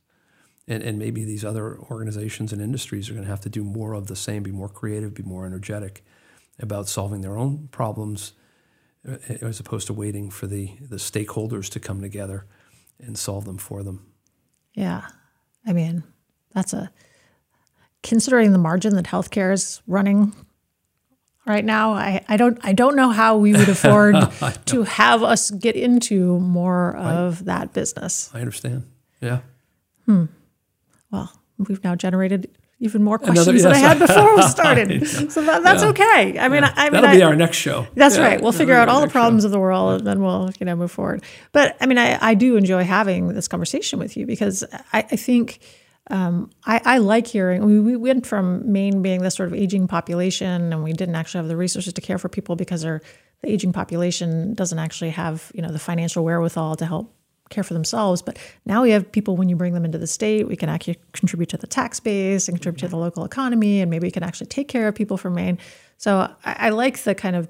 And, 0.66 0.82
and 0.82 0.98
maybe 0.98 1.24
these 1.24 1.44
other 1.44 1.78
organizations 1.78 2.52
and 2.52 2.60
industries 2.60 3.08
are 3.08 3.12
going 3.12 3.24
to 3.24 3.30
have 3.30 3.40
to 3.42 3.48
do 3.48 3.64
more 3.64 3.94
of 3.94 4.06
the 4.06 4.16
same, 4.16 4.42
be 4.42 4.50
more 4.50 4.68
creative, 4.68 5.14
be 5.14 5.22
more 5.22 5.46
energetic 5.46 6.04
about 6.58 6.88
solving 6.88 7.20
their 7.20 7.36
own 7.36 7.68
problems 7.70 8.32
uh, 9.08 9.16
as 9.40 9.60
opposed 9.60 9.86
to 9.88 9.92
waiting 9.92 10.30
for 10.30 10.46
the, 10.46 10.72
the 10.88 10.96
stakeholders 10.96 11.68
to 11.70 11.80
come 11.80 12.00
together 12.00 12.46
and 13.00 13.18
solve 13.18 13.44
them 13.44 13.58
for 13.58 13.82
them. 13.82 14.06
Yeah. 14.74 15.06
I 15.66 15.72
mean, 15.72 16.04
that's 16.54 16.72
a 16.72 16.90
considering 18.02 18.52
the 18.52 18.58
margin 18.58 18.96
that 18.96 19.06
healthcare 19.06 19.52
is 19.52 19.80
running 19.86 20.32
right 21.46 21.64
now. 21.64 21.92
I, 21.92 22.24
I 22.28 22.36
don't 22.36 22.58
I 22.62 22.72
don't 22.72 22.96
know 22.96 23.10
how 23.10 23.36
we 23.36 23.52
would 23.52 23.68
afford 23.68 24.16
to 24.66 24.82
have 24.84 25.22
us 25.22 25.50
get 25.50 25.76
into 25.76 26.38
more 26.40 26.96
of 26.96 27.42
I, 27.42 27.44
that 27.44 27.72
business. 27.72 28.30
I 28.34 28.40
understand. 28.40 28.84
Yeah. 29.20 29.40
Hmm. 30.06 30.26
Well, 31.10 31.32
we've 31.58 31.82
now 31.84 31.94
generated 31.94 32.50
even 32.82 33.04
more 33.04 33.16
questions 33.16 33.46
Another, 33.46 33.52
yes, 33.52 33.62
than 33.62 33.72
I 33.72 33.76
had 33.76 33.98
before 34.00 34.36
we 34.36 34.42
started. 34.48 35.06
so 35.30 35.40
that, 35.42 35.62
that's 35.62 35.84
yeah. 35.84 35.88
okay. 35.90 36.38
I 36.38 36.48
mean, 36.48 36.64
yeah. 36.64 36.74
I, 36.76 36.86
I 36.86 36.90
mean, 36.90 36.92
that'll 36.94 37.10
I, 37.10 37.14
be 37.14 37.22
our 37.22 37.36
next 37.36 37.58
show. 37.58 37.86
That's 37.94 38.16
yeah. 38.16 38.24
right. 38.24 38.40
We'll 38.40 38.50
figure 38.50 38.74
out 38.74 38.88
all 38.88 39.00
the 39.00 39.08
problems 39.08 39.44
show. 39.44 39.46
of 39.46 39.52
the 39.52 39.60
world, 39.60 40.00
and 40.00 40.06
then 40.06 40.20
we'll 40.20 40.50
you 40.58 40.66
know 40.66 40.74
move 40.74 40.90
forward. 40.90 41.22
But 41.52 41.76
I 41.80 41.86
mean, 41.86 41.98
I, 41.98 42.18
I 42.20 42.34
do 42.34 42.56
enjoy 42.56 42.82
having 42.82 43.28
this 43.28 43.46
conversation 43.46 44.00
with 44.00 44.16
you 44.16 44.26
because 44.26 44.64
I, 44.92 44.98
I 44.98 45.16
think. 45.16 45.60
Um, 46.10 46.50
I, 46.64 46.80
I, 46.84 46.98
like 46.98 47.28
hearing. 47.28 47.64
We, 47.64 47.78
we, 47.78 47.96
went 47.96 48.26
from 48.26 48.70
Maine 48.70 49.02
being 49.02 49.22
this 49.22 49.36
sort 49.36 49.48
of 49.48 49.54
aging 49.54 49.86
population, 49.86 50.72
and 50.72 50.82
we 50.82 50.92
didn't 50.92 51.14
actually 51.14 51.38
have 51.38 51.48
the 51.48 51.56
resources 51.56 51.92
to 51.92 52.00
care 52.00 52.18
for 52.18 52.28
people 52.28 52.56
because 52.56 52.84
our, 52.84 53.00
the 53.40 53.50
aging 53.50 53.72
population 53.72 54.54
doesn't 54.54 54.80
actually 54.80 55.10
have 55.10 55.52
you 55.54 55.62
know 55.62 55.70
the 55.70 55.78
financial 55.78 56.24
wherewithal 56.24 56.74
to 56.76 56.86
help 56.86 57.14
care 57.52 57.62
for 57.62 57.74
themselves. 57.74 58.20
But 58.20 58.38
now 58.66 58.82
we 58.82 58.90
have 58.90 59.12
people, 59.12 59.36
when 59.36 59.48
you 59.48 59.54
bring 59.54 59.74
them 59.74 59.84
into 59.84 59.98
the 59.98 60.06
state, 60.08 60.48
we 60.48 60.56
can 60.56 60.68
actually 60.68 60.98
contribute 61.12 61.50
to 61.50 61.56
the 61.56 61.66
tax 61.68 62.00
base 62.00 62.48
and 62.48 62.56
contribute 62.56 62.80
to 62.80 62.88
the 62.88 62.96
local 62.96 63.24
economy, 63.24 63.80
and 63.80 63.90
maybe 63.90 64.08
we 64.08 64.10
can 64.10 64.24
actually 64.24 64.48
take 64.48 64.66
care 64.66 64.88
of 64.88 64.94
people 64.96 65.16
from 65.16 65.34
Maine. 65.34 65.58
So 65.98 66.34
I, 66.44 66.56
I 66.58 66.68
like 66.70 66.98
the 67.04 67.14
kind 67.14 67.36
of, 67.36 67.48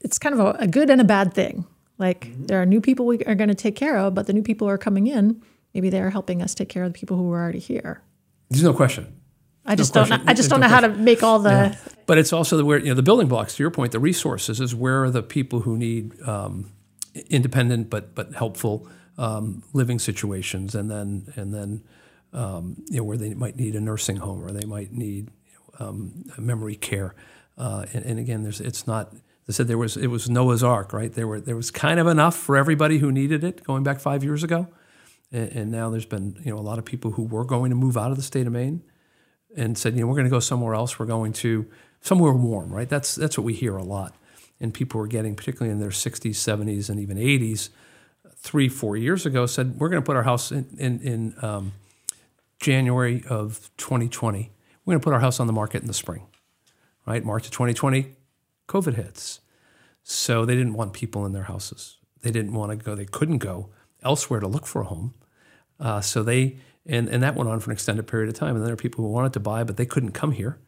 it's 0.00 0.18
kind 0.18 0.38
of 0.38 0.40
a, 0.40 0.50
a 0.60 0.66
good 0.68 0.90
and 0.90 1.00
a 1.00 1.04
bad 1.04 1.34
thing. 1.34 1.66
Like 1.98 2.26
mm-hmm. 2.26 2.46
there 2.46 2.62
are 2.62 2.66
new 2.66 2.80
people 2.80 3.06
we 3.06 3.24
are 3.24 3.34
going 3.34 3.48
to 3.48 3.54
take 3.54 3.74
care 3.74 3.96
of, 3.96 4.14
but 4.14 4.26
the 4.26 4.32
new 4.32 4.42
people 4.42 4.68
are 4.68 4.78
coming 4.78 5.08
in, 5.08 5.42
maybe 5.74 5.90
they're 5.90 6.10
helping 6.10 6.42
us 6.42 6.54
take 6.54 6.68
care 6.68 6.84
of 6.84 6.92
the 6.92 6.98
people 6.98 7.16
who 7.16 7.32
are 7.32 7.40
already 7.40 7.58
here. 7.58 8.02
There's 8.48 8.62
no 8.62 8.74
question. 8.74 9.20
I 9.64 9.76
just 9.76 9.94
no 9.94 10.04
don't. 10.04 10.24
Know, 10.24 10.30
I 10.30 10.34
just 10.34 10.50
don't 10.50 10.60
know 10.60 10.68
how 10.68 10.80
to 10.80 10.88
make 10.88 11.22
all 11.22 11.38
the. 11.38 11.50
Yeah. 11.50 11.92
But 12.06 12.18
it's 12.18 12.32
also 12.32 12.56
the 12.56 12.64
where 12.64 12.78
you 12.78 12.86
know 12.86 12.94
the 12.94 13.02
building 13.02 13.28
blocks. 13.28 13.56
To 13.56 13.62
your 13.62 13.70
point, 13.70 13.92
the 13.92 14.00
resources 14.00 14.60
is 14.60 14.74
where 14.74 15.04
are 15.04 15.10
the 15.10 15.22
people 15.22 15.60
who 15.60 15.76
need 15.76 16.20
um, 16.22 16.72
independent 17.28 17.90
but 17.90 18.14
but 18.14 18.34
helpful 18.34 18.88
um, 19.18 19.62
living 19.72 19.98
situations, 19.98 20.74
and 20.74 20.90
then 20.90 21.32
and 21.36 21.54
then 21.54 21.84
um, 22.32 22.82
you 22.88 22.98
know 22.98 23.04
where 23.04 23.16
they 23.16 23.34
might 23.34 23.56
need 23.56 23.74
a 23.74 23.80
nursing 23.80 24.16
home 24.16 24.42
or 24.42 24.50
they 24.50 24.66
might 24.66 24.92
need 24.92 25.30
you 25.46 25.58
know, 25.78 25.86
um, 25.86 26.24
memory 26.38 26.76
care. 26.76 27.14
Uh, 27.58 27.84
and, 27.92 28.04
and, 28.06 28.18
again, 28.18 28.42
there's 28.42 28.60
it's 28.60 28.86
not. 28.86 29.12
They 29.46 29.52
said 29.52 29.68
there 29.68 29.78
was 29.78 29.96
it 29.96 30.06
was 30.06 30.30
Noah's 30.30 30.62
Ark, 30.62 30.92
right? 30.92 31.12
There 31.12 31.26
were 31.26 31.40
there 31.40 31.56
was 31.56 31.70
kind 31.70 32.00
of 32.00 32.06
enough 32.06 32.36
for 32.36 32.56
everybody 32.56 32.98
who 32.98 33.12
needed 33.12 33.44
it 33.44 33.62
going 33.64 33.82
back 33.82 34.00
five 34.00 34.24
years 34.24 34.42
ago, 34.42 34.68
and, 35.32 35.48
and 35.52 35.70
now 35.70 35.90
there's 35.90 36.06
been 36.06 36.40
you 36.44 36.52
know 36.52 36.58
a 36.58 36.62
lot 36.62 36.78
of 36.78 36.84
people 36.84 37.12
who 37.12 37.24
were 37.24 37.44
going 37.44 37.70
to 37.70 37.76
move 37.76 37.96
out 37.96 38.10
of 38.10 38.16
the 38.16 38.22
state 38.22 38.46
of 38.46 38.52
Maine, 38.52 38.82
and 39.56 39.76
said 39.76 39.94
you 39.94 40.00
know 40.00 40.06
we're 40.06 40.16
going 40.16 40.24
to 40.24 40.30
go 40.30 40.40
somewhere 40.40 40.74
else. 40.74 40.98
We're 40.98 41.06
going 41.06 41.32
to 41.34 41.66
somewhere 42.00 42.32
warm, 42.32 42.72
right? 42.72 42.88
That's 42.88 43.14
that's 43.14 43.36
what 43.36 43.44
we 43.44 43.54
hear 43.54 43.76
a 43.76 43.84
lot 43.84 44.14
and 44.60 44.74
people 44.74 45.00
were 45.00 45.06
getting, 45.06 45.34
particularly 45.34 45.72
in 45.72 45.80
their 45.80 45.90
60s, 45.90 46.32
70s, 46.32 46.90
and 46.90 47.00
even 47.00 47.16
80s, 47.16 47.70
three, 48.36 48.68
four 48.68 48.96
years 48.96 49.26
ago, 49.26 49.46
said 49.46 49.78
we're 49.78 49.88
going 49.88 50.02
to 50.02 50.06
put 50.06 50.16
our 50.16 50.22
house 50.22 50.52
in 50.52 50.66
in, 50.78 51.00
in 51.00 51.34
um, 51.42 51.72
January 52.60 53.24
of 53.28 53.70
2020. 53.78 54.52
We're 54.84 54.92
going 54.92 55.00
to 55.00 55.04
put 55.04 55.14
our 55.14 55.20
house 55.20 55.40
on 55.40 55.46
the 55.46 55.52
market 55.52 55.80
in 55.80 55.88
the 55.88 55.94
spring, 55.94 56.26
right? 57.06 57.24
March 57.24 57.46
of 57.46 57.52
2020, 57.52 58.14
COVID 58.68 58.94
hits, 58.94 59.40
so 60.02 60.44
they 60.44 60.54
didn't 60.54 60.74
want 60.74 60.92
people 60.92 61.24
in 61.26 61.32
their 61.32 61.44
houses. 61.44 61.98
They 62.22 62.30
didn't 62.30 62.52
want 62.52 62.70
to 62.70 62.76
go. 62.76 62.94
They 62.94 63.06
couldn't 63.06 63.38
go 63.38 63.70
elsewhere 64.02 64.40
to 64.40 64.46
look 64.46 64.66
for 64.66 64.82
a 64.82 64.86
home, 64.86 65.14
uh, 65.80 66.00
so 66.00 66.22
they 66.22 66.58
and 66.86 67.08
and 67.08 67.22
that 67.22 67.34
went 67.34 67.48
on 67.48 67.60
for 67.60 67.70
an 67.70 67.74
extended 67.74 68.06
period 68.06 68.28
of 68.28 68.34
time. 68.34 68.56
And 68.56 68.64
there 68.64 68.72
are 68.72 68.76
people 68.76 69.04
who 69.04 69.10
wanted 69.10 69.32
to 69.34 69.40
buy, 69.40 69.64
but 69.64 69.76
they 69.76 69.86
couldn't 69.86 70.12
come 70.12 70.32
here 70.32 70.58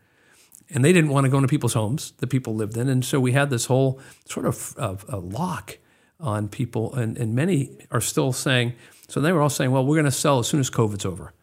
and 0.72 0.84
they 0.84 0.92
didn't 0.92 1.10
want 1.10 1.24
to 1.24 1.30
go 1.30 1.36
into 1.36 1.48
people's 1.48 1.74
homes 1.74 2.12
that 2.18 2.28
people 2.28 2.54
lived 2.54 2.76
in. 2.76 2.88
And 2.88 3.04
so 3.04 3.20
we 3.20 3.32
had 3.32 3.50
this 3.50 3.66
whole 3.66 4.00
sort 4.24 4.46
of, 4.46 4.74
a 5.08 5.18
lock 5.18 5.78
on 6.18 6.48
people. 6.48 6.94
And, 6.94 7.18
and 7.18 7.34
many 7.34 7.76
are 7.90 8.00
still 8.00 8.32
saying, 8.32 8.74
so 9.08 9.20
they 9.20 9.32
were 9.32 9.42
all 9.42 9.50
saying, 9.50 9.70
well, 9.70 9.84
we're 9.84 9.96
going 9.96 10.06
to 10.06 10.10
sell 10.10 10.38
as 10.38 10.48
soon 10.48 10.60
as 10.60 10.70
COVID's 10.70 11.04
over. 11.04 11.34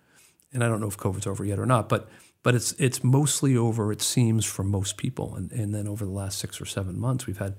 And 0.51 0.63
I 0.63 0.67
don't 0.67 0.81
know 0.81 0.87
if 0.87 0.97
COVID's 0.97 1.27
over 1.27 1.45
yet 1.45 1.59
or 1.59 1.65
not, 1.65 1.89
but 1.89 2.09
but 2.41 2.55
it's 2.55 2.71
it's 2.73 3.03
mostly 3.03 3.55
over, 3.55 3.91
it 3.91 4.01
seems, 4.01 4.45
for 4.45 4.63
most 4.63 4.97
people. 4.97 5.35
And, 5.35 5.51
and 5.51 5.75
then 5.75 5.87
over 5.87 6.05
the 6.05 6.11
last 6.11 6.39
six 6.39 6.59
or 6.59 6.65
seven 6.65 6.97
months, 6.97 7.27
we've 7.27 7.37
had 7.37 7.55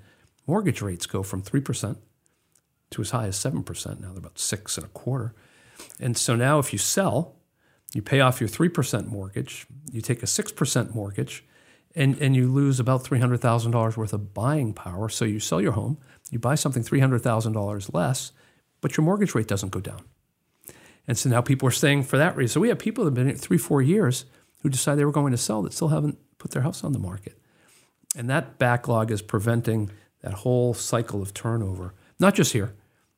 mortgage 0.46 0.80
rates 0.80 1.06
go 1.06 1.22
from 1.22 1.42
3% 1.42 1.96
to 2.90 3.02
as 3.02 3.10
high 3.10 3.26
as 3.26 3.36
7%. 3.36 4.00
Now 4.00 4.08
they're 4.08 4.18
about 4.18 4.38
six 4.38 4.76
and 4.76 4.86
a 4.86 4.88
quarter. 4.88 5.34
And 5.98 6.16
so 6.16 6.36
now 6.36 6.58
if 6.58 6.72
you 6.72 6.78
sell, 6.78 7.36
you 7.94 8.02
pay 8.02 8.20
off 8.20 8.40
your 8.40 8.48
3% 8.48 9.06
mortgage, 9.06 9.66
you 9.90 10.00
take 10.00 10.22
a 10.22 10.26
6% 10.26 10.94
mortgage, 10.94 11.44
and, 11.94 12.16
and 12.18 12.36
you 12.36 12.50
lose 12.50 12.78
about 12.78 13.02
$300,000 13.02 13.96
worth 13.96 14.12
of 14.12 14.32
buying 14.32 14.72
power. 14.72 15.08
So 15.08 15.24
you 15.24 15.40
sell 15.40 15.60
your 15.60 15.72
home, 15.72 15.98
you 16.30 16.38
buy 16.38 16.54
something 16.54 16.84
$300,000 16.84 17.94
less, 17.94 18.32
but 18.80 18.96
your 18.96 19.04
mortgage 19.04 19.34
rate 19.34 19.48
doesn't 19.48 19.70
go 19.70 19.80
down. 19.80 20.02
And 21.08 21.18
so 21.18 21.28
now 21.28 21.40
people 21.40 21.66
are 21.66 21.72
staying 21.72 22.04
for 22.04 22.18
that 22.18 22.36
reason. 22.36 22.54
So 22.54 22.60
we 22.60 22.68
have 22.68 22.78
people 22.78 23.04
that 23.04 23.10
have 23.10 23.14
been 23.14 23.26
here 23.26 23.36
three, 23.36 23.58
four 23.58 23.82
years 23.82 24.26
who 24.62 24.68
decide 24.68 24.94
they 24.96 25.04
were 25.04 25.12
going 25.12 25.32
to 25.32 25.38
sell 25.38 25.62
that 25.62 25.72
still 25.72 25.88
haven't 25.88 26.18
put 26.38 26.52
their 26.52 26.62
house 26.62 26.84
on 26.84 26.92
the 26.92 26.98
market. 26.98 27.36
And 28.16 28.28
that 28.30 28.58
backlog 28.58 29.10
is 29.10 29.22
preventing 29.22 29.90
that 30.22 30.32
whole 30.34 30.74
cycle 30.74 31.22
of 31.22 31.34
turnover, 31.34 31.94
not 32.18 32.34
just 32.34 32.52
here, 32.52 32.74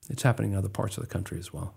it's 0.08 0.22
happening 0.22 0.52
in 0.52 0.58
other 0.58 0.68
parts 0.68 0.96
of 0.96 1.02
the 1.02 1.08
country 1.08 1.38
as 1.38 1.52
well. 1.52 1.74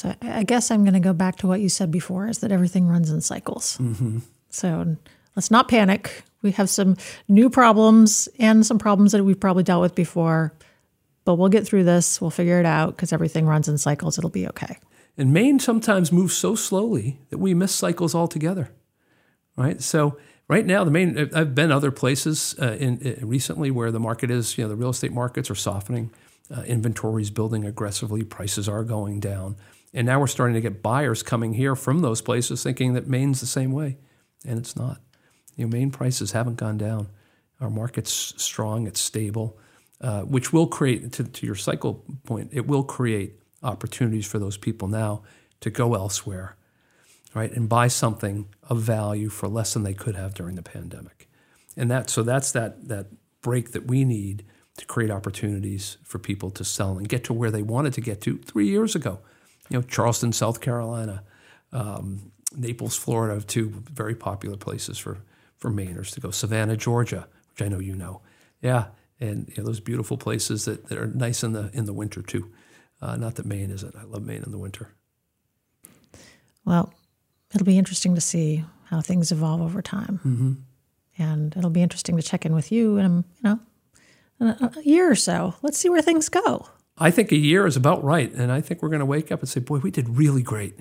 So 0.00 0.14
I 0.22 0.44
guess 0.44 0.70
I'm 0.70 0.82
going 0.82 0.94
to 0.94 1.00
go 1.00 1.12
back 1.12 1.36
to 1.36 1.46
what 1.46 1.60
you 1.60 1.68
said 1.68 1.90
before 1.90 2.26
is 2.26 2.38
that 2.38 2.50
everything 2.50 2.86
runs 2.86 3.10
in 3.10 3.20
cycles. 3.20 3.76
Mm-hmm. 3.76 4.20
So 4.48 4.96
let's 5.36 5.50
not 5.50 5.68
panic. 5.68 6.24
We 6.40 6.52
have 6.52 6.70
some 6.70 6.96
new 7.28 7.50
problems 7.50 8.26
and 8.38 8.64
some 8.64 8.78
problems 8.78 9.12
that 9.12 9.22
we've 9.22 9.38
probably 9.38 9.62
dealt 9.62 9.82
with 9.82 9.94
before, 9.94 10.54
but 11.26 11.34
we'll 11.34 11.50
get 11.50 11.66
through 11.66 11.84
this. 11.84 12.18
We'll 12.18 12.30
figure 12.30 12.58
it 12.58 12.64
out 12.64 12.96
because 12.96 13.12
everything 13.12 13.44
runs 13.44 13.68
in 13.68 13.76
cycles. 13.76 14.16
It'll 14.16 14.30
be 14.30 14.48
okay. 14.48 14.78
And 15.18 15.34
Maine 15.34 15.58
sometimes 15.58 16.10
moves 16.10 16.34
so 16.34 16.54
slowly 16.54 17.20
that 17.28 17.36
we 17.36 17.52
miss 17.52 17.74
cycles 17.74 18.14
altogether, 18.14 18.70
right? 19.54 19.82
So 19.82 20.16
right 20.48 20.64
now, 20.64 20.82
the 20.82 20.90
Maine. 20.90 21.28
I've 21.34 21.54
been 21.54 21.70
other 21.70 21.90
places 21.90 22.54
uh, 22.58 22.72
in, 22.80 23.00
in, 23.00 23.28
recently 23.28 23.70
where 23.70 23.92
the 23.92 24.00
market 24.00 24.30
is, 24.30 24.56
you 24.56 24.64
know, 24.64 24.70
the 24.70 24.76
real 24.76 24.88
estate 24.88 25.12
markets 25.12 25.50
are 25.50 25.54
softening, 25.54 26.10
uh, 26.54 26.62
inventories 26.62 27.30
building 27.30 27.64
aggressively, 27.64 28.22
prices 28.24 28.68
are 28.68 28.84
going 28.84 29.20
down, 29.20 29.56
and 29.92 30.06
now 30.06 30.20
we're 30.20 30.26
starting 30.26 30.54
to 30.54 30.60
get 30.60 30.82
buyers 30.82 31.22
coming 31.22 31.54
here 31.54 31.74
from 31.74 32.00
those 32.00 32.20
places 32.20 32.62
thinking 32.62 32.94
that 32.94 33.06
Maine's 33.06 33.40
the 33.40 33.46
same 33.46 33.72
way 33.72 33.96
and 34.44 34.58
it's 34.58 34.76
not. 34.76 35.00
You 35.56 35.66
know, 35.66 35.70
Maine 35.70 35.90
prices 35.90 36.32
haven't 36.32 36.56
gone 36.56 36.78
down. 36.78 37.08
Our 37.60 37.70
market's 37.70 38.12
strong, 38.42 38.86
it's 38.86 39.00
stable, 39.00 39.58
uh, 40.00 40.22
which 40.22 40.52
will 40.52 40.66
create, 40.66 41.12
to, 41.12 41.24
to 41.24 41.46
your 41.46 41.54
cycle 41.54 42.04
point, 42.24 42.50
it 42.52 42.66
will 42.66 42.84
create 42.84 43.34
opportunities 43.62 44.26
for 44.26 44.38
those 44.38 44.56
people 44.56 44.88
now 44.88 45.22
to 45.60 45.68
go 45.68 45.94
elsewhere, 45.94 46.56
right, 47.34 47.52
and 47.52 47.68
buy 47.68 47.88
something 47.88 48.48
of 48.62 48.80
value 48.80 49.28
for 49.28 49.48
less 49.48 49.74
than 49.74 49.82
they 49.82 49.92
could 49.92 50.14
have 50.14 50.32
during 50.32 50.56
the 50.56 50.62
pandemic. 50.62 51.28
And 51.76 51.90
that, 51.90 52.08
so 52.08 52.22
that's 52.22 52.52
that, 52.52 52.88
that 52.88 53.08
break 53.42 53.72
that 53.72 53.86
we 53.86 54.04
need 54.04 54.44
to 54.80 54.86
create 54.86 55.10
opportunities 55.10 55.98
for 56.02 56.18
people 56.18 56.50
to 56.50 56.64
sell 56.64 56.96
and 56.96 57.08
get 57.08 57.22
to 57.24 57.34
where 57.34 57.50
they 57.50 57.62
wanted 57.62 57.92
to 57.92 58.00
get 58.00 58.20
to 58.22 58.38
three 58.38 58.66
years 58.66 58.96
ago. 58.96 59.20
You 59.68 59.78
know, 59.78 59.82
Charleston, 59.82 60.32
South 60.32 60.60
Carolina, 60.60 61.22
um, 61.72 62.32
Naples, 62.56 62.96
Florida, 62.96 63.40
two 63.42 63.68
very 63.92 64.14
popular 64.14 64.56
places 64.56 64.98
for, 64.98 65.18
for 65.58 65.70
Mainers 65.70 66.12
to 66.14 66.20
go. 66.20 66.30
Savannah, 66.30 66.76
Georgia, 66.76 67.28
which 67.50 67.62
I 67.62 67.68
know 67.68 67.78
you 67.78 67.94
know. 67.94 68.22
Yeah, 68.62 68.86
and 69.20 69.48
you 69.48 69.54
know, 69.58 69.64
those 69.64 69.80
beautiful 69.80 70.16
places 70.16 70.64
that, 70.64 70.88
that 70.88 70.98
are 70.98 71.06
nice 71.06 71.44
in 71.44 71.52
the 71.52 71.70
in 71.72 71.84
the 71.84 71.92
winter 71.92 72.22
too. 72.22 72.50
Uh, 73.02 73.16
not 73.16 73.36
that 73.36 73.46
Maine 73.46 73.70
isn't. 73.70 73.94
I 73.94 74.04
love 74.04 74.24
Maine 74.24 74.42
in 74.42 74.50
the 74.50 74.58
winter. 74.58 74.94
Well, 76.64 76.92
it'll 77.54 77.64
be 77.64 77.78
interesting 77.78 78.14
to 78.14 78.20
see 78.20 78.64
how 78.84 79.00
things 79.00 79.30
evolve 79.30 79.60
over 79.60 79.82
time, 79.82 80.20
mm-hmm. 80.24 80.52
and 81.22 81.56
it'll 81.56 81.70
be 81.70 81.82
interesting 81.82 82.16
to 82.16 82.22
check 82.22 82.44
in 82.44 82.54
with 82.54 82.72
you 82.72 82.96
in 82.96 83.16
you 83.18 83.42
know 83.42 83.60
a 84.40 84.72
year 84.82 85.10
or 85.10 85.14
so. 85.14 85.54
Let's 85.62 85.78
see 85.78 85.88
where 85.88 86.02
things 86.02 86.28
go. 86.28 86.68
I 86.98 87.10
think 87.10 87.32
a 87.32 87.36
year 87.36 87.66
is 87.66 87.76
about 87.76 88.04
right, 88.04 88.32
and 88.32 88.52
I 88.52 88.60
think 88.60 88.82
we're 88.82 88.88
going 88.88 89.00
to 89.00 89.06
wake 89.06 89.32
up 89.32 89.40
and 89.40 89.48
say, 89.48 89.60
"Boy, 89.60 89.78
we 89.78 89.90
did 89.90 90.08
really 90.16 90.42
great." 90.42 90.78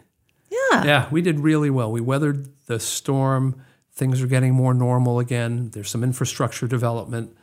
Yeah. 0.49 0.83
Yeah, 0.83 1.07
we 1.11 1.21
did 1.21 1.39
really 1.39 1.69
well. 1.69 1.91
We 1.91 2.01
weathered 2.01 2.49
the 2.67 2.79
storm. 2.79 3.63
Things 3.93 4.21
are 4.21 4.27
getting 4.27 4.53
more 4.53 4.73
normal 4.73 5.19
again. 5.19 5.69
There's 5.71 5.89
some 5.89 6.03
infrastructure 6.03 6.67
development. 6.67 7.35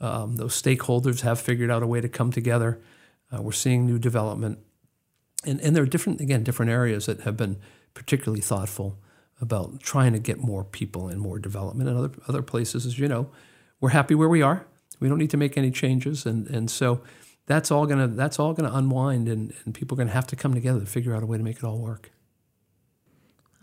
Um, 0.00 0.36
those 0.36 0.60
stakeholders 0.60 1.22
have 1.22 1.40
figured 1.40 1.70
out 1.70 1.82
a 1.82 1.86
way 1.86 2.00
to 2.00 2.08
come 2.08 2.30
together. 2.30 2.80
Uh, 3.32 3.42
we're 3.42 3.52
seeing 3.52 3.86
new 3.86 3.98
development, 3.98 4.58
and 5.44 5.60
and 5.60 5.74
there 5.74 5.82
are 5.82 5.86
different 5.86 6.20
again 6.20 6.44
different 6.44 6.70
areas 6.70 7.06
that 7.06 7.20
have 7.20 7.36
been 7.36 7.58
particularly 7.94 8.40
thoughtful 8.40 8.98
about 9.40 9.80
trying 9.80 10.12
to 10.12 10.18
get 10.18 10.38
more 10.38 10.64
people 10.64 11.08
and 11.08 11.20
more 11.20 11.38
development. 11.38 11.88
And 11.88 11.98
other 11.98 12.10
other 12.28 12.42
places, 12.42 12.86
as 12.86 12.98
you 12.98 13.08
know, 13.08 13.30
we're 13.80 13.90
happy 13.90 14.14
where 14.14 14.28
we 14.28 14.42
are. 14.42 14.66
We 15.00 15.08
don't 15.08 15.18
need 15.18 15.30
to 15.30 15.36
make 15.36 15.56
any 15.56 15.70
changes, 15.70 16.26
and 16.26 16.46
and 16.48 16.70
so 16.70 17.02
that's 17.46 17.70
all 17.70 17.86
gonna 17.86 18.08
that's 18.08 18.38
all 18.38 18.52
gonna 18.52 18.72
unwind, 18.72 19.28
and, 19.28 19.52
and 19.64 19.74
people 19.74 19.96
are 19.96 19.98
gonna 19.98 20.12
have 20.12 20.26
to 20.28 20.36
come 20.36 20.54
together 20.54 20.80
to 20.80 20.86
figure 20.86 21.14
out 21.14 21.22
a 21.22 21.26
way 21.26 21.38
to 21.38 21.44
make 21.44 21.56
it 21.56 21.64
all 21.64 21.78
work. 21.78 22.12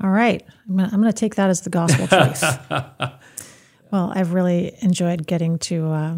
All 0.04 0.10
right, 0.10 0.44
I'm 0.68 0.76
gonna, 0.76 0.90
I'm 0.92 1.00
gonna 1.00 1.14
take 1.14 1.36
that 1.36 1.50
as 1.50 1.62
the 1.62 1.70
gospel 1.70 2.08
truth. 2.08 2.44
well, 3.92 4.12
I've 4.14 4.34
really 4.34 4.76
enjoyed 4.82 5.26
getting 5.26 5.58
to. 5.60 5.88
Uh, 5.88 6.16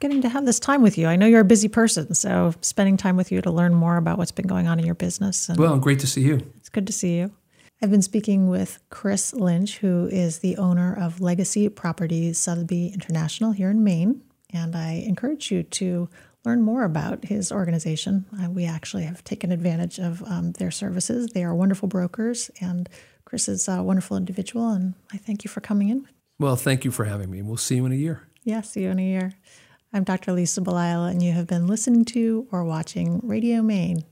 getting 0.00 0.22
to 0.22 0.30
have 0.30 0.46
this 0.46 0.58
time 0.58 0.80
with 0.80 0.96
you. 0.96 1.06
I 1.06 1.16
know 1.16 1.26
you're 1.26 1.40
a 1.40 1.44
busy 1.44 1.68
person, 1.68 2.14
so 2.14 2.54
spending 2.62 2.96
time 2.96 3.18
with 3.18 3.30
you 3.30 3.42
to 3.42 3.50
learn 3.50 3.74
more 3.74 3.98
about 3.98 4.16
what's 4.16 4.32
been 4.32 4.46
going 4.46 4.66
on 4.66 4.78
in 4.78 4.86
your 4.86 4.94
business. 4.94 5.50
And 5.50 5.58
well, 5.58 5.76
great 5.78 6.00
to 6.00 6.06
see 6.06 6.22
you. 6.22 6.40
It's 6.56 6.70
good 6.70 6.86
to 6.86 6.92
see 6.92 7.18
you. 7.18 7.32
I've 7.82 7.90
been 7.90 8.02
speaking 8.02 8.48
with 8.48 8.78
Chris 8.90 9.34
Lynch, 9.34 9.78
who 9.78 10.08
is 10.10 10.38
the 10.38 10.56
owner 10.56 10.94
of 10.94 11.20
Legacy 11.20 11.68
Properties 11.68 12.38
Sotheby 12.38 12.92
International 12.94 13.52
here 13.52 13.70
in 13.70 13.84
Maine. 13.84 14.22
And 14.52 14.76
I 14.76 15.04
encourage 15.06 15.50
you 15.50 15.62
to 15.62 16.08
learn 16.44 16.62
more 16.62 16.84
about 16.84 17.24
his 17.24 17.52
organization. 17.52 18.26
Uh, 18.40 18.50
we 18.50 18.64
actually 18.64 19.04
have 19.04 19.22
taken 19.24 19.52
advantage 19.52 19.98
of 19.98 20.22
um, 20.24 20.52
their 20.52 20.70
services. 20.70 21.28
They 21.28 21.44
are 21.44 21.54
wonderful 21.54 21.88
brokers, 21.88 22.50
and 22.60 22.88
Chris 23.24 23.48
is 23.48 23.68
a 23.68 23.82
wonderful 23.82 24.16
individual. 24.16 24.70
And 24.70 24.94
I 25.12 25.18
thank 25.18 25.44
you 25.44 25.48
for 25.48 25.60
coming 25.60 25.88
in. 25.88 26.08
Well, 26.38 26.56
thank 26.56 26.84
you 26.84 26.90
for 26.90 27.04
having 27.04 27.30
me. 27.30 27.42
We'll 27.42 27.56
see 27.56 27.76
you 27.76 27.86
in 27.86 27.92
a 27.92 27.96
year. 27.96 28.26
Yeah, 28.42 28.62
see 28.62 28.82
you 28.82 28.90
in 28.90 28.98
a 28.98 29.04
year. 29.04 29.34
I'm 29.92 30.04
Dr. 30.04 30.32
Lisa 30.32 30.60
Belisle, 30.60 31.10
and 31.10 31.22
you 31.22 31.32
have 31.32 31.46
been 31.46 31.66
listening 31.66 32.04
to 32.06 32.48
or 32.50 32.64
watching 32.64 33.20
Radio 33.22 33.62
Maine. 33.62 34.04